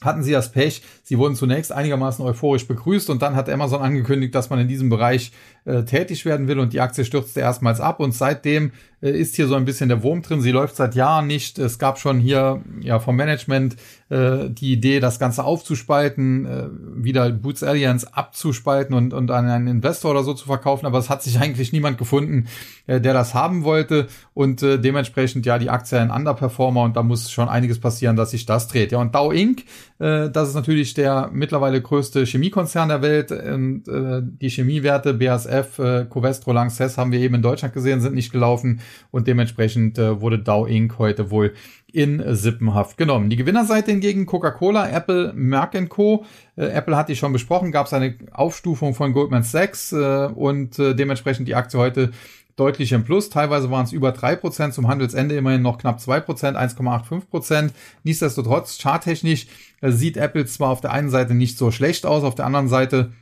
hatten 0.00 0.22
sie 0.22 0.32
das 0.32 0.52
Pech. 0.52 0.82
Sie 1.02 1.18
wurden 1.18 1.34
zunächst 1.34 1.72
einigermaßen 1.72 2.24
euphorisch 2.24 2.68
begrüßt 2.68 3.10
und 3.10 3.22
dann 3.22 3.34
hat 3.34 3.48
Amazon 3.48 3.80
angekündigt, 3.80 4.34
dass 4.34 4.50
man 4.50 4.58
in 4.58 4.68
diesem 4.68 4.90
Bereich 4.90 5.32
äh, 5.66 5.84
tätig 5.84 6.24
werden 6.24 6.48
will 6.48 6.58
und 6.58 6.72
die 6.72 6.80
Aktie 6.80 7.04
stürzte 7.04 7.40
erstmals 7.40 7.80
ab 7.80 8.00
und 8.00 8.12
seitdem 8.12 8.72
äh, 9.02 9.10
ist 9.10 9.36
hier 9.36 9.46
so 9.46 9.54
ein 9.56 9.64
bisschen 9.64 9.88
der 9.88 10.02
Wurm 10.02 10.22
drin. 10.22 10.40
Sie 10.40 10.52
läuft 10.52 10.76
seit 10.76 10.94
Jahren 10.94 11.26
nicht. 11.26 11.58
Es 11.58 11.78
gab 11.78 11.98
schon 11.98 12.18
hier 12.18 12.62
ja 12.80 12.98
vom 12.98 13.16
Management 13.16 13.76
äh, 14.08 14.48
die 14.48 14.72
Idee, 14.72 15.00
das 15.00 15.18
Ganze 15.18 15.44
aufzuspalten, 15.44 16.46
äh, 16.46 16.68
wieder 17.04 17.30
Boots 17.30 17.62
Alliance 17.62 18.06
abzuspalten 18.12 18.94
und, 18.94 19.12
und 19.12 19.30
an 19.30 19.48
einen 19.48 19.66
Investor 19.66 20.12
oder 20.12 20.22
so 20.22 20.34
zu 20.34 20.46
verkaufen, 20.46 20.86
aber 20.86 20.98
es 20.98 21.10
hat 21.10 21.22
sich 21.22 21.40
eigentlich 21.40 21.72
niemand 21.72 21.98
gefunden, 21.98 22.46
äh, 22.86 23.00
der 23.00 23.12
das 23.12 23.34
haben 23.34 23.64
wollte 23.64 24.06
und 24.34 24.62
äh, 24.62 24.78
dementsprechend 24.78 25.44
ja 25.44 25.58
die 25.58 25.70
Aktie 25.70 25.98
ein 25.98 26.10
Underperformer 26.10 26.82
und 26.82 26.96
da 26.96 27.02
muss 27.02 27.30
schon 27.30 27.48
einiges 27.48 27.80
passieren, 27.80 28.16
dass 28.16 28.30
sich 28.30 28.46
das 28.46 28.68
dreht. 28.68 28.92
Ja 28.92 28.98
und 28.98 29.14
Dow 29.14 29.32
Inc., 29.32 29.64
äh, 29.98 30.30
das 30.30 30.50
ist 30.50 30.54
natürlich 30.54 30.94
der 30.94 31.30
mittlerweile 31.32 31.80
größte 31.80 32.24
Chemiekonzern 32.24 32.88
der 32.88 33.02
Welt 33.02 33.32
und 33.32 33.88
äh, 33.88 34.22
die 34.22 34.50
Chemiewerte 34.50 35.14
BASF, 35.14 35.55
äh, 35.78 36.06
Covestro, 36.08 36.52
Lanxess 36.52 36.98
haben 36.98 37.12
wir 37.12 37.20
eben 37.20 37.34
in 37.34 37.42
Deutschland 37.42 37.74
gesehen, 37.74 38.00
sind 38.00 38.14
nicht 38.14 38.32
gelaufen 38.32 38.80
und 39.10 39.26
dementsprechend 39.26 39.98
äh, 39.98 40.20
wurde 40.20 40.38
Dow 40.38 40.66
Inc. 40.66 40.98
heute 40.98 41.30
wohl 41.30 41.54
in 41.92 42.22
Sippenhaft 42.34 42.98
genommen. 42.98 43.30
Die 43.30 43.36
Gewinnerseite 43.36 43.90
hingegen 43.90 44.26
Coca-Cola, 44.26 44.88
Apple, 44.90 45.32
Merck 45.34 45.88
Co. 45.88 46.26
Äh, 46.56 46.66
Apple 46.66 46.96
hat 46.96 47.08
die 47.08 47.16
schon 47.16 47.32
besprochen, 47.32 47.72
gab 47.72 47.86
es 47.86 47.92
eine 47.92 48.16
Aufstufung 48.32 48.94
von 48.94 49.12
Goldman 49.12 49.42
Sachs 49.42 49.92
äh, 49.92 50.26
und 50.26 50.78
äh, 50.78 50.94
dementsprechend 50.94 51.48
die 51.48 51.54
Aktie 51.54 51.78
heute 51.78 52.10
deutlich 52.56 52.92
im 52.92 53.04
Plus. 53.04 53.30
Teilweise 53.30 53.70
waren 53.70 53.84
es 53.84 53.92
über 53.92 54.12
drei 54.12 54.34
Prozent, 54.34 54.74
zum 54.74 54.88
Handelsende 54.88 55.36
immerhin 55.36 55.62
noch 55.62 55.78
knapp 55.78 56.00
zwei 56.00 56.20
Prozent, 56.20 56.56
1,85%. 56.56 57.20
Prozent. 57.30 57.72
Nichtsdestotrotz, 58.02 58.78
charttechnisch 58.78 59.46
äh, 59.80 59.90
sieht 59.90 60.16
Apple 60.16 60.46
zwar 60.46 60.70
auf 60.70 60.80
der 60.80 60.92
einen 60.92 61.10
Seite 61.10 61.34
nicht 61.34 61.58
so 61.58 61.70
schlecht 61.70 62.06
aus, 62.06 62.24
auf 62.24 62.34
der 62.34 62.46
anderen 62.46 62.68
Seite 62.68 63.12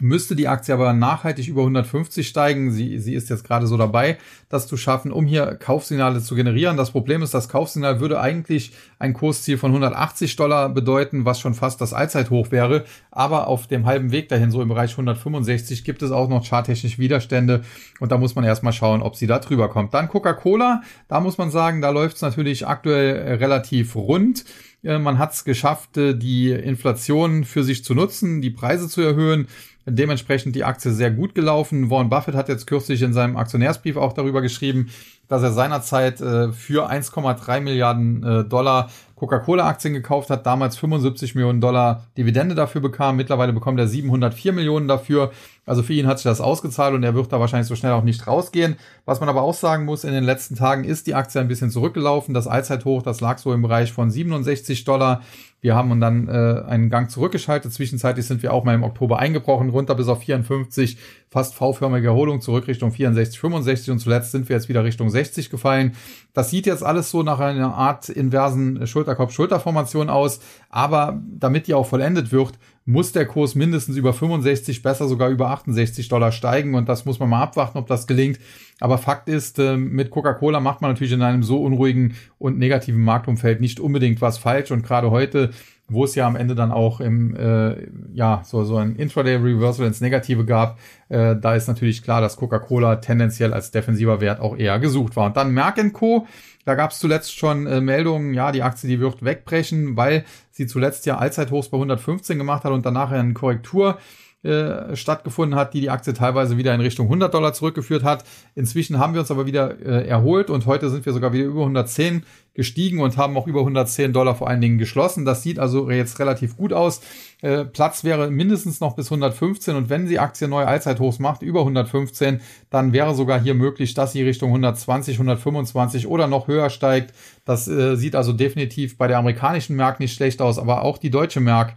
müsste 0.00 0.34
die 0.34 0.48
Aktie 0.48 0.74
aber 0.74 0.92
nachhaltig 0.92 1.46
über 1.48 1.62
150 1.62 2.26
steigen. 2.26 2.72
Sie, 2.72 2.98
sie 2.98 3.14
ist 3.14 3.30
jetzt 3.30 3.44
gerade 3.44 3.66
so 3.66 3.76
dabei, 3.76 4.18
das 4.48 4.66
zu 4.66 4.76
schaffen, 4.76 5.12
um 5.12 5.26
hier 5.26 5.54
Kaufsignale 5.54 6.20
zu 6.20 6.34
generieren. 6.34 6.76
Das 6.76 6.90
Problem 6.90 7.22
ist, 7.22 7.34
das 7.34 7.48
Kaufsignal 7.48 8.00
würde 8.00 8.20
eigentlich 8.20 8.72
ein 8.98 9.12
Kursziel 9.12 9.58
von 9.58 9.70
180 9.70 10.36
Dollar 10.36 10.68
bedeuten, 10.68 11.24
was 11.24 11.40
schon 11.40 11.54
fast 11.54 11.80
das 11.80 11.92
Allzeithoch 11.92 12.50
wäre. 12.50 12.84
Aber 13.10 13.46
auf 13.46 13.66
dem 13.66 13.86
halben 13.86 14.10
Weg 14.10 14.28
dahin, 14.28 14.50
so 14.50 14.62
im 14.62 14.68
Bereich 14.68 14.92
165, 14.92 15.84
gibt 15.84 16.02
es 16.02 16.10
auch 16.10 16.28
noch 16.28 16.44
charttechnisch 16.44 16.98
Widerstände. 16.98 17.62
Und 18.00 18.10
da 18.10 18.18
muss 18.18 18.34
man 18.34 18.44
erstmal 18.44 18.72
schauen, 18.72 19.02
ob 19.02 19.16
sie 19.16 19.26
da 19.26 19.38
drüber 19.38 19.68
kommt. 19.68 19.94
Dann 19.94 20.08
Coca-Cola. 20.08 20.82
Da 21.08 21.20
muss 21.20 21.38
man 21.38 21.50
sagen, 21.50 21.80
da 21.80 21.90
läuft 21.90 22.16
es 22.16 22.22
natürlich 22.22 22.66
aktuell 22.66 23.36
relativ 23.36 23.94
rund. 23.94 24.44
Äh, 24.84 24.98
man 24.98 25.18
hat 25.18 25.32
es 25.32 25.44
geschafft, 25.44 25.96
äh, 25.96 26.14
die 26.14 26.50
Inflation 26.50 27.44
für 27.44 27.64
sich 27.64 27.84
zu 27.84 27.94
nutzen, 27.94 28.40
die 28.40 28.50
Preise 28.50 28.88
zu 28.88 29.00
erhöhen. 29.00 29.48
Dementsprechend 29.86 30.56
die 30.56 30.64
Aktie 30.64 30.90
sehr 30.90 31.10
gut 31.10 31.34
gelaufen. 31.34 31.90
Warren 31.90 32.08
Buffett 32.08 32.34
hat 32.34 32.48
jetzt 32.48 32.66
kürzlich 32.66 33.02
in 33.02 33.12
seinem 33.12 33.36
Aktionärsbrief 33.36 33.96
auch 33.96 34.12
darüber 34.12 34.42
geschrieben, 34.42 34.90
dass 35.28 35.42
er 35.42 35.52
seinerzeit 35.52 36.20
äh, 36.20 36.52
für 36.52 36.90
1,3 36.90 37.60
Milliarden 37.60 38.48
Dollar 38.48 38.90
Coca-Cola-Aktien 39.16 39.94
gekauft 39.94 40.28
hat, 40.30 40.44
damals 40.44 40.76
75 40.76 41.34
Millionen 41.34 41.60
Dollar 41.60 42.04
Dividende 42.18 42.54
dafür 42.54 42.80
bekam. 42.80 43.16
Mittlerweile 43.16 43.52
bekommt 43.52 43.78
er 43.78 43.86
704 43.86 44.52
Millionen 44.52 44.88
dafür. 44.88 45.32
Also 45.66 45.82
für 45.82 45.94
ihn 45.94 46.06
hat 46.06 46.18
sich 46.18 46.24
das 46.24 46.40
ausgezahlt 46.40 46.94
und 46.94 47.04
er 47.04 47.14
wird 47.14 47.32
da 47.32 47.40
wahrscheinlich 47.40 47.68
so 47.68 47.76
schnell 47.76 47.92
auch 47.92 48.02
nicht 48.02 48.26
rausgehen. 48.26 48.76
Was 49.04 49.20
man 49.20 49.28
aber 49.28 49.42
auch 49.42 49.54
sagen 49.54 49.84
muss, 49.84 50.04
in 50.04 50.12
den 50.12 50.24
letzten 50.24 50.56
Tagen 50.56 50.84
ist 50.84 51.06
die 51.06 51.14
Aktie 51.14 51.40
ein 51.40 51.48
bisschen 51.48 51.70
zurückgelaufen. 51.70 52.34
Das 52.34 52.46
Allzeithoch, 52.46 53.02
das 53.02 53.20
lag 53.20 53.38
so 53.38 53.52
im 53.52 53.62
Bereich 53.62 53.92
von 53.92 54.10
67 54.10 54.84
Dollar. 54.84 55.22
Wir 55.64 55.74
haben 55.74 55.98
dann 55.98 56.28
äh, 56.28 56.62
einen 56.68 56.90
Gang 56.90 57.10
zurückgeschaltet. 57.10 57.72
Zwischenzeitlich 57.72 58.26
sind 58.26 58.42
wir 58.42 58.52
auch 58.52 58.64
mal 58.64 58.74
im 58.74 58.82
Oktober 58.82 59.18
eingebrochen, 59.18 59.70
runter 59.70 59.94
bis 59.94 60.08
auf 60.08 60.22
54, 60.22 60.98
fast 61.30 61.54
V-förmige 61.54 62.08
Erholung 62.08 62.42
zurück 62.42 62.68
Richtung 62.68 62.92
64, 62.92 63.40
65 63.40 63.90
und 63.90 63.98
zuletzt 63.98 64.32
sind 64.32 64.46
wir 64.50 64.56
jetzt 64.56 64.68
wieder 64.68 64.84
Richtung 64.84 65.08
60 65.08 65.48
gefallen. 65.48 65.92
Das 66.34 66.50
sieht 66.50 66.66
jetzt 66.66 66.82
alles 66.82 67.10
so 67.10 67.22
nach 67.22 67.40
einer 67.40 67.74
Art 67.74 68.10
inversen 68.10 68.86
Schulterkopf-Schulterformation 68.86 70.10
aus, 70.10 70.40
aber 70.68 71.22
damit 71.24 71.66
die 71.66 71.72
auch 71.72 71.86
vollendet 71.86 72.30
wird, 72.30 72.58
muss 72.86 73.12
der 73.12 73.26
Kurs 73.26 73.54
mindestens 73.54 73.96
über 73.96 74.12
65, 74.12 74.82
besser 74.82 75.08
sogar 75.08 75.30
über 75.30 75.50
68 75.50 76.08
Dollar 76.08 76.32
steigen 76.32 76.74
und 76.74 76.88
das 76.88 77.06
muss 77.06 77.18
man 77.18 77.30
mal 77.30 77.42
abwarten, 77.42 77.78
ob 77.78 77.86
das 77.86 78.06
gelingt. 78.06 78.38
Aber 78.80 78.98
Fakt 78.98 79.28
ist, 79.28 79.58
äh, 79.58 79.76
mit 79.76 80.10
Coca-Cola 80.10 80.60
macht 80.60 80.82
man 80.82 80.90
natürlich 80.90 81.12
in 81.12 81.22
einem 81.22 81.42
so 81.42 81.62
unruhigen 81.62 82.16
und 82.38 82.58
negativen 82.58 83.02
Marktumfeld 83.02 83.60
nicht 83.60 83.80
unbedingt 83.80 84.20
was 84.20 84.38
falsch 84.38 84.70
und 84.70 84.82
gerade 84.82 85.10
heute 85.10 85.50
wo 85.88 86.04
es 86.04 86.14
ja 86.14 86.26
am 86.26 86.36
Ende 86.36 86.54
dann 86.54 86.72
auch 86.72 87.00
im 87.00 87.36
äh, 87.36 87.86
ja 88.14 88.42
so 88.44 88.64
so 88.64 88.76
ein 88.76 88.96
Intraday 88.96 89.36
Reversal 89.36 89.86
ins 89.86 90.00
Negative 90.00 90.44
gab, 90.44 90.78
äh, 91.08 91.36
da 91.36 91.54
ist 91.54 91.68
natürlich 91.68 92.02
klar, 92.02 92.20
dass 92.20 92.36
Coca-Cola 92.36 92.96
tendenziell 92.96 93.52
als 93.52 93.70
defensiver 93.70 94.20
Wert 94.20 94.40
auch 94.40 94.56
eher 94.56 94.78
gesucht 94.78 95.14
war. 95.16 95.26
Und 95.26 95.36
dann 95.36 95.52
Merck 95.52 95.92
Co. 95.92 96.26
Da 96.64 96.74
gab 96.74 96.92
es 96.92 96.98
zuletzt 96.98 97.36
schon 97.36 97.66
äh, 97.66 97.82
Meldungen, 97.82 98.32
ja, 98.32 98.50
die 98.50 98.62
Aktie, 98.62 98.88
die 98.88 98.98
wird 98.98 99.22
wegbrechen, 99.22 99.98
weil 99.98 100.24
sie 100.54 100.66
zuletzt 100.66 101.04
ja 101.04 101.18
Allzeithochs 101.18 101.68
bei 101.68 101.76
115 101.76 102.38
gemacht 102.38 102.64
hat 102.64 102.72
und 102.72 102.86
danach 102.86 103.10
eine 103.10 103.34
Korrektur 103.34 103.98
äh, 104.44 104.94
stattgefunden 104.94 105.58
hat, 105.58 105.72
die 105.72 105.80
die 105.80 105.90
Aktie 105.90 106.12
teilweise 106.12 106.56
wieder 106.56 106.74
in 106.74 106.80
Richtung 106.80 107.06
100 107.06 107.32
Dollar 107.32 107.54
zurückgeführt 107.54 108.04
hat. 108.04 108.24
Inzwischen 108.54 108.98
haben 108.98 109.14
wir 109.14 109.20
uns 109.20 109.30
aber 109.30 109.46
wieder 109.46 109.80
äh, 109.80 110.06
erholt 110.06 110.50
und 110.50 110.66
heute 110.66 110.90
sind 110.90 111.06
wir 111.06 111.12
sogar 111.12 111.32
wieder 111.32 111.44
über 111.44 111.60
110 111.60 112.24
gestiegen 112.52 113.00
und 113.00 113.16
haben 113.16 113.36
auch 113.36 113.46
über 113.46 113.60
110 113.60 114.12
Dollar 114.12 114.34
vor 114.34 114.48
allen 114.48 114.60
Dingen 114.60 114.78
geschlossen. 114.78 115.24
Das 115.24 115.42
sieht 115.42 115.58
also 115.58 115.90
jetzt 115.90 116.18
relativ 116.18 116.56
gut 116.56 116.72
aus. 116.72 117.00
Äh, 117.42 117.64
Platz 117.64 118.04
wäre 118.04 118.30
mindestens 118.30 118.80
noch 118.80 118.96
bis 118.96 119.06
115 119.06 119.76
und 119.76 119.88
wenn 119.88 120.06
die 120.06 120.18
Aktie 120.18 120.46
neue 120.46 120.66
Allzeithochs 120.66 121.18
macht, 121.18 121.42
über 121.42 121.60
115, 121.60 122.40
dann 122.70 122.92
wäre 122.92 123.14
sogar 123.14 123.40
hier 123.40 123.54
möglich, 123.54 123.94
dass 123.94 124.12
sie 124.12 124.22
Richtung 124.22 124.50
120, 124.50 125.16
125 125.16 126.06
oder 126.06 126.26
noch 126.26 126.48
höher 126.48 126.70
steigt. 126.70 127.14
Das 127.44 127.66
äh, 127.66 127.96
sieht 127.96 128.14
also 128.14 128.32
definitiv 128.32 128.98
bei 128.98 129.08
der 129.08 129.18
amerikanischen 129.18 129.76
Merck 129.76 130.00
nicht 130.00 130.14
schlecht 130.14 130.40
aus, 130.40 130.58
aber 130.58 130.82
auch 130.82 130.98
die 130.98 131.10
deutsche 131.10 131.40
Merck 131.40 131.76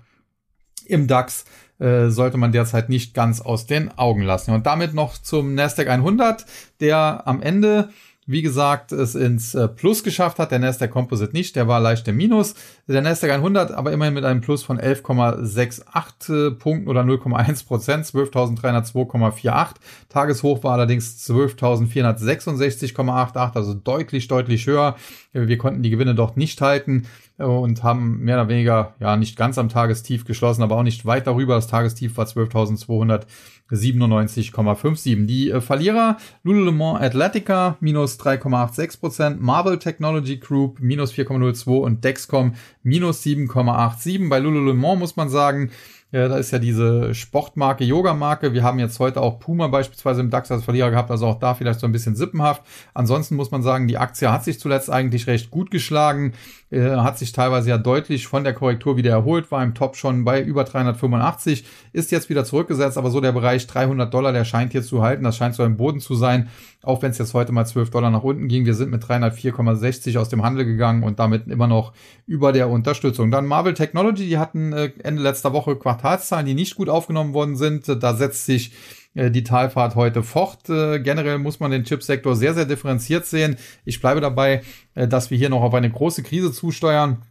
im 0.85 1.07
DAX 1.07 1.45
äh, 1.79 2.09
sollte 2.09 2.37
man 2.37 2.51
derzeit 2.51 2.89
nicht 2.89 3.13
ganz 3.13 3.41
aus 3.41 3.65
den 3.65 3.97
Augen 3.97 4.21
lassen. 4.21 4.51
Und 4.51 4.65
damit 4.65 4.93
noch 4.93 5.17
zum 5.17 5.53
Nasdaq 5.55 5.87
100, 5.87 6.45
der 6.79 7.23
am 7.25 7.41
Ende 7.41 7.89
wie 8.27 8.41
gesagt, 8.41 8.91
es 8.91 9.15
ins 9.15 9.55
äh, 9.55 9.69
Plus 9.69 10.03
geschafft 10.03 10.37
hat. 10.37 10.51
Der 10.51 10.59
Nasdaq 10.59 10.91
Composite 10.91 11.31
nicht, 11.31 11.55
der 11.55 11.69
war 11.69 11.79
leicht 11.79 12.05
im 12.09 12.17
Minus. 12.17 12.55
Der 12.87 13.01
Nasdaq 13.01 13.31
100 13.31 13.71
aber 13.71 13.93
immerhin 13.93 14.13
mit 14.13 14.25
einem 14.25 14.41
Plus 14.41 14.63
von 14.63 14.77
11,68 14.79 16.51
Punkten 16.51 16.89
oder 16.89 17.01
0,1 17.01 17.65
Prozent, 17.65 18.05
12.302,48. 18.05 19.75
Tageshoch 20.09 20.61
war 20.63 20.73
allerdings 20.73 21.25
12.466,88, 21.29 23.55
also 23.55 23.73
deutlich, 23.73 24.27
deutlich 24.27 24.67
höher. 24.67 24.97
Wir 25.31 25.57
konnten 25.57 25.81
die 25.81 25.89
Gewinne 25.89 26.13
dort 26.13 26.35
nicht 26.35 26.59
halten 26.59 27.07
und 27.37 27.83
haben 27.83 28.19
mehr 28.19 28.35
oder 28.35 28.49
weniger, 28.49 28.95
ja, 28.99 29.15
nicht 29.15 29.37
ganz 29.37 29.57
am 29.57 29.69
Tagestief 29.69 30.25
geschlossen, 30.25 30.63
aber 30.63 30.75
auch 30.75 30.83
nicht 30.83 31.05
weit 31.05 31.27
darüber. 31.27 31.55
Das 31.55 31.67
Tagestief 31.67 32.17
war 32.17 32.25
12.297,57. 33.71 35.25
Die 35.25 35.51
äh, 35.51 35.61
Verlierer 35.61 36.17
Lululemon 36.43 36.97
Athletica 36.97 37.77
minus 37.79 37.97
minus 37.97 38.19
3,86%, 38.19 39.37
Marvel 39.39 39.79
Technology 39.79 40.37
Group 40.37 40.79
minus 40.79 41.13
4,02 41.13 41.77
und 41.77 42.03
Dexcom 42.03 42.53
minus 42.83 43.23
7,87. 43.23 44.29
Bei 44.29 44.39
Lululemon 44.39 44.99
muss 44.99 45.15
man 45.15 45.29
sagen, 45.29 45.71
ja, 46.11 46.29
da 46.29 46.37
ist 46.37 46.51
ja 46.51 46.59
diese 46.59 47.13
Sportmarke, 47.13 47.83
Yoga-Marke. 47.83 48.53
Wir 48.53 48.63
haben 48.63 48.79
jetzt 48.79 48.97
heute 48.99 49.19
auch 49.19 49.39
Puma 49.39 49.67
beispielsweise 49.67 50.21
im 50.21 50.29
DAX 50.29 50.49
als 50.49 50.63
Verlierer 50.63 50.89
gehabt, 50.89 51.11
also 51.11 51.25
auch 51.25 51.37
da 51.37 51.53
vielleicht 51.53 51.81
so 51.81 51.85
ein 51.85 51.91
bisschen 51.91 52.15
sippenhaft. 52.15 52.63
Ansonsten 52.93 53.35
muss 53.35 53.51
man 53.51 53.61
sagen, 53.61 53.89
die 53.89 53.97
Aktie 53.97 54.31
hat 54.31 54.45
sich 54.45 54.57
zuletzt 54.57 54.89
eigentlich 54.89 55.27
recht 55.27 55.51
gut 55.51 55.69
geschlagen, 55.69 56.31
äh, 56.69 56.91
hat 56.91 57.17
sich 57.17 57.33
teilweise 57.33 57.69
ja 57.69 57.77
deutlich 57.77 58.25
von 58.25 58.45
der 58.45 58.53
Korrektur 58.53 58.95
wieder 58.95 59.11
erholt, 59.11 59.51
war 59.51 59.61
im 59.61 59.73
Top 59.73 59.97
schon 59.97 60.23
bei 60.23 60.41
über 60.41 60.63
385, 60.63 61.65
ist 61.91 62.11
jetzt 62.11 62.29
wieder 62.29 62.45
zurückgesetzt, 62.45 62.97
aber 62.97 63.09
so 63.09 63.19
der 63.19 63.33
Bereich 63.33 63.67
300 63.67 64.13
Dollar, 64.13 64.31
der 64.31 64.45
scheint 64.45 64.71
hier 64.71 64.83
zu 64.83 65.01
halten. 65.01 65.25
Das 65.25 65.35
scheint 65.35 65.55
so 65.55 65.65
im 65.65 65.75
Boden 65.75 65.99
zu 65.99 66.15
sein, 66.15 66.47
auch 66.83 67.01
wenn 67.01 67.11
es 67.11 67.17
jetzt 67.17 67.33
heute 67.33 67.51
mal 67.51 67.65
12 67.65 67.89
Dollar 67.89 68.11
nach 68.11 68.23
unten 68.23 68.47
ging. 68.47 68.65
Wir 68.65 68.75
sind 68.75 68.91
mit 68.91 69.03
304,60 69.03 70.17
aus 70.17 70.29
dem 70.29 70.43
Handel 70.43 70.63
gegangen 70.63 71.03
und 71.03 71.19
damit 71.19 71.47
immer 71.47 71.67
noch 71.67 71.91
über 72.25 72.53
der 72.53 72.69
Unterstützung. 72.69 73.29
Dann 73.29 73.45
Marvel 73.45 73.73
Technology, 73.73 74.25
die 74.25 74.37
hatten 74.37 74.71
äh, 74.71 74.91
Ende 75.03 75.21
letzter 75.21 75.51
Woche 75.51 75.75
Quartalszahlen, 75.97 76.45
die 76.45 76.53
nicht 76.53 76.75
gut 76.75 76.89
aufgenommen 76.89 77.33
worden 77.33 77.55
sind. 77.55 77.87
Da 77.87 78.15
setzt 78.15 78.45
sich 78.45 78.71
äh, 79.17 79.31
die 79.31 79.43
Talfahrt 79.43 79.95
heute 79.95 80.23
fort. 80.23 80.69
Äh, 80.69 80.99
generell 80.99 81.39
muss 81.39 81.59
man 81.59 81.71
den 81.71 81.83
Chipsektor 81.83 82.35
sehr, 82.35 82.53
sehr 82.53 82.65
differenziert 82.65 83.25
sehen. 83.25 83.57
Ich 83.83 83.99
bleibe 83.99 84.21
dabei, 84.21 84.61
äh, 84.95 85.07
dass 85.07 85.31
wir 85.31 85.37
hier 85.37 85.49
noch 85.49 85.63
auf 85.63 85.73
eine 85.73 85.89
große 85.89 86.23
Krise 86.23 86.51
zusteuern. 86.51 87.23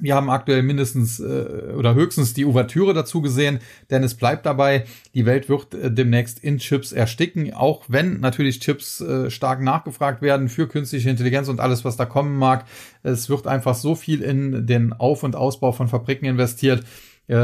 Wir 0.00 0.16
haben 0.16 0.28
aktuell 0.28 0.64
mindestens 0.64 1.20
oder 1.20 1.94
höchstens 1.94 2.34
die 2.34 2.44
Ouvertüre 2.44 2.94
dazu 2.94 3.22
gesehen, 3.22 3.60
denn 3.90 4.02
es 4.02 4.16
bleibt 4.16 4.44
dabei, 4.44 4.86
die 5.14 5.24
Welt 5.24 5.48
wird 5.48 5.68
demnächst 5.70 6.42
in 6.42 6.58
Chips 6.58 6.90
ersticken, 6.90 7.54
auch 7.54 7.84
wenn 7.86 8.18
natürlich 8.18 8.58
Chips 8.58 9.04
stark 9.28 9.62
nachgefragt 9.62 10.20
werden 10.20 10.48
für 10.48 10.66
künstliche 10.66 11.10
Intelligenz 11.10 11.46
und 11.46 11.60
alles, 11.60 11.84
was 11.84 11.96
da 11.96 12.06
kommen 12.06 12.36
mag. 12.36 12.64
Es 13.04 13.28
wird 13.28 13.46
einfach 13.46 13.76
so 13.76 13.94
viel 13.94 14.20
in 14.20 14.66
den 14.66 14.92
Auf- 14.94 15.22
und 15.22 15.36
Ausbau 15.36 15.70
von 15.70 15.86
Fabriken 15.86 16.26
investiert, 16.26 16.82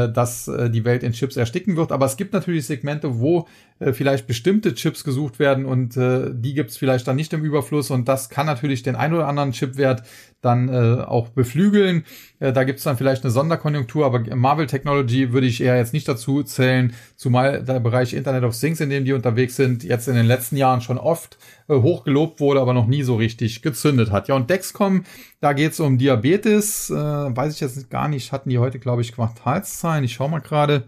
dass 0.09 0.47
äh, 0.47 0.69
die 0.69 0.85
Welt 0.85 1.03
in 1.03 1.13
Chips 1.13 1.37
ersticken 1.37 1.75
wird. 1.75 1.91
Aber 1.91 2.05
es 2.05 2.17
gibt 2.17 2.33
natürlich 2.33 2.65
Segmente, 2.65 3.19
wo 3.19 3.47
äh, 3.81 3.93
vielleicht 3.93 4.27
bestimmte 4.27 4.73
Chips 4.73 5.03
gesucht 5.03 5.39
werden 5.39 5.65
und 5.65 5.95
die 5.95 6.53
gibt 6.53 6.69
es 6.69 6.77
vielleicht 6.77 7.07
dann 7.07 7.15
nicht 7.15 7.33
im 7.33 7.43
Überfluss 7.43 7.91
und 7.91 8.07
das 8.07 8.29
kann 8.29 8.45
natürlich 8.45 8.83
den 8.83 8.95
ein 8.95 9.13
oder 9.13 9.27
anderen 9.27 9.51
Chipwert 9.51 10.03
dann 10.41 10.69
äh, 10.69 11.01
auch 11.01 11.29
beflügeln. 11.29 12.03
Äh, 12.39 12.51
da 12.51 12.63
gibt 12.63 12.79
es 12.79 12.83
dann 12.83 12.97
vielleicht 12.97 13.23
eine 13.23 13.31
Sonderkonjunktur, 13.31 14.05
aber 14.05 14.35
Marvel 14.35 14.67
Technology 14.67 15.31
würde 15.31 15.47
ich 15.47 15.61
eher 15.61 15.77
jetzt 15.77 15.93
nicht 15.93 16.07
dazu 16.07 16.43
zählen, 16.43 16.93
zumal 17.15 17.63
der 17.63 17.79
Bereich 17.79 18.13
Internet 18.13 18.43
of 18.43 18.59
Things, 18.59 18.81
in 18.81 18.89
dem 18.89 19.05
die 19.05 19.13
unterwegs 19.13 19.55
sind, 19.55 19.83
jetzt 19.83 20.07
in 20.07 20.15
den 20.15 20.25
letzten 20.25 20.57
Jahren 20.57 20.81
schon 20.81 20.97
oft 20.97 21.37
äh, 21.69 21.75
hoch 21.75 22.03
gelobt 22.03 22.39
wurde, 22.39 22.59
aber 22.59 22.73
noch 22.73 22.87
nie 22.87 23.03
so 23.03 23.15
richtig 23.15 23.61
gezündet 23.61 24.11
hat. 24.11 24.27
Ja, 24.27 24.35
und 24.35 24.49
Dexcom, 24.49 25.03
da 25.39 25.53
geht 25.53 25.73
es 25.73 25.79
um 25.79 25.97
Diabetes, 25.97 26.89
äh, 26.89 26.95
weiß 26.95 27.53
ich 27.53 27.59
jetzt 27.59 27.89
gar 27.89 28.07
nicht, 28.07 28.31
hatten 28.31 28.49
die 28.49 28.57
heute, 28.57 28.79
glaube 28.79 29.01
ich, 29.01 29.13
Quartalszahlen. 29.13 30.03
Ich 30.03 30.13
schau 30.13 30.27
mal 30.27 30.39
gerade. 30.39 30.85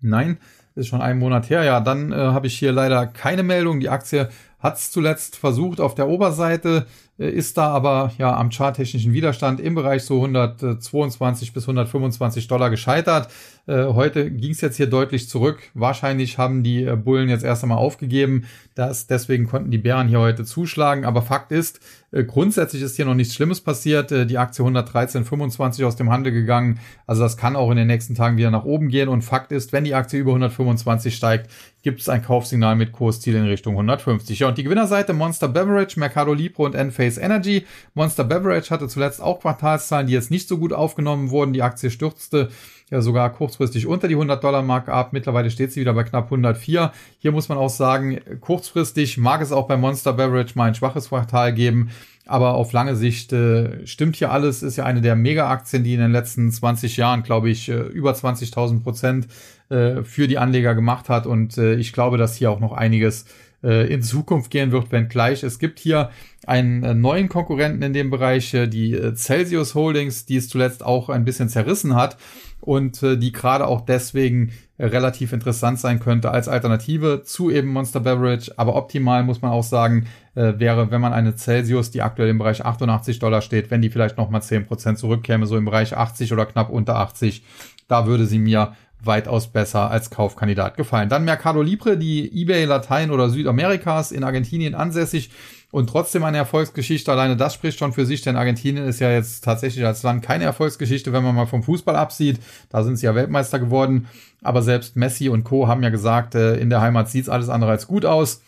Nein, 0.00 0.38
ist 0.78 0.88
schon 0.88 1.02
einen 1.02 1.18
Monat 1.18 1.50
her. 1.50 1.64
Ja, 1.64 1.80
dann 1.80 2.12
äh, 2.12 2.16
habe 2.16 2.46
ich 2.46 2.58
hier 2.58 2.72
leider 2.72 3.06
keine 3.06 3.42
Meldung. 3.42 3.80
Die 3.80 3.88
Aktie 3.88 4.28
hat 4.60 4.76
es 4.76 4.90
zuletzt 4.90 5.36
versucht 5.36 5.80
auf 5.80 5.94
der 5.94 6.08
Oberseite 6.08 6.86
ist 7.18 7.58
da 7.58 7.68
aber 7.68 8.12
ja 8.16 8.36
am 8.36 8.50
charttechnischen 8.50 9.12
Widerstand 9.12 9.60
im 9.60 9.74
Bereich 9.74 10.04
so 10.04 10.24
122 10.24 11.52
bis 11.52 11.64
125 11.64 12.46
Dollar 12.46 12.70
gescheitert. 12.70 13.28
Äh, 13.66 13.86
heute 13.86 14.30
ging 14.30 14.52
es 14.52 14.60
jetzt 14.60 14.76
hier 14.76 14.86
deutlich 14.86 15.28
zurück. 15.28 15.58
Wahrscheinlich 15.74 16.38
haben 16.38 16.62
die 16.62 16.84
äh, 16.84 16.96
Bullen 16.96 17.28
jetzt 17.28 17.44
erst 17.44 17.64
einmal 17.64 17.78
aufgegeben. 17.78 18.44
Das, 18.76 19.08
deswegen 19.08 19.46
konnten 19.46 19.70
die 19.70 19.78
Bären 19.78 20.06
hier 20.06 20.20
heute 20.20 20.44
zuschlagen. 20.44 21.04
Aber 21.04 21.22
Fakt 21.22 21.50
ist, 21.50 21.80
grundsätzlich 22.12 22.82
ist 22.82 22.94
hier 22.94 23.04
noch 23.04 23.14
nichts 23.14 23.34
Schlimmes 23.34 23.60
passiert. 23.60 24.10
Die 24.10 24.38
Aktie 24.38 24.64
113,25 24.64 25.84
aus 25.84 25.96
dem 25.96 26.10
Handel 26.10 26.32
gegangen. 26.32 26.78
Also 27.06 27.22
das 27.22 27.36
kann 27.36 27.56
auch 27.56 27.70
in 27.70 27.76
den 27.76 27.88
nächsten 27.88 28.14
Tagen 28.14 28.36
wieder 28.36 28.52
nach 28.52 28.64
oben 28.64 28.88
gehen. 28.88 29.08
Und 29.08 29.22
Fakt 29.22 29.50
ist, 29.50 29.72
wenn 29.72 29.82
die 29.82 29.94
Aktie 29.94 30.20
über 30.20 30.30
125 30.30 31.14
steigt, 31.16 31.50
gibt 31.88 32.02
es 32.02 32.10
ein 32.10 32.22
Kaufsignal 32.22 32.76
mit 32.76 32.92
Kursziel 32.92 33.34
in 33.34 33.46
Richtung 33.46 33.72
150. 33.72 34.40
Ja, 34.40 34.48
und 34.48 34.58
die 34.58 34.62
Gewinnerseite 34.62 35.14
Monster 35.14 35.48
Beverage, 35.48 35.98
Mercado 35.98 36.34
Libre 36.34 36.64
und 36.64 36.74
Enphase 36.74 37.18
Energy. 37.18 37.64
Monster 37.94 38.24
Beverage 38.24 38.68
hatte 38.68 38.88
zuletzt 38.88 39.22
auch 39.22 39.40
Quartalszahlen, 39.40 40.06
die 40.06 40.12
jetzt 40.12 40.30
nicht 40.30 40.48
so 40.48 40.58
gut 40.58 40.74
aufgenommen 40.74 41.30
wurden. 41.30 41.54
Die 41.54 41.62
Aktie 41.62 41.90
stürzte 41.90 42.50
ja 42.90 43.00
sogar 43.00 43.32
kurzfristig 43.32 43.86
unter 43.86 44.06
die 44.06 44.16
100 44.16 44.44
Dollar 44.44 44.60
Marke 44.60 44.92
ab. 44.92 45.14
Mittlerweile 45.14 45.50
steht 45.50 45.72
sie 45.72 45.80
wieder 45.80 45.94
bei 45.94 46.04
knapp 46.04 46.24
104. 46.24 46.92
Hier 47.20 47.32
muss 47.32 47.48
man 47.48 47.56
auch 47.56 47.70
sagen, 47.70 48.20
kurzfristig 48.42 49.16
mag 49.16 49.40
es 49.40 49.50
auch 49.50 49.66
bei 49.66 49.78
Monster 49.78 50.12
Beverage 50.12 50.52
mal 50.56 50.64
ein 50.64 50.74
schwaches 50.74 51.08
Quartal 51.08 51.54
geben. 51.54 51.88
Aber 52.26 52.52
auf 52.52 52.72
lange 52.72 52.96
Sicht 52.96 53.32
äh, 53.32 53.86
stimmt 53.86 54.16
hier 54.16 54.30
alles. 54.30 54.62
Ist 54.62 54.76
ja 54.76 54.84
eine 54.84 55.00
der 55.00 55.16
Mega-Aktien, 55.16 55.84
die 55.84 55.94
in 55.94 56.00
den 56.00 56.12
letzten 56.12 56.52
20 56.52 56.98
Jahren, 56.98 57.22
glaube 57.22 57.48
ich, 57.48 57.70
äh, 57.70 57.78
über 57.78 58.12
20.000 58.12 58.82
Prozent 58.82 59.28
äh, 59.70 60.02
für 60.02 60.28
die 60.28 60.38
Anleger 60.38 60.74
gemacht 60.74 61.08
hat. 61.08 61.26
Und 61.26 61.58
äh, 61.58 61.74
ich 61.74 61.92
glaube, 61.92 62.18
dass 62.18 62.36
hier 62.36 62.50
auch 62.50 62.60
noch 62.60 62.72
einiges 62.72 63.26
äh, 63.62 63.92
in 63.92 64.02
Zukunft 64.02 64.50
gehen 64.50 64.72
wird, 64.72 64.92
wenn 64.92 65.08
gleich. 65.08 65.42
Es 65.42 65.58
gibt 65.58 65.78
hier 65.78 66.10
einen 66.46 66.82
äh, 66.82 66.94
neuen 66.94 67.28
Konkurrenten 67.28 67.82
in 67.82 67.92
dem 67.92 68.10
Bereich, 68.10 68.54
äh, 68.54 68.66
die 68.68 68.94
äh, 68.94 69.14
Celsius 69.14 69.74
Holdings, 69.74 70.26
die 70.26 70.36
es 70.36 70.48
zuletzt 70.48 70.84
auch 70.84 71.08
ein 71.08 71.24
bisschen 71.24 71.48
zerrissen 71.48 71.94
hat 71.94 72.16
und 72.60 73.02
die 73.02 73.30
gerade 73.30 73.66
auch 73.68 73.82
deswegen 73.82 74.50
relativ 74.80 75.32
interessant 75.32 75.78
sein 75.78 76.00
könnte 76.00 76.32
als 76.32 76.48
Alternative 76.48 77.22
zu 77.22 77.50
eben 77.50 77.68
Monster 77.68 78.00
Beverage. 78.00 78.52
Aber 78.56 78.74
optimal 78.74 79.22
muss 79.22 79.40
man 79.40 79.52
auch 79.52 79.62
sagen, 79.62 80.06
wäre, 80.34 80.90
wenn 80.90 81.00
man 81.00 81.12
eine 81.12 81.36
Celsius, 81.36 81.92
die 81.92 82.02
aktuell 82.02 82.28
im 82.28 82.38
Bereich 82.38 82.64
88 82.64 83.20
Dollar 83.20 83.42
steht, 83.42 83.70
wenn 83.70 83.80
die 83.80 83.90
vielleicht 83.90 84.18
nochmal 84.18 84.40
10% 84.40 84.96
zurückkäme, 84.96 85.46
so 85.46 85.56
im 85.56 85.64
Bereich 85.64 85.96
80 85.96 86.32
oder 86.32 86.46
knapp 86.46 86.68
unter 86.68 86.96
80, 86.96 87.44
da 87.86 88.06
würde 88.06 88.26
sie 88.26 88.40
mir 88.40 88.74
weitaus 89.02 89.48
besser 89.48 89.90
als 89.90 90.10
Kaufkandidat 90.10 90.76
gefallen. 90.76 91.08
Dann 91.08 91.24
Mercado 91.24 91.62
Libre, 91.62 91.96
die 91.96 92.42
eBay 92.42 92.64
Latein 92.64 93.10
oder 93.10 93.30
Südamerikas 93.30 94.12
in 94.12 94.24
Argentinien 94.24 94.74
ansässig 94.74 95.30
und 95.70 95.88
trotzdem 95.88 96.24
eine 96.24 96.38
Erfolgsgeschichte. 96.38 97.12
Alleine 97.12 97.36
das 97.36 97.54
spricht 97.54 97.78
schon 97.78 97.92
für 97.92 98.06
sich, 98.06 98.22
denn 98.22 98.36
Argentinien 98.36 98.86
ist 98.86 99.00
ja 99.00 99.10
jetzt 99.10 99.44
tatsächlich 99.44 99.84
als 99.84 100.02
Land 100.02 100.22
keine 100.24 100.44
Erfolgsgeschichte, 100.44 101.12
wenn 101.12 101.22
man 101.22 101.34
mal 101.34 101.46
vom 101.46 101.62
Fußball 101.62 101.96
absieht. 101.96 102.40
Da 102.70 102.82
sind 102.82 102.96
sie 102.96 103.06
ja 103.06 103.14
Weltmeister 103.14 103.58
geworden. 103.58 104.08
Aber 104.42 104.62
selbst 104.62 104.96
Messi 104.96 105.28
und 105.28 105.44
Co. 105.44 105.68
haben 105.68 105.82
ja 105.82 105.90
gesagt, 105.90 106.34
äh, 106.34 106.56
in 106.56 106.70
der 106.70 106.80
Heimat 106.80 107.08
sieht's 107.10 107.28
alles 107.28 107.48
andere 107.48 107.70
als 107.70 107.86
gut 107.86 108.04
aus. 108.04 108.42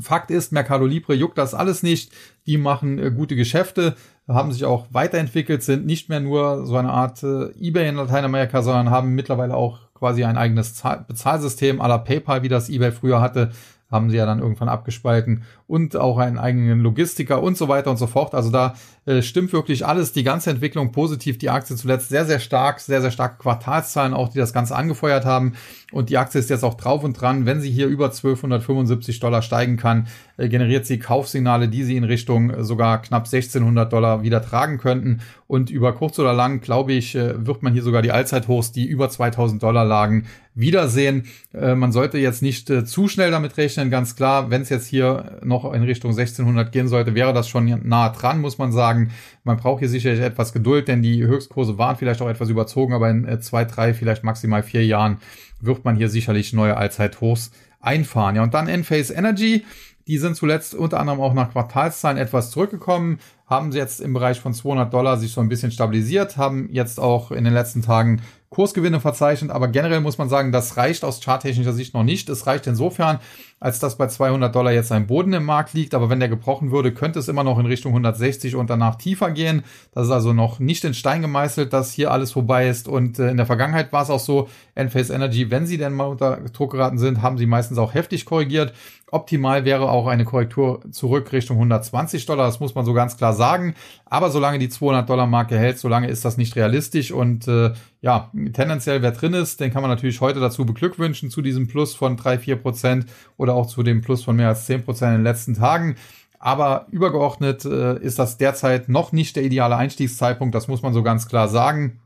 Fakt 0.00 0.30
ist, 0.30 0.52
Mercado 0.52 0.86
Libre 0.86 1.14
juckt 1.14 1.38
das 1.38 1.54
alles 1.54 1.82
nicht. 1.82 2.12
Die 2.46 2.56
machen 2.56 2.98
äh, 2.98 3.10
gute 3.10 3.36
Geschäfte, 3.36 3.96
haben 4.34 4.52
sich 4.52 4.64
auch 4.64 4.86
weiterentwickelt, 4.90 5.62
sind 5.62 5.86
nicht 5.86 6.08
mehr 6.08 6.20
nur 6.20 6.66
so 6.66 6.76
eine 6.76 6.90
Art 6.90 7.22
äh, 7.22 7.50
eBay 7.60 7.88
in 7.88 7.96
Lateinamerika, 7.96 8.62
sondern 8.62 8.90
haben 8.90 9.14
mittlerweile 9.14 9.54
auch 9.54 9.78
quasi 9.94 10.24
ein 10.24 10.38
eigenes 10.38 10.74
Zahl 10.74 11.04
Bezahlsystem 11.06 11.80
à 11.80 11.88
la 11.88 11.98
PayPal, 11.98 12.42
wie 12.42 12.48
das 12.48 12.70
eBay 12.70 12.92
früher 12.92 13.20
hatte, 13.20 13.50
haben 13.90 14.10
sie 14.10 14.16
ja 14.16 14.26
dann 14.26 14.38
irgendwann 14.38 14.68
abgespalten 14.68 15.42
und 15.70 15.94
auch 15.94 16.18
einen 16.18 16.36
eigenen 16.36 16.80
Logistiker 16.80 17.40
und 17.42 17.56
so 17.56 17.68
weiter 17.68 17.92
und 17.92 17.96
so 17.96 18.08
fort. 18.08 18.34
Also 18.34 18.50
da 18.50 18.74
äh, 19.06 19.22
stimmt 19.22 19.52
wirklich 19.52 19.86
alles, 19.86 20.12
die 20.12 20.24
ganze 20.24 20.50
Entwicklung 20.50 20.90
positiv, 20.90 21.38
die 21.38 21.48
Aktie 21.48 21.76
zuletzt 21.76 22.08
sehr, 22.08 22.26
sehr 22.26 22.40
stark, 22.40 22.80
sehr, 22.80 23.00
sehr 23.00 23.12
starke 23.12 23.38
Quartalszahlen 23.38 24.12
auch, 24.12 24.30
die 24.30 24.38
das 24.38 24.52
Ganze 24.52 24.74
angefeuert 24.74 25.24
haben 25.24 25.52
und 25.92 26.10
die 26.10 26.18
Aktie 26.18 26.40
ist 26.40 26.50
jetzt 26.50 26.64
auch 26.64 26.74
drauf 26.74 27.04
und 27.04 27.14
dran. 27.20 27.46
Wenn 27.46 27.60
sie 27.60 27.70
hier 27.70 27.86
über 27.86 28.06
1275 28.06 29.20
Dollar 29.20 29.42
steigen 29.42 29.76
kann, 29.76 30.08
äh, 30.36 30.48
generiert 30.48 30.86
sie 30.86 30.98
Kaufsignale, 30.98 31.68
die 31.68 31.84
sie 31.84 31.96
in 31.96 32.04
Richtung 32.04 32.50
äh, 32.50 32.64
sogar 32.64 33.02
knapp 33.02 33.26
1600 33.26 33.92
Dollar 33.92 34.22
wieder 34.22 34.42
tragen 34.42 34.78
könnten 34.78 35.20
und 35.46 35.70
über 35.70 35.92
kurz 35.92 36.18
oder 36.18 36.32
lang, 36.32 36.60
glaube 36.60 36.92
ich, 36.92 37.14
äh, 37.14 37.46
wird 37.46 37.62
man 37.62 37.72
hier 37.72 37.82
sogar 37.82 38.02
die 38.02 38.12
Allzeithochs, 38.12 38.72
die 38.72 38.86
über 38.86 39.08
2000 39.08 39.62
Dollar 39.62 39.84
lagen, 39.84 40.26
wiedersehen. 40.54 41.24
Äh, 41.52 41.74
man 41.74 41.92
sollte 41.92 42.18
jetzt 42.18 42.42
nicht 42.42 42.70
äh, 42.70 42.84
zu 42.84 43.08
schnell 43.08 43.30
damit 43.30 43.56
rechnen, 43.56 43.90
ganz 43.90 44.16
klar, 44.16 44.50
wenn 44.50 44.62
es 44.62 44.68
jetzt 44.68 44.86
hier 44.86 45.40
noch 45.42 45.59
noch 45.62 45.72
in 45.72 45.82
Richtung 45.82 46.10
1600 46.10 46.72
gehen 46.72 46.88
sollte, 46.88 47.14
wäre 47.14 47.32
das 47.32 47.48
schon 47.48 47.80
nah 47.84 48.10
dran, 48.10 48.40
muss 48.40 48.58
man 48.58 48.72
sagen. 48.72 49.10
Man 49.44 49.56
braucht 49.56 49.80
hier 49.80 49.88
sicherlich 49.88 50.20
etwas 50.20 50.52
Geduld, 50.52 50.88
denn 50.88 51.02
die 51.02 51.24
Höchstkurse 51.24 51.78
waren 51.78 51.96
vielleicht 51.96 52.22
auch 52.22 52.28
etwas 52.28 52.48
überzogen, 52.48 52.92
aber 52.92 53.10
in 53.10 53.26
äh, 53.26 53.40
zwei, 53.40 53.64
drei, 53.64 53.94
vielleicht 53.94 54.24
maximal 54.24 54.62
vier 54.62 54.84
Jahren 54.84 55.18
wird 55.60 55.84
man 55.84 55.96
hier 55.96 56.08
sicherlich 56.08 56.52
neue 56.52 56.76
Allzeithochs 56.76 57.50
einfahren. 57.80 58.36
Ja, 58.36 58.42
und 58.42 58.54
dann 58.54 58.68
Enphase 58.68 59.14
Energy. 59.14 59.64
Die 60.06 60.18
sind 60.18 60.34
zuletzt 60.34 60.74
unter 60.74 60.98
anderem 60.98 61.20
auch 61.20 61.34
nach 61.34 61.52
Quartalszahlen 61.52 62.18
etwas 62.18 62.50
zurückgekommen, 62.50 63.20
haben 63.46 63.70
sie 63.70 63.78
jetzt 63.78 64.00
im 64.00 64.12
Bereich 64.12 64.40
von 64.40 64.54
200 64.54 64.92
Dollar 64.92 65.18
sich 65.18 65.32
so 65.32 65.40
ein 65.40 65.48
bisschen 65.48 65.70
stabilisiert, 65.70 66.36
haben 66.36 66.68
jetzt 66.72 66.98
auch 66.98 67.30
in 67.30 67.44
den 67.44 67.52
letzten 67.52 67.82
Tagen 67.82 68.20
Kursgewinne 68.48 68.98
verzeichnet, 68.98 69.52
aber 69.52 69.68
generell 69.68 70.00
muss 70.00 70.18
man 70.18 70.28
sagen, 70.28 70.50
das 70.50 70.76
reicht 70.76 71.04
aus 71.04 71.20
charttechnischer 71.20 71.72
Sicht 71.72 71.94
noch 71.94 72.02
nicht. 72.02 72.28
Es 72.28 72.48
reicht 72.48 72.66
insofern, 72.66 73.20
als 73.60 73.78
dass 73.78 73.98
bei 73.98 74.06
200 74.06 74.54
Dollar 74.54 74.72
jetzt 74.72 74.90
ein 74.90 75.06
Boden 75.06 75.34
im 75.34 75.44
Markt 75.44 75.74
liegt. 75.74 75.94
Aber 75.94 76.08
wenn 76.08 76.18
der 76.18 76.30
gebrochen 76.30 76.72
würde, 76.72 76.92
könnte 76.92 77.18
es 77.18 77.28
immer 77.28 77.44
noch 77.44 77.58
in 77.58 77.66
Richtung 77.66 77.92
160 77.92 78.56
und 78.56 78.70
danach 78.70 78.96
tiefer 78.96 79.30
gehen. 79.30 79.62
Das 79.92 80.06
ist 80.06 80.12
also 80.12 80.32
noch 80.32 80.58
nicht 80.58 80.82
in 80.84 80.94
Stein 80.94 81.20
gemeißelt, 81.20 81.72
dass 81.72 81.92
hier 81.92 82.10
alles 82.10 82.32
vorbei 82.32 82.68
ist. 82.68 82.88
Und 82.88 83.18
äh, 83.18 83.30
in 83.30 83.36
der 83.36 83.46
Vergangenheit 83.46 83.92
war 83.92 84.02
es 84.02 84.10
auch 84.10 84.18
so, 84.18 84.48
Enphase 84.74 85.14
Energy, 85.14 85.50
wenn 85.50 85.66
sie 85.66 85.76
denn 85.76 85.92
mal 85.92 86.06
unter 86.06 86.38
Druck 86.52 86.72
geraten 86.72 86.98
sind, 86.98 87.20
haben 87.20 87.36
sie 87.36 87.46
meistens 87.46 87.78
auch 87.78 87.92
heftig 87.92 88.24
korrigiert. 88.24 88.72
Optimal 89.12 89.64
wäre 89.64 89.90
auch 89.90 90.06
eine 90.06 90.24
Korrektur 90.24 90.80
zurück 90.92 91.32
Richtung 91.32 91.56
120 91.56 92.26
Dollar, 92.26 92.46
das 92.46 92.60
muss 92.60 92.74
man 92.74 92.84
so 92.84 92.92
ganz 92.92 93.16
klar 93.16 93.32
sagen. 93.32 93.74
Aber 94.06 94.30
solange 94.30 94.58
die 94.58 94.68
200 94.68 95.08
Dollar 95.08 95.26
Marke 95.26 95.58
hält, 95.58 95.78
solange 95.78 96.08
ist 96.08 96.24
das 96.24 96.36
nicht 96.36 96.54
realistisch 96.56 97.10
und 97.10 97.48
äh, 97.48 97.72
ja, 98.02 98.30
tendenziell 98.52 99.02
wer 99.02 99.10
drin 99.10 99.34
ist, 99.34 99.60
den 99.60 99.72
kann 99.72 99.82
man 99.82 99.90
natürlich 99.90 100.20
heute 100.20 100.40
dazu 100.40 100.64
beglückwünschen 100.64 101.30
zu 101.30 101.42
diesem 101.42 101.66
Plus 101.66 101.94
von 101.94 102.16
3, 102.16 102.38
4 102.38 102.56
Prozent 102.56 103.06
oder 103.36 103.49
auch 103.54 103.66
zu 103.66 103.82
dem 103.82 104.00
Plus 104.00 104.24
von 104.24 104.36
mehr 104.36 104.48
als 104.48 104.66
10 104.66 104.84
Prozent 104.84 105.10
in 105.10 105.18
den 105.18 105.24
letzten 105.24 105.54
Tagen. 105.54 105.96
Aber 106.38 106.86
übergeordnet 106.90 107.64
äh, 107.64 107.98
ist 107.98 108.18
das 108.18 108.38
derzeit 108.38 108.88
noch 108.88 109.12
nicht 109.12 109.36
der 109.36 109.44
ideale 109.44 109.76
Einstiegszeitpunkt, 109.76 110.54
das 110.54 110.68
muss 110.68 110.82
man 110.82 110.94
so 110.94 111.02
ganz 111.02 111.28
klar 111.28 111.48
sagen. 111.48 112.00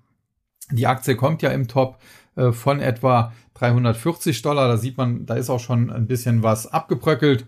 Die 0.71 0.87
Aktie 0.87 1.15
kommt 1.15 1.43
ja 1.43 1.51
im 1.51 1.69
Top 1.69 1.99
äh, 2.37 2.51
von 2.51 2.81
etwa 2.81 3.33
340 3.55 4.43
Dollar. 4.43 4.69
Da 4.69 4.77
sieht 4.77 4.97
man, 4.97 5.27
da 5.27 5.35
ist 5.35 5.51
auch 5.51 5.61
schon 5.61 5.91
ein 5.91 6.07
bisschen 6.07 6.43
was 6.43 6.67
abgebröckelt. 6.67 7.47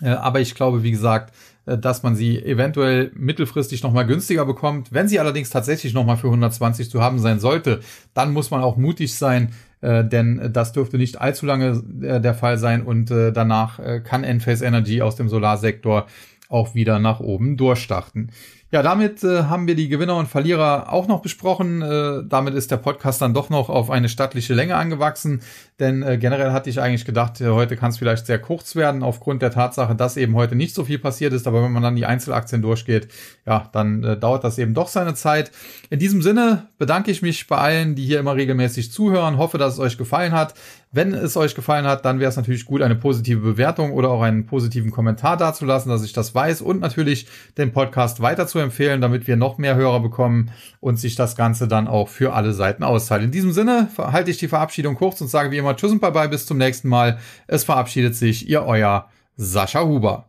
Äh, 0.00 0.10
aber 0.10 0.40
ich 0.40 0.54
glaube, 0.54 0.82
wie 0.82 0.90
gesagt, 0.90 1.34
äh, 1.66 1.78
dass 1.78 2.02
man 2.02 2.16
sie 2.16 2.42
eventuell 2.42 3.12
mittelfristig 3.14 3.82
nochmal 3.82 4.06
günstiger 4.06 4.44
bekommt. 4.44 4.92
Wenn 4.92 5.08
sie 5.08 5.20
allerdings 5.20 5.50
tatsächlich 5.50 5.94
nochmal 5.94 6.16
für 6.16 6.28
120 6.28 6.90
zu 6.90 7.02
haben 7.02 7.18
sein 7.18 7.40
sollte, 7.40 7.80
dann 8.14 8.32
muss 8.32 8.50
man 8.50 8.62
auch 8.62 8.76
mutig 8.76 9.14
sein, 9.14 9.52
denn 9.82 10.50
das 10.52 10.72
dürfte 10.72 10.96
nicht 10.96 11.20
allzu 11.20 11.44
lange 11.44 11.82
der 11.84 12.34
Fall 12.34 12.56
sein 12.56 12.82
und 12.82 13.10
danach 13.10 13.80
kann 14.04 14.22
Enphase 14.22 14.64
Energy 14.64 15.02
aus 15.02 15.16
dem 15.16 15.28
Solarsektor 15.28 16.06
auch 16.48 16.74
wieder 16.74 16.98
nach 16.98 17.18
oben 17.20 17.56
durchstarten. 17.56 18.30
Ja, 18.72 18.82
damit 18.82 19.22
äh, 19.22 19.44
haben 19.44 19.66
wir 19.66 19.74
die 19.74 19.90
Gewinner 19.90 20.16
und 20.16 20.28
Verlierer 20.28 20.90
auch 20.90 21.06
noch 21.06 21.20
besprochen. 21.20 21.82
Äh, 21.82 22.22
damit 22.26 22.54
ist 22.54 22.70
der 22.70 22.78
Podcast 22.78 23.20
dann 23.20 23.34
doch 23.34 23.50
noch 23.50 23.68
auf 23.68 23.90
eine 23.90 24.08
stattliche 24.08 24.54
Länge 24.54 24.76
angewachsen. 24.76 25.42
Denn 25.78 26.02
äh, 26.02 26.16
generell 26.16 26.52
hatte 26.52 26.70
ich 26.70 26.80
eigentlich 26.80 27.04
gedacht, 27.04 27.38
äh, 27.42 27.48
heute 27.50 27.76
kann 27.76 27.90
es 27.90 27.98
vielleicht 27.98 28.24
sehr 28.24 28.38
kurz 28.38 28.74
werden, 28.74 29.02
aufgrund 29.02 29.42
der 29.42 29.50
Tatsache, 29.50 29.94
dass 29.94 30.16
eben 30.16 30.34
heute 30.36 30.54
nicht 30.54 30.74
so 30.74 30.84
viel 30.84 30.98
passiert 30.98 31.34
ist. 31.34 31.46
Aber 31.46 31.62
wenn 31.62 31.72
man 31.72 31.82
dann 31.82 31.96
die 31.96 32.06
Einzelaktien 32.06 32.62
durchgeht, 32.62 33.08
ja, 33.44 33.68
dann 33.72 34.02
äh, 34.04 34.16
dauert 34.16 34.42
das 34.42 34.56
eben 34.56 34.72
doch 34.72 34.88
seine 34.88 35.12
Zeit. 35.12 35.50
In 35.90 35.98
diesem 35.98 36.22
Sinne 36.22 36.68
bedanke 36.78 37.10
ich 37.10 37.20
mich 37.20 37.46
bei 37.48 37.58
allen, 37.58 37.94
die 37.94 38.06
hier 38.06 38.20
immer 38.20 38.36
regelmäßig 38.36 38.90
zuhören. 38.90 39.36
Hoffe, 39.36 39.58
dass 39.58 39.74
es 39.74 39.80
euch 39.80 39.98
gefallen 39.98 40.32
hat. 40.32 40.54
Wenn 40.94 41.14
es 41.14 41.38
euch 41.38 41.54
gefallen 41.54 41.86
hat, 41.86 42.04
dann 42.04 42.20
wäre 42.20 42.28
es 42.28 42.36
natürlich 42.36 42.66
gut, 42.66 42.82
eine 42.82 42.94
positive 42.94 43.40
Bewertung 43.40 43.92
oder 43.92 44.10
auch 44.10 44.20
einen 44.20 44.44
positiven 44.44 44.90
Kommentar 44.90 45.38
dazulassen, 45.38 45.90
dass 45.90 46.04
ich 46.04 46.12
das 46.12 46.34
weiß 46.34 46.60
und 46.60 46.80
natürlich 46.80 47.26
den 47.56 47.72
Podcast 47.72 48.20
weiter 48.20 48.46
zu 48.46 48.58
empfehlen, 48.58 49.00
damit 49.00 49.26
wir 49.26 49.36
noch 49.36 49.56
mehr 49.56 49.74
Hörer 49.74 50.00
bekommen 50.00 50.50
und 50.80 50.96
sich 50.96 51.14
das 51.14 51.34
Ganze 51.34 51.66
dann 51.66 51.88
auch 51.88 52.08
für 52.10 52.34
alle 52.34 52.52
Seiten 52.52 52.82
auszahlt. 52.82 53.22
In 53.22 53.30
diesem 53.30 53.52
Sinne 53.52 53.88
halte 53.96 54.30
ich 54.30 54.36
die 54.36 54.48
Verabschiedung 54.48 54.94
kurz 54.94 55.18
und 55.22 55.28
sage 55.28 55.50
wie 55.50 55.56
immer 55.56 55.74
Tschüss 55.76 55.92
und 55.92 56.02
Bye-bye, 56.02 56.28
bis 56.28 56.44
zum 56.44 56.58
nächsten 56.58 56.90
Mal. 56.90 57.18
Es 57.46 57.64
verabschiedet 57.64 58.14
sich 58.14 58.46
Ihr 58.46 58.62
Euer 58.64 59.08
Sascha 59.36 59.82
Huber. 59.84 60.20